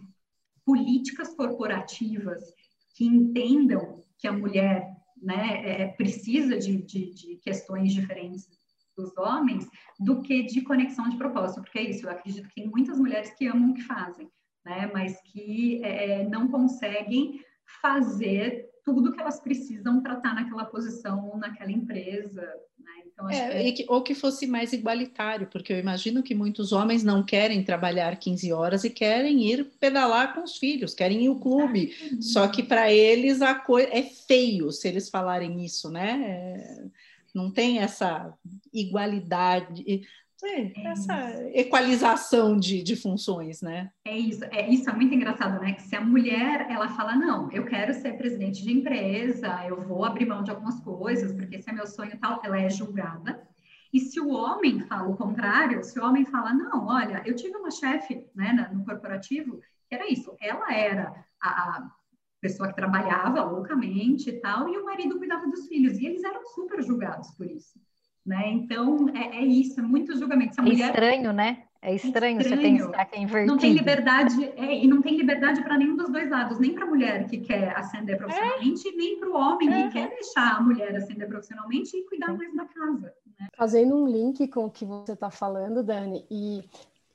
políticas 0.63 1.33
corporativas 1.35 2.53
que 2.95 3.05
entendam 3.05 4.03
que 4.19 4.27
a 4.27 4.31
mulher 4.31 4.87
né, 5.21 5.81
é, 5.81 5.87
precisa 5.87 6.57
de, 6.57 6.77
de, 6.83 7.13
de 7.13 7.35
questões 7.37 7.93
diferentes 7.93 8.47
dos 8.95 9.17
homens 9.17 9.67
do 9.99 10.21
que 10.21 10.43
de 10.43 10.61
conexão 10.61 11.09
de 11.09 11.17
propósito, 11.17 11.61
porque 11.61 11.79
é 11.79 11.89
isso, 11.89 12.05
eu 12.05 12.11
acredito 12.11 12.47
que 12.49 12.55
tem 12.55 12.69
muitas 12.69 12.99
mulheres 12.99 13.33
que 13.33 13.47
amam 13.47 13.71
o 13.71 13.73
que 13.73 13.81
fazem, 13.81 14.29
né? 14.65 14.89
Mas 14.93 15.19
que 15.21 15.81
é, 15.83 16.21
é, 16.21 16.27
não 16.27 16.47
conseguem 16.47 17.43
fazer 17.81 18.69
tudo 18.83 19.11
que 19.11 19.21
elas 19.21 19.39
precisam 19.39 20.01
para 20.01 20.15
estar 20.15 20.33
naquela 20.33 20.65
posição, 20.65 21.37
naquela 21.37 21.71
empresa. 21.71 22.41
Né? 22.79 22.91
Então, 23.05 23.29
é, 23.29 23.63
que... 23.63 23.83
Que, 23.83 23.85
ou 23.87 24.01
que 24.01 24.15
fosse 24.15 24.47
mais 24.47 24.73
igualitário, 24.73 25.47
porque 25.51 25.71
eu 25.71 25.77
imagino 25.77 26.23
que 26.23 26.33
muitos 26.33 26.71
homens 26.71 27.03
não 27.03 27.23
querem 27.23 27.63
trabalhar 27.63 28.15
15 28.15 28.51
horas 28.51 28.83
e 28.83 28.89
querem 28.89 29.43
ir 29.43 29.65
pedalar 29.79 30.33
com 30.33 30.43
os 30.43 30.57
filhos, 30.57 30.95
querem 30.95 31.23
ir 31.23 31.27
ao 31.27 31.39
clube. 31.39 31.93
Só 32.21 32.47
que 32.47 32.63
para 32.63 32.91
eles 32.91 33.41
a 33.41 33.53
coisa 33.53 33.89
é 33.91 34.01
feio 34.01 34.71
se 34.71 34.87
eles 34.87 35.09
falarem 35.09 35.63
isso, 35.63 35.89
né? 35.89 36.21
É, 36.25 36.85
não 37.33 37.49
tem 37.51 37.79
essa 37.79 38.33
igualdade 38.73 40.03
é, 40.43 40.71
essa 40.87 41.49
equalização 41.53 42.57
de, 42.57 42.81
de 42.83 42.95
funções, 42.95 43.61
né? 43.61 43.91
É 44.05 44.17
isso, 44.17 44.43
é 44.45 44.69
isso 44.69 44.89
é 44.89 44.93
muito 44.93 45.13
engraçado, 45.13 45.59
né? 45.59 45.73
Que 45.73 45.81
se 45.81 45.95
a 45.95 46.01
mulher 46.01 46.67
ela 46.69 46.89
fala, 46.89 47.15
não, 47.15 47.51
eu 47.51 47.65
quero 47.65 47.93
ser 47.93 48.17
presidente 48.17 48.63
de 48.63 48.71
empresa, 48.71 49.65
eu 49.67 49.81
vou 49.81 50.03
abrir 50.05 50.25
mão 50.25 50.43
de 50.43 50.51
algumas 50.51 50.79
coisas, 50.81 51.33
porque 51.33 51.55
esse 51.55 51.69
é 51.69 51.73
meu 51.73 51.87
sonho 51.87 52.13
e 52.13 52.17
tal, 52.17 52.41
ela 52.43 52.59
é 52.59 52.69
julgada. 52.69 53.47
E 53.93 53.99
se 53.99 54.19
o 54.19 54.29
homem 54.29 54.79
fala 54.81 55.09
o 55.09 55.17
contrário, 55.17 55.83
se 55.83 55.99
o 55.99 56.05
homem 56.05 56.25
fala, 56.25 56.53
não, 56.53 56.87
olha, 56.87 57.21
eu 57.25 57.35
tive 57.35 57.57
uma 57.57 57.71
chefe 57.71 58.25
né, 58.33 58.69
no 58.73 58.85
corporativo 58.85 59.59
que 59.91 59.95
era 59.95 60.09
isso, 60.09 60.33
ela 60.39 60.73
era 60.73 61.25
a, 61.41 61.49
a 61.49 61.91
pessoa 62.39 62.69
que 62.69 62.75
trabalhava 62.75 63.43
loucamente 63.43 64.29
e 64.29 64.39
tal, 64.39 64.69
e 64.69 64.77
o 64.77 64.85
marido 64.85 65.17
cuidava 65.17 65.45
dos 65.47 65.67
filhos, 65.67 65.99
e 65.99 66.05
eles 66.05 66.23
eram 66.23 66.45
super 66.47 66.81
julgados 66.81 67.29
por 67.31 67.45
isso. 67.45 67.77
Né? 68.25 68.49
Então, 68.49 69.09
é, 69.09 69.37
é, 69.37 69.45
isso, 69.45 69.79
é 69.79 69.83
muito 69.83 70.15
julgamento. 70.17 70.59
é 70.59 70.63
mulher... 70.63 70.89
estranho, 70.89 71.33
né? 71.33 71.63
É 71.83 71.95
estranho, 71.95 72.37
é 72.37 72.41
estranho, 72.43 72.77
você 72.77 72.85
pensar 72.85 73.05
que 73.05 73.15
é 73.15 73.21
invertido. 73.21 73.51
Não 73.51 73.57
tem 73.57 73.73
liberdade, 73.73 74.53
é, 74.55 74.83
e 74.83 74.87
não 74.87 75.01
tem 75.01 75.17
liberdade 75.17 75.63
para 75.63 75.79
nenhum 75.79 75.95
dos 75.95 76.11
dois 76.11 76.29
lados, 76.29 76.59
nem 76.59 76.75
para 76.75 76.85
a 76.85 76.87
mulher 76.87 77.25
que 77.25 77.39
quer 77.39 77.75
ascender 77.75 78.17
profissionalmente, 78.17 78.87
é. 78.87 78.91
nem 78.91 79.19
para 79.19 79.29
o 79.29 79.33
homem 79.33 79.67
que 79.67 79.75
é. 79.75 79.89
quer 79.89 80.09
deixar 80.09 80.57
a 80.57 80.61
mulher 80.61 80.95
ascender 80.95 81.27
profissionalmente 81.27 81.97
e 81.97 82.05
cuidar 82.05 82.37
mais 82.37 82.55
da 82.55 82.65
casa. 82.65 83.11
Né? 83.39 83.47
Fazendo 83.57 83.95
um 83.95 84.07
link 84.07 84.47
com 84.49 84.65
o 84.65 84.69
que 84.69 84.85
você 84.85 85.13
está 85.13 85.31
falando, 85.31 85.81
Dani, 85.81 86.23
e 86.29 86.63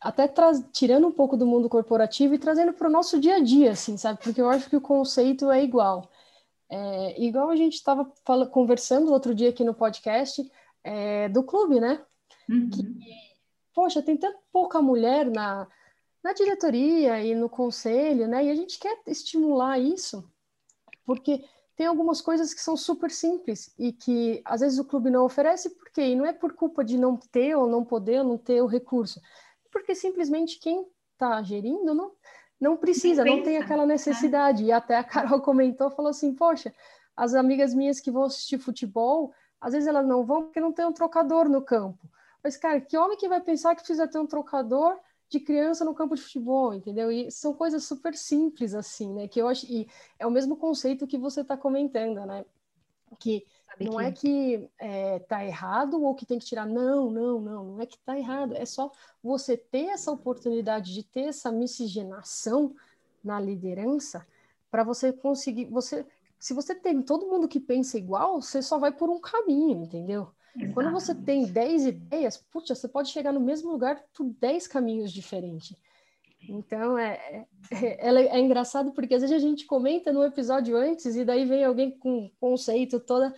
até 0.01 0.29
tirando 0.73 1.07
um 1.07 1.13
pouco 1.13 1.37
do 1.37 1.47
mundo 1.47 1.69
corporativo 1.69 2.35
e 2.35 2.39
trazendo 2.39 2.73
para 2.73 2.89
o 2.89 2.93
nosso 2.93 3.21
dia 3.21 3.37
a 3.37 3.41
dia, 3.41 3.71
assim, 3.71 3.97
sabe? 3.97 4.19
Porque 4.21 4.41
eu 4.41 4.51
acho 4.51 4.69
que 4.69 4.77
o 4.77 4.81
conceito 4.81 5.49
é 5.49 5.63
igual. 5.63 6.11
É, 6.69 7.23
igual 7.23 7.51
a 7.51 7.57
gente 7.57 7.75
estava 7.75 8.05
conversando 8.51 9.13
outro 9.13 9.33
dia 9.33 9.51
aqui 9.51 9.63
no 9.63 9.75
podcast, 9.75 10.45
é, 10.87 11.29
do 11.29 11.43
clube, 11.43 11.81
né? 11.81 12.01
Uhum. 12.49 12.71
Que, 12.71 12.83
poxa, 13.75 14.01
tem 14.01 14.17
tão 14.17 14.33
pouca 14.53 14.81
mulher 14.81 15.29
na, 15.29 15.67
na 16.23 16.33
diretoria 16.33 17.21
e 17.21 17.35
no 17.35 17.49
conselho, 17.49 18.29
né? 18.29 18.45
E 18.45 18.51
a 18.51 18.55
gente 18.55 18.79
quer 18.79 18.97
estimular 19.09 19.81
isso, 19.81 20.25
porque 21.05 21.45
tem 21.75 21.87
algumas 21.87 22.23
coisas 22.23 22.55
que 22.55 22.61
são 22.61 22.77
super 22.77 23.11
simples 23.11 23.75
e 23.77 23.93
que 23.93 24.41
às 24.45 24.61
vezes 24.61 24.79
o 24.79 24.85
clube 24.85 25.11
não 25.11 25.25
oferece, 25.25 25.71
por 25.71 25.91
quê? 25.91 26.03
E 26.03 26.15
não 26.15 26.25
é 26.25 26.33
por 26.33 26.53
culpa 26.53 26.85
de 26.85 26.97
não 26.97 27.17
ter 27.17 27.57
ou 27.57 27.67
não 27.67 27.85
poder 27.85 28.21
ou 28.21 28.25
não 28.25 28.39
ter 28.39 28.63
o 28.63 28.67
recurso, 28.67 29.21
porque 29.73 29.93
simplesmente 29.93 30.61
quem 30.61 30.87
está 31.13 31.43
gerindo 31.43 31.93
não, 31.93 32.13
não 32.61 32.77
precisa, 32.77 33.25
não 33.25 33.43
tem 33.43 33.59
aquela 33.59 33.85
né? 33.85 33.95
necessidade. 33.95 34.65
E 34.65 34.71
até 34.71 34.97
a 34.97 35.05
Carol 35.05 35.41
comentou, 35.43 35.91
falou 35.91 36.11
assim, 36.11 36.33
poxa, 36.33 36.73
as 37.17 37.35
amigas 37.35 37.75
minhas 37.75 37.99
que 37.99 38.11
vão 38.11 38.23
assistir 38.23 38.59
futebol, 38.59 39.33
às 39.61 39.73
vezes 39.73 39.89
elas 39.89 40.07
não 40.07 40.25
vão 40.25 40.45
porque 40.45 40.61
não 40.61 40.73
tem 40.73 40.85
um 40.85 40.93
trocador 40.93 41.49
no 41.49 41.63
campo. 41.63 42.09
Mas, 42.43 42.57
cara, 42.57 42.81
que 42.81 42.97
homem 42.97 43.17
que 43.17 43.29
vai 43.29 43.41
pensar 43.41 43.75
que 43.75 43.83
precisa 43.83 44.07
ter 44.07 44.19
um 44.19 44.27
trocador 44.27 44.97
de 45.29 45.41
criança 45.41 45.85
no 45.85 45.95
campo 45.95 46.15
de 46.15 46.23
futebol, 46.23 46.73
entendeu? 46.73 47.11
E 47.11 47.31
são 47.31 47.53
coisas 47.53 47.85
super 47.85 48.15
simples, 48.15 48.75
assim, 48.75 49.13
né? 49.13 49.27
Que 49.27 49.41
eu 49.41 49.49
acho. 49.49 49.67
E 49.67 49.89
é 50.19 50.27
o 50.27 50.31
mesmo 50.31 50.57
conceito 50.57 51.07
que 51.07 51.19
você 51.19 51.41
está 51.41 51.57
comentando, 51.57 52.25
né? 52.25 52.45
Que 53.19 53.45
não 53.81 53.97
que... 53.97 54.05
é 54.05 54.13
que 54.13 54.71
é, 54.79 55.19
tá 55.21 55.45
errado 55.45 56.01
ou 56.03 56.15
que 56.15 56.25
tem 56.25 56.39
que 56.39 56.47
tirar. 56.47 56.67
Não, 56.67 57.11
não, 57.11 57.41
não, 57.41 57.65
não 57.65 57.81
é 57.81 57.87
que 57.87 57.99
tá 57.99 58.17
errado. 58.17 58.55
É 58.55 58.65
só 58.65 58.93
você 59.23 59.57
ter 59.57 59.87
essa 59.87 60.13
oportunidade 60.13 60.95
de 60.95 61.03
ter 61.03 61.23
essa 61.23 61.51
miscigenação 61.51 62.75
na 63.25 63.41
liderança 63.41 64.27
para 64.71 64.85
você 64.85 65.13
conseguir. 65.13 65.67
Você 65.67 66.07
se 66.39 66.55
você 66.55 66.75
tem 66.75 67.03
todo 67.03 67.27
mundo 67.27 67.49
que 67.49 67.61
pensa 67.61 67.97
igual, 67.99 68.41
você 68.41 68.63
só 68.63 68.79
vai 68.79 68.93
por 68.93 69.09
um 69.09 69.21
caminho, 69.21 69.83
entendeu? 69.83 70.29
Exatamente. 70.55 70.75
Quando 70.75 70.91
você 70.91 71.15
tem 71.15 71.45
10 71.45 71.87
ideias, 71.87 72.37
putz, 72.37 72.69
você 72.69 72.89
pode 72.89 73.11
chegar 73.11 73.33
no 73.33 73.41
mesmo 73.41 73.71
lugar 73.71 74.03
por 74.15 74.27
10 74.41 74.67
caminhos 74.67 75.13
diferentes. 75.13 75.77
Então, 76.49 76.97
é, 76.97 77.47
é, 77.71 78.09
é, 78.09 78.11
é, 78.11 78.39
engraçado 78.39 78.93
porque 78.93 79.15
às 79.15 79.23
vezes 79.23 79.37
a 79.37 79.41
gente 79.41 79.67
comenta 79.67 80.13
no 80.13 80.25
episódio 80.25 80.77
antes 80.77 81.17
e 81.17 81.25
daí 81.25 81.45
vem 81.45 81.65
alguém 81.65 81.91
com 81.99 82.31
conceito 82.39 83.01
toda 83.01 83.35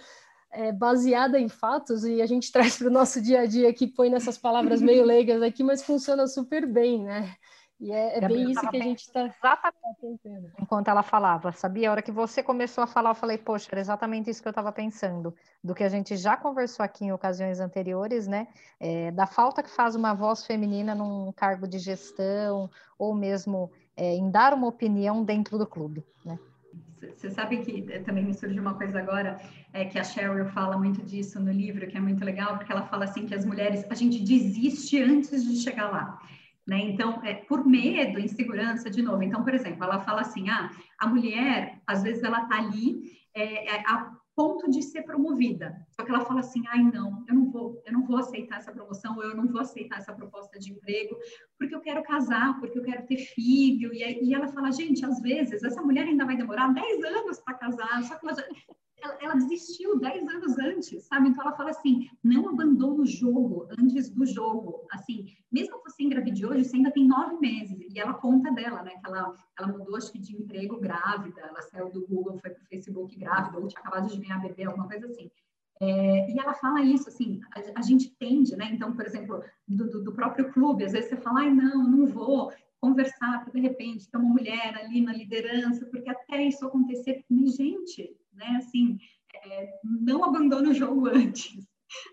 é, 0.51 0.73
baseada 0.73 1.39
em 1.39 1.49
fatos 1.49 2.05
e 2.05 2.21
a 2.21 2.27
gente 2.27 2.51
traz 2.53 2.77
para 2.77 2.89
o 2.89 2.93
nosso 2.93 3.21
dia 3.21 3.41
a 3.41 3.47
dia 3.47 3.73
que 3.73 3.87
põe 3.87 4.11
nessas 4.11 4.37
palavras 4.37 4.81
meio 4.81 5.05
leigas 5.07 5.43
aqui, 5.43 5.63
mas 5.63 5.83
funciona 5.83 6.27
super 6.27 6.67
bem, 6.67 7.03
né? 7.03 7.35
E 7.81 7.93
é, 7.93 8.19
é 8.19 8.29
bem 8.29 8.51
isso 8.51 8.69
que 8.69 8.77
a 8.77 8.83
gente 8.83 9.01
está 9.01 9.25
exatamente 9.25 10.01
tentando. 10.01 10.51
Enquanto 10.61 10.89
ela 10.89 11.03
falava, 11.03 11.53
sabia? 11.53 11.89
A 11.89 11.93
hora 11.93 12.03
que 12.03 12.11
você 12.11 12.43
começou 12.43 12.83
a 12.83 12.89
falar, 12.89 13.11
eu 13.11 13.15
falei, 13.15 13.39
poxa, 13.39 13.69
era 13.71 13.81
exatamente 13.81 14.29
isso 14.29 14.43
que 14.43 14.49
eu 14.49 14.51
estava 14.51 14.73
pensando, 14.73 15.33
do 15.63 15.75
que 15.75 15.85
a 15.85 15.89
gente 15.89 16.17
já 16.17 16.37
conversou 16.37 16.85
aqui 16.85 17.05
em 17.05 17.13
ocasiões 17.13 17.61
anteriores, 17.61 18.27
né? 18.27 18.49
É, 18.81 19.13
da 19.13 19.27
falta 19.27 19.63
que 19.63 19.71
faz 19.71 19.95
uma 19.95 20.13
voz 20.13 20.45
feminina 20.45 20.93
num 20.93 21.33
cargo 21.33 21.69
de 21.69 21.79
gestão, 21.79 22.69
ou 22.99 23.15
mesmo 23.15 23.71
é, 23.97 24.15
em 24.15 24.29
dar 24.29 24.55
uma 24.55 24.67
opinião 24.67 25.23
dentro 25.23 25.57
do 25.57 25.67
clube, 25.67 26.05
né? 26.25 26.37
Você 27.15 27.31
sabe 27.31 27.59
que 27.59 27.87
eh, 27.93 28.01
também 28.01 28.25
me 28.25 28.35
surgiu 28.35 28.61
uma 28.61 28.75
coisa 28.75 28.99
agora, 28.99 29.41
é 29.73 29.85
que 29.85 30.01
a 30.01 30.05
Cheryl 30.05 30.47
fala 30.47 30.77
muito 30.77 31.01
disso 31.03 31.39
no 31.39 31.53
livro, 31.53 31.87
que 31.87 31.97
é 31.97 32.01
muito 32.01 32.25
legal, 32.25 32.57
porque 32.57 32.73
ela 32.73 32.83
fala 32.83 33.05
assim 33.05 33.25
que 33.25 33.35
as 33.35 33.45
mulheres, 33.45 33.85
a 33.89 33.95
gente 33.95 34.19
desiste 34.19 35.01
antes 35.01 35.45
de 35.45 35.57
chegar 35.57 35.91
lá. 35.91 36.19
Né? 36.69 36.81
Então, 36.81 37.25
é, 37.25 37.33
por 37.33 37.65
medo, 37.65 38.21
insegurança, 38.21 38.91
de 38.91 39.01
novo. 39.01 39.23
Então, 39.23 39.43
por 39.43 39.55
exemplo, 39.55 39.83
ela 39.83 40.01
fala 40.01 40.21
assim: 40.21 40.51
ah, 40.51 40.71
a 40.99 41.07
mulher, 41.07 41.81
às 41.87 42.03
vezes, 42.03 42.23
ela 42.23 42.43
está 42.43 42.59
ali 42.59 43.19
é, 43.35 43.75
é, 43.75 43.83
a 43.87 44.18
ponto 44.39 44.71
de 44.71 44.81
ser 44.83 45.03
promovida. 45.03 45.85
Só 45.91 46.05
que 46.05 46.13
ela 46.13 46.25
fala 46.25 46.39
assim: 46.39 46.63
ai, 46.69 46.81
não, 46.85 47.25
eu 47.27 47.35
não 47.35 47.51
vou, 47.51 47.83
eu 47.85 47.93
não 47.93 48.07
vou 48.07 48.19
aceitar 48.19 48.59
essa 48.59 48.71
promoção, 48.71 49.17
ou 49.17 49.25
eu 49.25 49.37
não 49.37 49.49
vou 49.49 49.61
aceitar 49.61 49.99
essa 49.99 50.13
proposta 50.13 50.61
de 50.61 50.71
emprego, 50.71 51.17
porque 51.59 51.75
eu 51.75 51.81
quero 51.81 52.05
casar, 52.05 52.57
porque 52.61 52.79
eu 52.79 52.85
quero 52.85 53.05
ter 53.05 53.17
filho. 53.17 53.93
E, 53.93 54.29
e 54.29 54.33
ela 54.33 54.47
fala: 54.47 54.71
gente, 54.71 55.05
às 55.05 55.21
vezes, 55.21 55.65
essa 55.65 55.83
mulher 55.83 56.07
ainda 56.07 56.25
vai 56.25 56.37
demorar 56.37 56.73
10 56.73 57.05
anos 57.05 57.41
para 57.41 57.55
casar, 57.55 58.01
só 58.05 58.15
que 58.15 58.27
ela 58.27 58.37
já 58.37 58.45
ela, 59.03 59.17
ela, 59.21 59.35
desistiu 59.35 59.99
10 59.99 60.29
anos 60.29 60.59
antes, 60.59 61.05
sabe? 61.05 61.29
Então 61.29 61.45
ela 61.45 61.57
fala 61.57 61.71
assim: 61.71 62.09
não 62.23 62.49
abandona 62.49 63.03
o 63.03 63.07
jogo 63.07 63.69
antes 63.79 64.11
do 64.11 64.27
jogo. 64.27 64.87
Assim, 64.91 65.27
mesmo 65.51 65.81
você 65.83 66.03
engravide 66.03 66.45
hoje, 66.45 66.65
você 66.65 66.77
ainda 66.77 66.91
tem 66.91 67.07
nove 67.07 67.37
meses. 67.39 67.79
E 67.95 67.99
ela 67.99 68.15
conta 68.15 68.51
dela, 68.53 68.83
né? 68.83 68.93
Que 68.93 69.07
ela, 69.07 69.35
ela 69.59 69.69
mudou, 69.69 69.97
acho 69.97 70.13
que 70.13 70.19
de 70.19 70.37
emprego 70.37 70.81
grávida, 70.81 71.41
ela 71.41 71.63
saiu 71.63 71.91
do 71.91 72.07
Google, 72.07 72.39
foi 72.39 72.51
para 72.51 72.63
o 72.63 72.67
Facebook 72.67 73.17
grávida, 73.17 73.59
ou 73.59 73.69
tinha 73.69 73.81
acabado 73.81 74.09
de 74.09 74.19
ganhar 74.29 74.41
bebê, 74.41 74.65
alguma 74.65 74.87
coisa 74.87 75.07
assim. 75.07 75.31
É, 75.81 76.31
e 76.31 76.39
ela 76.39 76.55
fala 76.55 76.83
isso, 76.83 77.09
assim, 77.09 77.41
a, 77.55 77.79
a, 77.79 77.83
gente 77.83 78.11
tende, 78.17 78.57
né? 78.57 78.69
Então, 78.73 78.95
por 78.95 79.07
exemplo, 79.07 79.43
do, 79.67 80.03
do, 80.03 80.13
próprio 80.13 80.53
clube, 80.53 80.85
às 80.85 80.93
vezes 80.93 81.09
você 81.09 81.17
fala, 81.17 81.41
ai, 81.41 81.51
não, 81.51 81.85
não 81.85 82.07
vou 82.07 82.53
conversar, 82.81 83.45
porque 83.45 83.61
de 83.61 83.69
repente 83.69 84.11
tem 84.11 84.21
uma 84.21 84.29
mulher 84.29 84.77
ali 84.77 85.01
na 85.01 85.13
liderança, 85.13 85.87
porque 85.87 86.11
até 86.11 86.43
isso 86.43 86.67
acontecer, 86.67 87.25
mas, 87.31 87.55
gente, 87.57 88.17
né? 88.33 88.57
Assim, 88.59 88.99
é, 89.45 89.79
não 89.85 90.25
abandone 90.25 90.71
o 90.71 90.75
jogo 90.75 91.07
antes, 91.15 91.65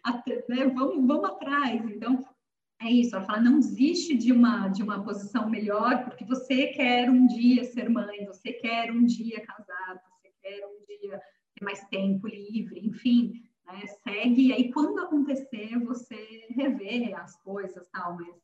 até, 0.03 0.45
né? 0.47 0.68
vamos, 0.68 1.05
vamos 1.07 1.26
atrás. 1.26 1.84
Então, 1.89 2.24
é 2.82 2.89
isso. 2.91 3.16
Ela 3.16 3.26
fala, 3.26 3.41
não 3.41 3.59
desiste 3.59 4.16
de 4.16 4.32
uma 4.32 4.68
de 4.68 4.84
uma 4.84 5.03
posição 5.03 5.49
melhor, 5.49 6.03
porque 6.03 6.24
você 6.24 6.68
quer 6.68 7.09
um 7.09 7.26
dia 7.26 7.63
ser 7.63 7.89
mãe, 7.89 8.26
você 8.26 8.53
quer 8.53 8.91
um 8.91 9.03
dia 9.05 9.41
casar, 9.41 10.01
você 10.03 10.32
quer 10.41 10.66
um 10.66 10.86
dia 10.86 11.20
mais 11.62 11.84
tempo 11.86 12.28
livre, 12.28 12.80
enfim. 12.86 13.34
Né? 13.66 13.82
Segue, 14.03 14.47
e 14.47 14.53
aí 14.53 14.72
quando 14.72 14.99
acontecer, 14.99 15.78
você 15.80 16.47
revê 16.49 17.14
as 17.14 17.36
coisas, 17.41 17.88
tal, 17.89 18.16
mas 18.16 18.36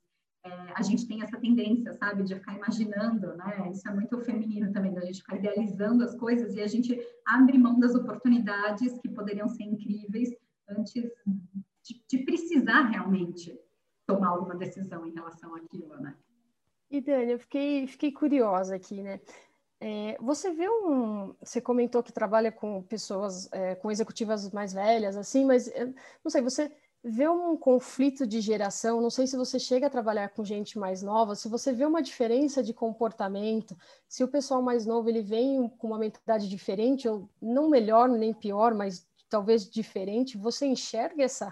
é, 0.44 0.50
a 0.76 0.82
gente 0.82 1.08
tem 1.08 1.22
essa 1.22 1.40
tendência, 1.40 1.94
sabe, 1.94 2.24
de 2.24 2.36
ficar 2.36 2.56
imaginando, 2.56 3.36
né? 3.36 3.70
Isso 3.72 3.88
é 3.88 3.94
muito 3.94 4.20
feminino 4.22 4.72
também, 4.72 4.94
da 4.94 5.02
gente 5.02 5.22
ficar 5.22 5.36
idealizando 5.36 6.04
as 6.04 6.16
coisas 6.16 6.56
e 6.56 6.62
a 6.62 6.68
gente 6.68 7.00
abre 7.26 7.58
mão 7.60 7.80
das 7.80 7.94
oportunidades 7.94 8.98
que 9.00 9.10
poderiam 9.10 9.48
ser 9.48 9.64
incríveis 9.64 10.30
antes 10.68 10.94
de, 11.84 12.04
de 12.10 12.18
precisar 12.26 12.84
realmente 12.84 13.56
tomar 14.08 14.30
alguma 14.30 14.56
decisão 14.56 15.06
em 15.06 15.14
relação 15.14 15.56
àquilo, 15.56 15.96
né? 16.00 16.16
E 16.90 17.00
Dani, 17.00 17.34
eu 17.34 17.40
fiquei, 17.40 17.88
fiquei 17.88 18.12
curiosa 18.12 18.76
aqui, 18.76 19.02
né? 19.02 19.22
É, 19.84 20.16
você 20.22 20.52
vê 20.52 20.70
um. 20.70 21.34
Você 21.42 21.60
comentou 21.60 22.04
que 22.04 22.14
trabalha 22.14 22.52
com 22.52 22.84
pessoas, 22.84 23.52
é, 23.52 23.74
com 23.74 23.90
executivas 23.90 24.52
mais 24.52 24.72
velhas, 24.74 25.18
assim, 25.18 25.44
mas 25.44 25.72
não 26.24 26.30
sei, 26.30 26.40
você 26.40 26.72
vê 27.04 27.28
um 27.28 27.58
conflito 27.58 28.28
de 28.28 28.42
geração, 28.42 29.02
não 29.02 29.10
sei 29.10 29.26
se 29.26 29.36
você 29.36 29.58
chega 29.58 29.88
a 29.88 29.90
trabalhar 29.90 30.30
com 30.30 30.46
gente 30.46 30.78
mais 30.78 31.02
nova, 31.02 31.34
se 31.34 31.50
você 31.50 31.74
vê 31.74 31.84
uma 31.84 32.00
diferença 32.00 32.62
de 32.62 32.76
comportamento, 32.76 33.76
se 34.08 34.24
o 34.24 34.28
pessoal 34.28 34.62
mais 34.62 34.86
novo 34.86 35.10
ele 35.10 35.24
vem 35.24 35.68
com 35.80 35.88
uma 35.88 35.98
mentalidade 35.98 36.48
diferente, 36.48 37.10
ou 37.10 37.28
não 37.42 37.68
melhor 37.68 38.08
nem 38.08 38.36
pior, 38.36 38.76
mas 38.76 39.08
talvez 39.28 39.68
diferente, 39.68 40.38
você 40.38 40.68
enxerga 40.68 41.24
essa 41.24 41.52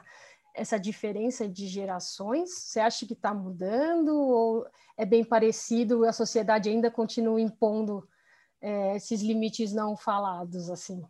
essa 0.56 0.78
diferença 0.78 1.48
de 1.48 1.68
gerações? 1.68 2.50
Você 2.50 2.80
acha 2.80 3.06
que 3.06 3.14
está 3.14 3.34
mudando 3.34 4.14
ou 4.16 4.66
é 4.98 5.06
bem 5.06 5.24
parecido? 5.24 6.04
A 6.04 6.12
sociedade 6.12 6.70
ainda 6.70 6.92
continua 6.92 7.40
impondo 7.40 8.06
é, 8.62 8.95
esses 8.95 9.22
limites 9.22 9.74
não 9.74 9.95
falados 9.95 10.70
assim? 10.70 11.03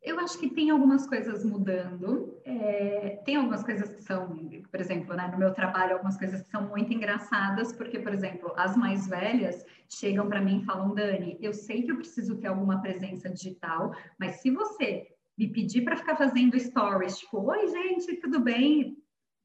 Eu 0.00 0.18
acho 0.20 0.38
que 0.38 0.48
tem 0.48 0.70
algumas 0.70 1.06
coisas 1.06 1.44
mudando, 1.44 2.40
é, 2.44 3.20
tem 3.24 3.36
algumas 3.36 3.64
coisas 3.64 3.92
que 3.92 4.02
são, 4.02 4.48
por 4.70 4.80
exemplo, 4.80 5.14
né, 5.14 5.28
no 5.30 5.38
meu 5.38 5.52
trabalho, 5.52 5.94
algumas 5.94 6.16
coisas 6.16 6.40
que 6.40 6.50
são 6.50 6.68
muito 6.68 6.92
engraçadas, 6.92 7.72
porque, 7.72 7.98
por 7.98 8.14
exemplo, 8.14 8.52
as 8.56 8.76
mais 8.76 9.08
velhas 9.08 9.66
chegam 9.88 10.28
para 10.28 10.40
mim 10.40 10.60
e 10.60 10.64
falam, 10.64 10.94
Dani, 10.94 11.36
eu 11.40 11.52
sei 11.52 11.82
que 11.82 11.90
eu 11.90 11.96
preciso 11.96 12.36
ter 12.36 12.46
alguma 12.46 12.80
presença 12.80 13.28
digital, 13.28 13.92
mas 14.18 14.36
se 14.36 14.50
você 14.50 15.08
me 15.36 15.48
pedir 15.48 15.82
para 15.82 15.96
ficar 15.96 16.16
fazendo 16.16 16.58
stories, 16.58 17.18
tipo, 17.18 17.38
oi, 17.40 17.66
gente, 17.66 18.16
tudo 18.16 18.40
bem? 18.40 18.96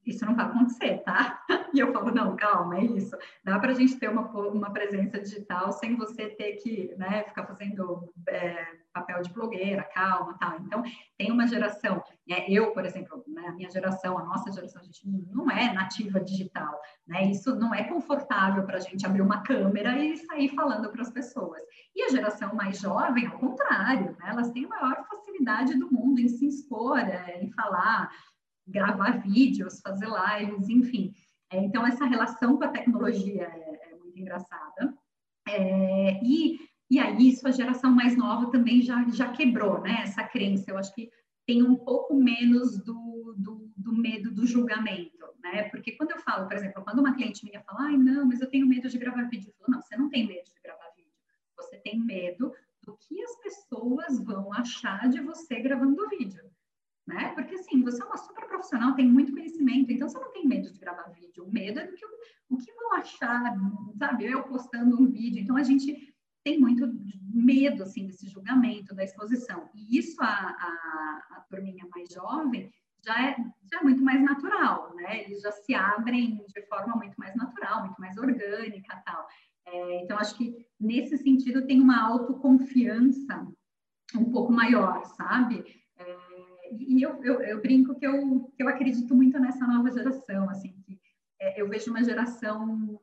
Isso 0.05 0.25
não 0.25 0.35
vai 0.35 0.45
acontecer, 0.45 0.99
tá? 0.99 1.43
E 1.73 1.79
eu 1.79 1.91
falo, 1.91 2.11
não, 2.11 2.35
calma, 2.35 2.77
é 2.77 2.83
isso. 2.83 3.17
Dá 3.43 3.57
para 3.57 3.71
a 3.71 3.73
gente 3.73 3.95
ter 3.95 4.07
uma, 4.07 4.29
uma 4.29 4.71
presença 4.71 5.19
digital 5.19 5.71
sem 5.71 5.95
você 5.95 6.29
ter 6.29 6.57
que 6.57 6.93
né, 6.97 7.23
ficar 7.23 7.47
fazendo 7.47 8.13
é, 8.27 8.63
papel 8.93 9.23
de 9.23 9.33
blogueira, 9.33 9.81
calma, 9.91 10.37
tal. 10.39 10.59
Então, 10.59 10.83
tem 11.17 11.31
uma 11.31 11.47
geração, 11.47 12.03
né, 12.27 12.45
eu, 12.47 12.71
por 12.73 12.85
exemplo, 12.85 13.23
né, 13.27 13.47
a 13.47 13.51
minha 13.53 13.71
geração, 13.71 14.19
a 14.19 14.23
nossa 14.23 14.51
geração, 14.51 14.81
a 14.81 14.85
gente 14.85 15.01
não 15.31 15.49
é 15.49 15.73
nativa 15.73 16.19
digital, 16.19 16.79
né? 17.07 17.25
Isso 17.25 17.55
não 17.55 17.73
é 17.73 17.83
confortável 17.83 18.63
para 18.63 18.77
a 18.77 18.79
gente 18.79 19.05
abrir 19.05 19.21
uma 19.21 19.41
câmera 19.41 19.97
e 19.97 20.15
sair 20.17 20.49
falando 20.49 20.89
para 20.89 21.01
as 21.01 21.09
pessoas. 21.09 21.61
E 21.95 22.03
a 22.03 22.09
geração 22.09 22.53
mais 22.55 22.79
jovem, 22.79 23.25
ao 23.25 23.39
contrário, 23.39 24.15
né? 24.19 24.29
Elas 24.29 24.51
têm 24.51 24.65
a 24.65 24.69
maior 24.69 25.05
facilidade 25.07 25.77
do 25.77 25.91
mundo 25.91 26.19
em 26.19 26.27
se 26.27 26.45
expor, 26.45 26.99
é, 26.99 27.39
em 27.41 27.49
falar, 27.51 28.11
gravar 28.67 29.21
vídeos, 29.21 29.79
fazer 29.81 30.07
lives, 30.07 30.69
enfim. 30.69 31.13
É, 31.51 31.57
então, 31.57 31.85
essa 31.85 32.05
relação 32.05 32.57
com 32.57 32.63
a 32.63 32.69
tecnologia 32.69 33.43
é, 33.43 33.91
é 33.91 33.95
muito 33.95 34.19
engraçada. 34.19 34.97
É, 35.47 36.19
e, 36.23 36.59
e 36.89 36.99
aí, 36.99 37.29
isso 37.29 37.47
a 37.47 37.51
geração 37.51 37.91
mais 37.91 38.15
nova 38.15 38.49
também 38.51 38.81
já, 38.81 39.07
já 39.09 39.31
quebrou, 39.31 39.81
né? 39.81 40.01
Essa 40.03 40.23
crença. 40.23 40.71
Eu 40.71 40.77
acho 40.77 40.93
que 40.95 41.11
tem 41.45 41.61
um 41.61 41.75
pouco 41.75 42.15
menos 42.15 42.77
do, 42.83 43.35
do, 43.37 43.71
do, 43.75 43.93
medo 43.93 44.31
do 44.31 44.45
julgamento, 44.45 45.27
né? 45.41 45.63
Porque 45.69 45.91
quando 45.91 46.11
eu 46.11 46.19
falo, 46.19 46.47
por 46.47 46.55
exemplo, 46.55 46.83
quando 46.83 46.99
uma 46.99 47.13
cliente 47.13 47.45
minha 47.45 47.61
fala, 47.61 47.87
ai, 47.87 47.97
não, 47.97 48.25
mas 48.25 48.39
eu 48.39 48.49
tenho 48.49 48.65
medo 48.65 48.87
de 48.87 48.97
gravar 48.97 49.23
vídeo, 49.23 49.49
eu 49.49 49.53
falo, 49.53 49.71
não, 49.71 49.81
você 49.81 49.97
não 49.97 50.09
tem 50.09 50.25
medo 50.25 50.45
de 50.45 50.61
gravar 50.63 50.89
vídeo, 50.95 51.11
você 51.57 51.77
tem 51.77 51.99
medo 51.99 52.53
do 52.81 52.97
que 52.97 53.21
as 53.21 53.35
pessoas 53.41 54.23
vão 54.23 54.53
achar 54.53 55.09
de 55.09 55.19
você 55.19 55.59
gravando 55.59 56.09
vídeo 56.09 56.52
né? 57.07 57.33
Porque 57.35 57.55
assim, 57.55 57.83
você 57.83 58.01
é 58.01 58.05
uma 58.05 58.17
super 58.17 58.47
profissional, 58.47 58.95
tem 58.95 59.07
muito 59.07 59.33
conhecimento, 59.33 59.91
então 59.91 60.07
você 60.07 60.19
não 60.19 60.31
tem 60.31 60.47
medo 60.47 60.71
de 60.71 60.79
gravar 60.79 61.09
vídeo. 61.09 61.43
O 61.43 61.51
medo 61.51 61.79
é 61.79 61.87
do 61.87 61.93
que 61.93 62.05
o 62.49 62.57
que 62.57 62.73
vão 62.73 62.93
achar, 62.93 63.55
sabe? 63.97 64.25
Eu 64.25 64.43
postando 64.43 65.01
um 65.01 65.09
vídeo. 65.09 65.41
Então 65.41 65.57
a 65.57 65.63
gente 65.63 66.13
tem 66.43 66.59
muito 66.59 66.87
medo 67.33 67.83
assim 67.83 68.05
desse 68.05 68.27
julgamento, 68.27 68.95
da 68.95 69.03
exposição. 69.03 69.69
E 69.73 69.97
isso 69.97 70.21
a, 70.21 70.25
a, 70.27 71.27
a 71.31 71.45
turminha 71.49 71.85
mais 71.93 72.09
jovem 72.09 72.71
já 73.03 73.29
é, 73.29 73.35
já 73.69 73.79
é 73.79 73.83
muito 73.83 74.03
mais 74.03 74.21
natural, 74.21 74.93
né? 74.95 75.23
Eles 75.23 75.41
já 75.41 75.51
se 75.51 75.73
abrem 75.73 76.43
de 76.47 76.61
forma 76.67 76.95
muito 76.95 77.15
mais 77.17 77.35
natural, 77.35 77.81
muito 77.85 77.99
mais 77.99 78.17
orgânica, 78.17 79.01
tal. 79.05 79.27
É, 79.65 80.03
então 80.03 80.17
acho 80.17 80.35
que 80.37 80.65
nesse 80.79 81.17
sentido 81.17 81.65
tem 81.65 81.81
uma 81.81 82.01
autoconfiança 82.01 83.47
um 84.15 84.31
pouco 84.31 84.51
maior, 84.51 85.03
sabe? 85.05 85.65
É, 85.97 86.52
e 86.79 87.01
eu, 87.01 87.23
eu, 87.23 87.41
eu, 87.41 87.61
brinco 87.61 87.95
que 87.95 88.05
eu, 88.05 88.51
que 88.55 88.63
eu 88.63 88.67
acredito 88.67 89.13
muito 89.15 89.39
nessa 89.39 89.65
nova 89.65 89.91
geração, 89.91 90.49
assim, 90.49 90.73
que 90.85 90.99
é, 91.39 91.61
eu 91.61 91.67
vejo 91.67 91.89
uma 91.89 92.03
geração 92.03 92.99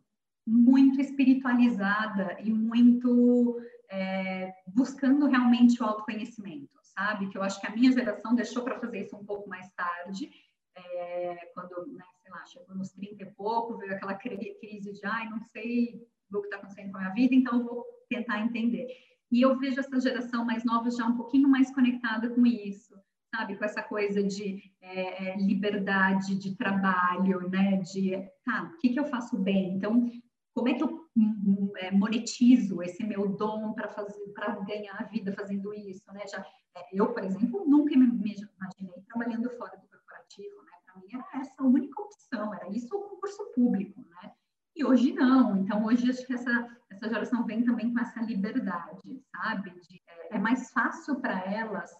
muito 0.46 1.00
espiritualizada 1.00 2.38
e 2.40 2.50
muito 2.52 3.60
é, 3.90 4.52
buscando 4.66 5.26
realmente 5.26 5.82
o 5.82 5.86
autoconhecimento, 5.86 6.78
sabe? 6.82 7.28
Que 7.28 7.38
eu 7.38 7.42
acho 7.42 7.60
que 7.60 7.66
a 7.66 7.74
minha 7.74 7.92
geração 7.92 8.34
deixou 8.34 8.62
para 8.62 8.78
fazer 8.78 9.02
isso 9.02 9.16
um 9.16 9.24
pouco 9.24 9.48
mais 9.48 9.70
tarde, 9.72 10.30
é, 10.74 11.50
quando, 11.54 11.86
né, 11.92 12.04
sei 12.22 12.30
lá, 12.30 12.44
chegou 12.46 12.74
nos 12.74 12.90
30 12.92 13.22
e 13.22 13.30
pouco, 13.32 13.76
veio 13.76 13.94
aquela 13.94 14.14
crise 14.14 14.92
de, 14.92 15.04
ai, 15.04 15.28
não 15.28 15.40
sei 15.40 16.06
o 16.32 16.40
que 16.40 16.46
está 16.46 16.56
acontecendo 16.56 16.92
com 16.92 16.98
a 16.98 17.00
minha 17.00 17.14
vida, 17.14 17.34
então 17.34 17.64
vou 17.64 17.84
tentar 18.08 18.40
entender. 18.40 18.86
E 19.30 19.42
eu 19.42 19.58
vejo 19.58 19.78
essa 19.78 20.00
geração 20.00 20.44
mais 20.44 20.64
nova 20.64 20.90
já 20.90 21.06
um 21.06 21.16
pouquinho 21.16 21.48
mais 21.48 21.72
conectada 21.74 22.30
com 22.30 22.46
isso, 22.46 22.94
sabe? 23.34 23.56
Com 23.56 23.64
essa 23.64 23.82
coisa 23.82 24.22
de 24.22 24.72
é, 24.80 25.30
é 25.30 25.36
liberdade 25.36 26.34
de 26.34 26.54
trabalho, 26.56 27.48
né? 27.48 27.76
De, 27.78 28.16
tá, 28.44 28.72
o 28.74 28.78
que, 28.78 28.90
que 28.90 29.00
eu 29.00 29.06
faço 29.06 29.38
bem? 29.38 29.74
Então, 29.76 30.10
como 30.54 30.68
é 30.68 30.74
que 30.74 30.82
eu 30.82 31.08
hum, 31.16 31.42
hum, 31.46 31.72
é, 31.76 31.90
monetizo 31.90 32.82
esse 32.82 33.04
meu 33.04 33.28
dom 33.28 33.72
para 33.72 33.88
fazer, 33.88 34.20
para 34.34 34.56
ganhar 34.60 34.96
a 34.98 35.04
vida 35.04 35.32
fazendo 35.32 35.72
isso, 35.72 36.12
né? 36.12 36.26
Já, 36.26 36.44
é, 36.76 36.88
eu, 36.92 37.12
por 37.12 37.24
exemplo, 37.24 37.64
nunca 37.66 37.96
me, 37.96 38.06
me 38.06 38.34
imaginei 38.34 39.02
trabalhando 39.08 39.50
fora 39.50 39.76
do 39.76 39.88
corporativo, 39.88 40.62
né? 40.62 40.72
Para 40.84 41.00
mim 41.00 41.08
era 41.12 41.40
essa 41.40 41.62
a 41.62 41.66
única 41.66 42.02
opção, 42.02 42.54
era 42.54 42.68
isso 42.68 42.94
o 42.94 43.08
concurso 43.08 43.52
público, 43.54 44.04
né? 44.10 44.32
E 44.74 44.84
hoje 44.84 45.12
não. 45.12 45.56
Então, 45.56 45.84
hoje 45.84 46.10
acho 46.10 46.26
que 46.26 46.32
essa, 46.32 46.68
essa 46.90 47.08
geração 47.08 47.44
vem 47.44 47.64
também 47.64 47.92
com 47.92 48.00
essa 48.00 48.20
liberdade, 48.22 49.20
sabe? 49.30 49.70
De, 49.70 50.02
é, 50.06 50.36
é, 50.36 50.38
mais 50.38 50.70
fácil 50.70 51.20
para 51.20 51.44
elas 51.44 51.90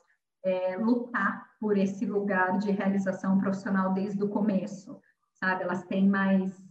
é, 0.44 0.76
lutar 0.76 1.50
por 1.60 1.76
esse 1.76 2.06
lugar 2.06 2.58
de 2.58 2.70
realização 2.70 3.38
profissional 3.38 3.92
desde 3.92 4.22
o 4.22 4.28
começo, 4.28 5.00
sabe? 5.34 5.64
Elas 5.64 5.84
têm 5.84 6.08
mais, 6.08 6.62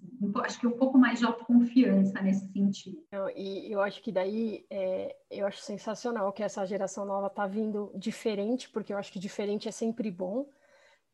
acho 0.44 0.60
que 0.60 0.68
um 0.68 0.78
pouco 0.78 0.98
mais 0.98 1.20
de 1.20 1.26
autoconfiança 1.26 2.22
nesse 2.22 2.48
sentido. 2.52 3.04
E 3.36 3.72
eu 3.72 3.82
acho 3.82 4.02
que 4.02 4.12
daí, 4.12 4.66
é, 4.70 5.16
eu 5.30 5.46
acho 5.46 5.62
sensacional 5.62 6.34
que 6.34 6.44
essa 6.44 6.66
geração 6.66 7.06
nova 7.06 7.28
está 7.28 7.46
vindo 7.46 7.92
diferente, 7.96 8.70
porque 8.70 8.94
eu 8.94 8.98
acho 8.98 9.12
que 9.12 9.20
diferente 9.20 9.68
é 9.68 9.72
sempre 9.72 10.10
bom. 10.10 10.50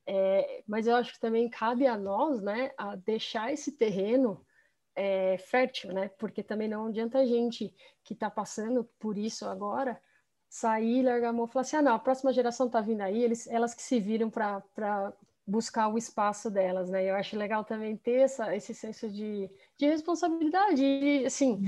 É, 0.08 0.64
mas 0.68 0.88
eu 0.88 0.96
acho 0.96 1.14
que 1.14 1.20
também 1.20 1.50
cabe 1.50 1.88
a 1.88 1.98
nós, 1.98 2.40
né, 2.40 2.72
a 2.78 2.96
deixar 2.96 3.52
esse 3.52 3.72
terreno 3.72 4.46
é, 4.96 5.38
fértil, 5.38 5.92
né? 5.92 6.10
Porque 6.18 6.42
também 6.44 6.70
não 6.70 6.88
adianta 6.88 7.20
a 7.20 7.26
gente 7.26 7.74
que 8.04 8.14
está 8.14 8.30
passando 8.30 8.86
por 9.00 9.18
isso 9.18 9.46
agora 9.46 10.00
sair, 10.56 11.04
largar 11.04 11.30
a 11.30 11.34
mão 11.34 11.46
e 11.46 11.50
falar 11.50 11.62
assim: 11.62 11.76
ah, 11.76 11.82
não, 11.82 11.96
a 11.96 12.00
próxima 12.00 12.32
geração 12.32 12.68
está 12.68 12.80
vindo 12.80 13.02
aí, 13.02 13.22
eles, 13.22 13.46
elas 13.48 13.74
que 13.74 13.82
se 13.82 14.00
viram 14.00 14.30
para 14.30 14.64
buscar 15.46 15.90
o 15.90 15.98
espaço 15.98 16.50
delas, 16.50 16.90
né? 16.90 17.04
Eu 17.10 17.16
acho 17.16 17.38
legal 17.38 17.64
também 17.66 17.98
ter 17.98 18.22
essa, 18.22 18.56
esse 18.56 18.74
senso 18.74 19.10
de, 19.10 19.50
de 19.78 19.86
responsabilidade, 19.86 20.82
e, 20.82 21.26
assim, 21.26 21.62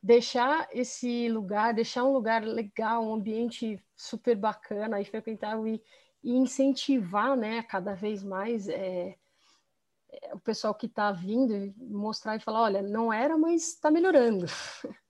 deixar 0.00 0.68
esse 0.72 1.28
lugar, 1.28 1.74
deixar 1.74 2.04
um 2.04 2.12
lugar 2.12 2.44
legal, 2.44 3.04
um 3.04 3.14
ambiente 3.14 3.82
super 3.96 4.36
bacana 4.36 5.00
e 5.00 5.04
frequentável 5.04 5.66
e, 5.66 5.82
e 6.22 6.32
incentivar, 6.32 7.36
né, 7.36 7.62
cada 7.64 7.92
vez 7.94 8.22
mais 8.22 8.68
é, 8.68 9.16
o 10.32 10.38
pessoal 10.38 10.74
que 10.74 10.86
está 10.86 11.10
vindo 11.10 11.74
mostrar 11.76 12.36
e 12.36 12.40
falar, 12.40 12.62
olha, 12.62 12.82
não 12.82 13.12
era, 13.12 13.36
mas 13.36 13.68
está 13.74 13.90
melhorando. 13.90 14.46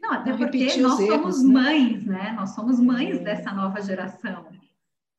Não, 0.00 0.12
até 0.12 0.36
porque 0.36 0.76
nós 0.78 0.98
somos 0.98 1.42
né? 1.42 1.52
mães, 1.52 2.04
né? 2.04 2.32
Nós 2.32 2.50
somos 2.50 2.80
mães 2.80 3.16
é. 3.16 3.22
dessa 3.22 3.52
nova 3.52 3.80
geração, 3.80 4.46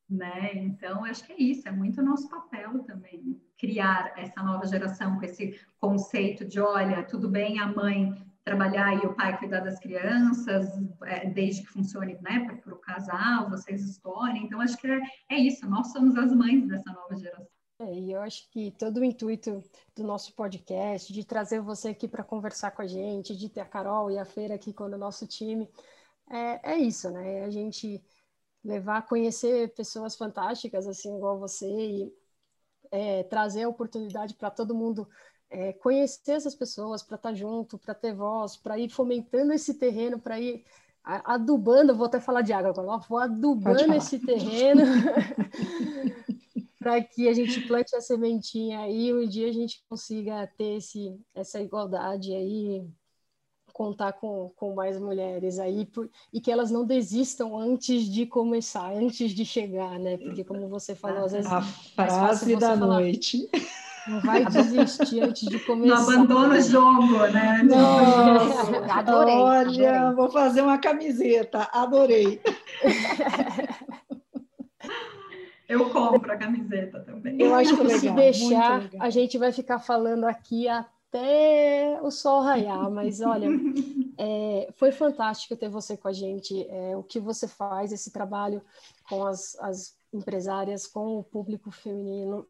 né? 0.10 0.52
Então, 0.56 1.06
acho 1.06 1.24
que 1.24 1.34
é 1.34 1.42
isso, 1.42 1.68
é 1.68 1.72
muito 1.72 2.02
nosso 2.02 2.30
papel 2.30 2.80
também 2.84 3.40
criar 3.58 4.14
essa 4.18 4.42
nova 4.42 4.66
geração 4.66 5.18
com 5.18 5.24
esse 5.24 5.60
conceito 5.80 6.44
de, 6.44 6.60
olha, 6.60 7.04
tudo 7.04 7.30
bem 7.30 7.60
a 7.60 7.68
mãe 7.68 8.14
trabalhar 8.44 8.96
e 8.96 9.06
o 9.06 9.14
pai 9.14 9.38
cuidar 9.38 9.60
das 9.60 9.80
crianças, 9.80 10.68
é, 11.04 11.30
desde 11.30 11.62
que 11.62 11.70
funcione, 11.70 12.18
né, 12.22 12.60
para 12.64 12.74
o 12.74 12.80
casal, 12.80 13.50
vocês 13.50 13.88
escolhem. 13.88 14.46
Então, 14.46 14.60
acho 14.60 14.78
que 14.78 14.88
é, 14.88 15.00
é 15.30 15.38
isso, 15.38 15.70
nós 15.70 15.92
somos 15.92 16.18
as 16.18 16.34
mães 16.34 16.68
dessa 16.68 16.92
nova 16.92 17.16
geração. 17.16 17.61
É, 17.82 17.94
e 17.96 18.12
eu 18.12 18.22
acho 18.22 18.48
que 18.52 18.70
todo 18.72 19.00
o 19.00 19.04
intuito 19.04 19.64
do 19.96 20.04
nosso 20.04 20.36
podcast, 20.36 21.12
de 21.12 21.26
trazer 21.26 21.60
você 21.62 21.90
aqui 21.90 22.08
para 22.08 22.24
conversar 22.24 22.70
com 22.72 22.84
a 22.84 22.88
gente, 22.88 23.36
de 23.36 23.50
ter 23.50 23.62
a 23.62 23.66
Carol 23.66 24.12
e 24.12 24.20
a 24.20 24.26
Feira 24.26 24.54
aqui 24.54 24.72
com 24.72 24.84
o 24.84 24.98
nosso 24.98 25.26
time, 25.26 25.68
é, 26.30 26.74
é 26.74 26.78
isso, 26.78 27.10
né? 27.10 27.40
É 27.40 27.44
a 27.46 27.50
gente 27.50 28.00
levar 28.64 28.98
a 28.98 29.02
conhecer 29.02 29.74
pessoas 29.74 30.16
fantásticas, 30.16 30.88
assim, 30.88 31.16
igual 31.18 31.40
você, 31.40 31.68
e 31.68 32.14
é, 32.92 33.24
trazer 33.24 33.64
a 33.64 33.70
oportunidade 33.70 34.36
para 34.36 34.52
todo 34.52 34.76
mundo 34.76 35.10
é, 35.50 35.74
conhecer 35.74 36.34
essas 36.34 36.54
pessoas, 36.54 37.02
para 37.02 37.16
estar 37.16 37.30
tá 37.30 37.36
junto, 37.36 37.80
para 37.80 37.96
ter 37.96 38.14
voz, 38.14 38.58
para 38.58 38.78
ir 38.78 38.90
fomentando 38.90 39.54
esse 39.54 39.74
terreno, 39.74 40.20
para 40.20 40.40
ir 40.40 40.64
adubando, 41.04 41.96
vou 41.96 42.06
até 42.06 42.20
falar 42.20 42.44
de 42.44 42.54
água 42.54 42.70
agora, 42.70 43.02
vou 43.10 43.18
adubando 43.18 43.92
esse 43.96 44.20
terreno 44.20 44.84
para 46.82 47.00
que 47.00 47.30
a 47.30 47.34
gente 47.34 47.62
plante 47.68 47.96
a 47.96 48.02
sementinha 48.02 48.90
e 48.90 49.14
um 49.14 49.28
dia 49.28 49.48
a 49.48 49.54
gente 49.54 49.84
consiga 49.88 50.48
ter 50.58 50.78
esse, 50.78 51.16
essa 51.36 51.62
igualdade 51.62 52.34
aí, 52.34 52.84
contar 53.72 54.14
com, 54.14 54.52
com 54.56 54.74
mais 54.74 55.00
mulheres 55.00 55.60
aí, 55.60 55.86
por, 55.86 56.10
e 56.34 56.42
que 56.42 56.52
elas 56.52 56.72
não 56.72 56.84
desistam 56.84 57.56
antes 57.56 58.06
de 58.06 58.26
começar, 58.26 58.92
antes 58.94 59.30
de 59.30 59.46
chegar, 59.46 60.00
né? 60.00 60.18
Porque 60.18 60.44
como 60.44 60.68
você 60.68 60.96
falou, 60.96 61.26
às 61.26 61.34
vezes... 61.34 61.52
A 61.52 61.62
frase 61.62 62.56
da 62.56 62.76
falar, 62.76 62.88
noite. 62.88 63.48
Não 64.08 64.20
vai 64.22 64.44
desistir 64.44 65.22
antes 65.22 65.48
de 65.48 65.60
começar. 65.60 66.02
Não 66.02 66.14
abandona 66.14 66.56
o 66.56 66.62
jogo, 66.62 67.28
né? 67.28 67.62
Nossa, 67.64 68.78
adorei. 68.92 69.36
Olha, 69.36 70.00
adorei. 70.00 70.16
vou 70.16 70.32
fazer 70.32 70.62
uma 70.62 70.80
camiseta, 70.80 71.70
adorei. 71.72 72.42
Eu 75.72 75.90
compro 75.90 76.32
a 76.32 76.38
camiseta 76.38 77.00
também. 77.00 77.40
Eu 77.40 77.56
acho 77.56 77.78
que 77.78 77.90
se 77.98 78.12
deixar, 78.12 78.90
a 79.00 79.10
gente 79.10 79.38
vai 79.38 79.52
ficar 79.52 79.80
falando 79.80 80.26
aqui 80.26 80.68
até 80.68 82.00
o 82.02 82.12
sol 82.12 82.42
raiar, 82.42 82.90
mas 82.92 83.22
olha, 83.22 83.48
é, 84.18 84.70
foi 84.74 84.92
fantástico 84.92 85.56
ter 85.56 85.70
você 85.70 85.96
com 85.96 86.08
a 86.08 86.14
gente. 86.14 86.68
É, 86.70 86.96
o 86.98 87.04
que 87.04 87.20
você 87.20 87.48
faz, 87.48 87.92
esse 87.92 88.12
trabalho 88.12 88.62
com 89.10 89.26
as, 89.26 89.58
as 89.60 89.96
empresárias, 90.14 90.86
com 90.86 91.20
o 91.20 91.24
público 91.24 91.72
feminino 91.72 92.46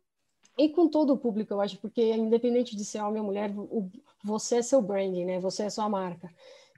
e 0.58 0.70
com 0.70 0.88
todo 0.88 1.14
o 1.14 1.18
público, 1.18 1.54
eu 1.54 1.62
acho, 1.62 1.78
porque 1.78 2.14
independente 2.14 2.76
de 2.76 2.84
ser 2.84 3.02
homem 3.02 3.22
ou 3.22 3.28
mulher, 3.28 3.52
o, 3.56 3.90
você 4.24 4.58
é 4.58 4.62
seu 4.62 4.82
branding, 4.82 5.26
né? 5.26 5.40
Você 5.40 5.64
é 5.64 5.70
sua 5.70 5.88
marca. 5.88 6.30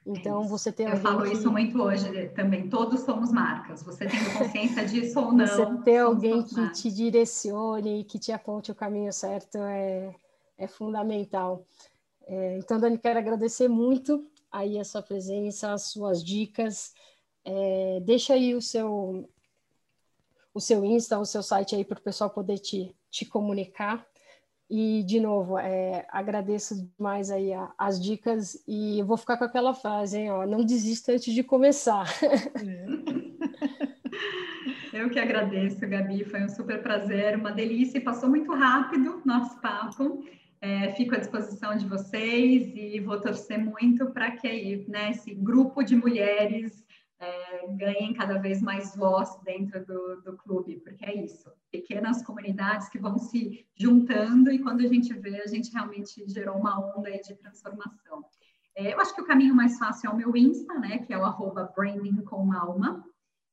Então, 0.06 0.44
você 0.44 0.72
tem 0.72 0.88
Eu 0.88 0.98
falo 0.98 1.24
que... 1.24 1.34
isso 1.34 1.50
muito 1.50 1.82
hoje 1.82 2.30
também. 2.30 2.70
Todos 2.70 3.02
somos 3.02 3.32
marcas. 3.32 3.82
Você 3.84 4.06
tem 4.06 4.20
consciência 4.38 4.86
disso 4.86 5.20
ou 5.20 5.32
não? 5.32 5.48
Você 5.48 5.66
ter 5.84 5.98
alguém 6.00 6.44
que 6.44 6.56
marcas. 6.56 6.82
te 6.82 6.92
direcione, 6.92 8.04
que 8.04 8.20
te 8.20 8.32
aponte 8.32 8.72
o 8.72 8.76
caminho 8.76 9.14
certo 9.14 9.58
é, 9.60 10.14
é 10.58 10.68
fundamental. 10.68 11.66
É, 12.26 12.58
então, 12.58 12.80
Dani, 12.80 12.98
quero 12.98 13.20
agradecer 13.20 13.70
muito 13.70 14.28
aí 14.52 14.78
a 14.78 14.84
sua 14.84 15.02
presença, 15.02 15.72
as 15.72 15.84
suas 15.84 16.24
dicas. 16.24 16.94
É, 17.46 18.02
deixa 18.04 18.34
aí 18.34 18.54
o 18.56 18.62
seu 18.62 19.30
o 20.54 20.60
seu 20.60 20.86
Insta, 20.86 21.18
o 21.18 21.26
seu 21.26 21.42
site 21.42 21.76
aí 21.76 21.84
para 21.84 21.98
o 21.98 22.04
pessoal 22.04 22.30
poder 22.30 22.60
te, 22.60 22.96
te 23.10 23.26
comunicar. 23.26 24.06
E, 24.76 25.04
de 25.04 25.20
novo, 25.20 25.60
é, 25.60 26.04
agradeço 26.10 26.74
demais 26.98 27.30
aí 27.30 27.54
a, 27.54 27.72
as 27.78 28.02
dicas 28.02 28.58
e 28.68 28.98
eu 28.98 29.06
vou 29.06 29.18
ficar 29.18 29.38
com 29.38 29.44
aquela 29.44 29.72
frase, 29.72 30.18
hein, 30.18 30.32
ó, 30.32 30.48
não 30.48 30.66
desista 30.66 31.12
antes 31.12 31.32
de 31.32 31.44
começar. 31.44 32.08
Eu 34.92 35.12
que 35.12 35.20
agradeço, 35.20 35.80
Gabi, 35.88 36.24
foi 36.26 36.44
um 36.44 36.50
super 36.50 36.82
prazer, 36.82 37.38
uma 37.38 37.52
delícia 37.52 38.02
passou 38.02 38.28
muito 38.28 38.52
rápido 38.52 39.22
nosso 39.24 39.62
papo. 39.62 40.24
É, 40.60 40.92
fico 40.94 41.14
à 41.14 41.20
disposição 41.20 41.78
de 41.78 41.86
vocês 41.86 42.72
e 42.76 43.00
vou 43.00 43.22
torcer 43.22 43.60
muito 43.60 44.08
para 44.08 44.32
que 44.32 44.86
né, 44.88 45.12
esse 45.12 45.36
grupo 45.36 45.84
de 45.84 45.96
mulheres 45.96 46.84
é, 47.24 47.68
ganhem 47.78 48.14
cada 48.14 48.38
vez 48.38 48.62
mais 48.62 48.96
voz 48.96 49.36
dentro 49.44 49.86
do, 49.86 50.22
do 50.22 50.38
clube, 50.38 50.82
porque 50.82 51.06
é 51.06 51.16
isso, 51.24 51.50
pequenas 51.72 52.22
comunidades 52.24 52.90
que 52.90 53.00
vão 53.00 53.18
se 53.18 53.66
juntando 53.76 54.52
e 54.52 54.60
quando 54.60 54.82
a 54.82 54.88
gente 54.88 55.14
vê, 55.14 55.42
a 55.42 55.48
gente 55.48 55.72
realmente 55.72 56.24
gerou 56.28 56.58
uma 56.58 56.80
onda 56.96 57.10
de 57.12 57.34
transformação. 57.36 58.26
É, 58.76 58.94
eu 58.94 59.00
acho 59.00 59.16
que 59.16 59.22
o 59.22 59.26
caminho 59.26 59.56
mais 59.56 59.78
fácil 59.78 60.10
é 60.10 60.14
o 60.14 60.18
meu 60.18 60.36
Insta, 60.36 60.74
né, 60.80 61.00
que 61.00 61.14
é 61.14 61.18
o 61.18 61.24
arroba 61.24 61.72
branding 61.76 62.22
com 62.24 62.52
alma, 62.52 63.04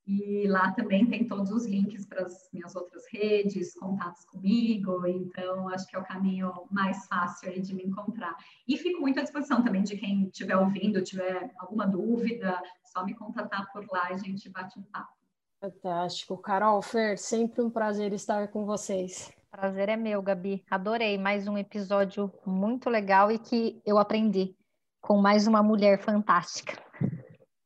e 0.07 0.47
lá 0.49 0.73
também 0.73 1.07
tem 1.07 1.27
todos 1.27 1.51
os 1.51 1.67
links 1.67 2.07
para 2.07 2.25
as 2.25 2.49
minhas 2.53 2.75
outras 2.75 3.05
redes, 3.13 3.75
contatos 3.75 4.25
comigo, 4.25 5.07
então 5.07 5.69
acho 5.69 5.87
que 5.87 5.97
é 5.97 5.99
o 5.99 6.05
caminho 6.05 6.53
mais 6.71 7.07
fácil 7.07 7.49
aí 7.49 7.61
de 7.61 7.75
me 7.75 7.85
encontrar. 7.85 8.37
E 8.67 8.77
fico 8.77 9.01
muito 9.01 9.21
à 9.21 9.23
disposição 9.23 9.63
também 9.63 9.83
de 9.83 9.97
quem 9.97 10.25
estiver 10.25 10.57
ouvindo, 10.57 11.03
tiver 11.03 11.51
alguma 11.59 11.87
dúvida, 11.87 12.61
só 12.85 13.05
me 13.05 13.15
contatar 13.15 13.71
por 13.73 13.87
lá 13.91 14.11
e 14.11 14.15
a 14.15 14.19
gente 14.19 14.49
bate 14.49 14.79
um 14.79 14.83
papo. 14.83 15.13
Fantástico. 15.61 16.39
Carol, 16.39 16.81
Fer, 16.81 17.19
sempre 17.19 17.61
um 17.61 17.71
prazer 17.71 18.13
estar 18.13 18.49
com 18.49 18.65
vocês. 18.65 19.31
Prazer 19.51 19.91
é 19.91 19.97
meu, 19.97 20.23
Gabi. 20.23 20.65
Adorei 20.71 21.19
mais 21.19 21.47
um 21.47 21.59
episódio 21.59 22.33
muito 22.47 22.89
legal 22.89 23.31
e 23.31 23.39
que 23.39 23.83
eu 23.85 23.99
aprendi 23.99 24.57
com 25.01 25.19
mais 25.19 25.47
uma 25.47 25.63
mulher 25.63 26.01
fantástica. 26.01 26.90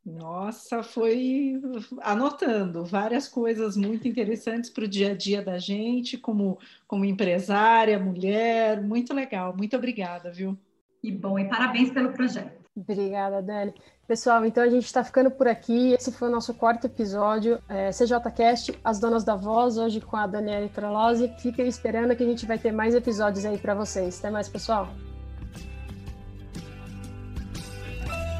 Nossa, 0.04 0.82
foi 0.82 1.60
anotando 2.02 2.84
várias 2.84 3.26
coisas 3.26 3.74
muito 3.74 4.06
interessantes 4.06 4.68
para 4.68 4.84
o 4.84 4.88
dia 4.88 5.12
a 5.12 5.16
dia 5.16 5.42
da 5.42 5.58
gente, 5.58 6.18
como, 6.18 6.58
como 6.86 7.06
empresária, 7.06 7.98
mulher, 7.98 8.82
muito 8.82 9.14
legal. 9.14 9.56
Muito 9.56 9.74
obrigada, 9.76 10.30
viu? 10.30 10.58
E 11.02 11.10
bom, 11.10 11.38
e 11.38 11.48
parabéns 11.48 11.90
pelo 11.90 12.12
projeto. 12.12 12.64
Obrigada, 12.76 13.40
Dani. 13.40 13.72
Pessoal, 14.06 14.44
então 14.44 14.62
a 14.62 14.68
gente 14.68 14.84
está 14.84 15.02
ficando 15.02 15.30
por 15.30 15.48
aqui. 15.48 15.92
Esse 15.92 16.12
foi 16.12 16.28
o 16.28 16.30
nosso 16.30 16.52
quarto 16.52 16.86
episódio, 16.86 17.58
é, 17.68 17.90
CJCast, 17.90 18.78
As 18.84 18.98
Donas 18.98 19.24
da 19.24 19.36
Voz, 19.36 19.78
hoje 19.78 20.00
com 20.00 20.16
a 20.16 20.26
Daniela 20.26 20.68
Trolose. 20.68 21.32
Fiquem 21.38 21.66
esperando 21.66 22.14
que 22.14 22.22
a 22.22 22.26
gente 22.26 22.44
vai 22.44 22.58
ter 22.58 22.72
mais 22.72 22.94
episódios 22.94 23.44
aí 23.46 23.56
para 23.56 23.74
vocês. 23.74 24.18
Até 24.18 24.30
mais, 24.30 24.48
pessoal. 24.48 24.88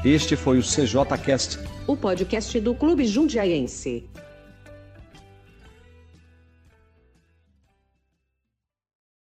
Este 0.05 0.35
foi 0.35 0.59
o 0.59 0.61
CJCast, 0.61 1.57
o 1.87 1.97
podcast 1.97 2.59
do 2.59 2.75
Clube 2.75 3.07
Jundiaense. 3.07 4.07